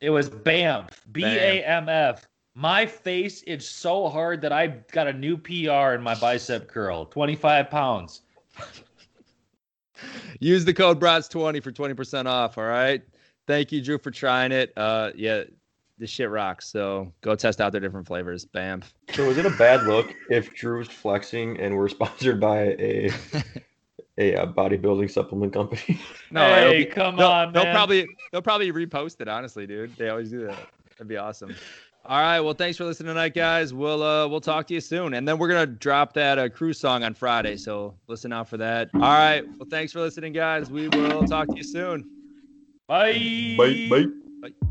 It 0.01 0.11
was 0.11 0.31
BAMF, 0.31 0.91
B 1.11 1.25
A 1.25 1.65
M 1.65 1.89
F. 1.89 2.29
My 2.55 2.87
face 2.87 3.43
is 3.43 3.69
so 3.69 4.09
hard 4.09 4.41
that 4.43 4.53
I 4.53 4.69
got 4.93 5.09
a 5.09 5.13
new 5.13 5.37
PR 5.37 5.95
in 5.95 6.01
my 6.01 6.15
bicep 6.15 6.69
curl, 6.69 7.05
25 7.05 7.69
pounds. 7.69 8.23
Use 10.41 10.65
the 10.65 10.73
code 10.73 10.99
BRATS20 11.01 11.63
for 11.63 11.73
20% 11.73 12.27
off. 12.27 12.57
All 12.57 12.65
right. 12.65 13.03
Thank 13.47 13.73
you, 13.73 13.83
Drew, 13.83 13.99
for 13.99 14.11
trying 14.11 14.53
it. 14.53 14.73
Uh, 14.77 15.11
yeah, 15.15 15.45
this 15.99 16.11
shit 16.11 16.31
rocks. 16.31 16.69
So 16.69 17.13
go 17.21 17.35
test 17.35 17.61
out 17.61 17.73
their 17.73 17.81
different 17.81 18.07
flavors. 18.07 18.45
Bam. 18.45 18.83
So 19.13 19.29
is 19.31 19.39
it 19.39 19.47
a 19.47 19.51
bad 19.51 19.85
look 19.85 20.15
if 20.31 20.53
Drew's 20.55 20.89
flexing 20.89 21.59
and 21.61 21.77
we're 21.77 21.89
sponsored 21.99 22.41
by 22.41 22.77
a 22.79 23.11
a, 24.19 24.35
uh 24.37 24.47
bodybuilding 24.47 25.11
supplement 25.11 25.53
company? 25.53 26.01
No, 26.33 26.41
hey, 26.41 26.85
be- 26.85 26.91
come 26.91 27.17
they'll, 27.17 27.29
on, 27.29 27.53
they'll 27.53 27.63
man. 27.63 27.75
probably 27.75 28.05
they'll 28.33 28.43
probably 28.43 28.73
repost 28.73 29.21
it. 29.21 29.29
Honestly, 29.29 29.65
dude, 29.65 29.95
they 29.97 30.09
always 30.09 30.29
do 30.31 30.45
that. 30.47 30.59
That'd 30.91 31.07
be 31.07 31.17
awesome. 31.17 31.55
All 32.05 32.21
right, 32.21 32.41
well, 32.41 32.55
thanks 32.55 32.77
for 32.77 32.85
listening 32.85 33.09
tonight, 33.09 33.33
guys. 33.35 33.73
We'll 33.73 34.03
uh 34.03 34.27
we'll 34.27 34.41
talk 34.41 34.67
to 34.69 34.75
you 34.75 34.81
soon, 34.81 35.15
and 35.15 35.27
then 35.27 35.39
we're 35.39 35.49
gonna 35.49 35.67
drop 35.67 36.13
that 36.15 36.39
uh, 36.39 36.49
cruise 36.49 36.81
song 36.81 37.05
on 37.05 37.15
Friday. 37.15 37.57
So 37.57 37.95
listen 38.09 38.33
out 38.33 38.49
for 38.49 38.57
that. 38.57 38.91
All 38.95 39.01
right, 39.01 39.45
well, 39.59 39.69
thanks 39.71 39.93
for 39.93 40.01
listening, 40.01 40.33
guys. 40.33 40.69
We 40.69 40.89
will 40.89 41.25
talk 41.25 41.47
to 41.49 41.57
you 41.57 41.63
soon. 41.65 42.05
Bye. 42.89 43.55
Bye, 43.57 43.87
bye. 44.43 44.67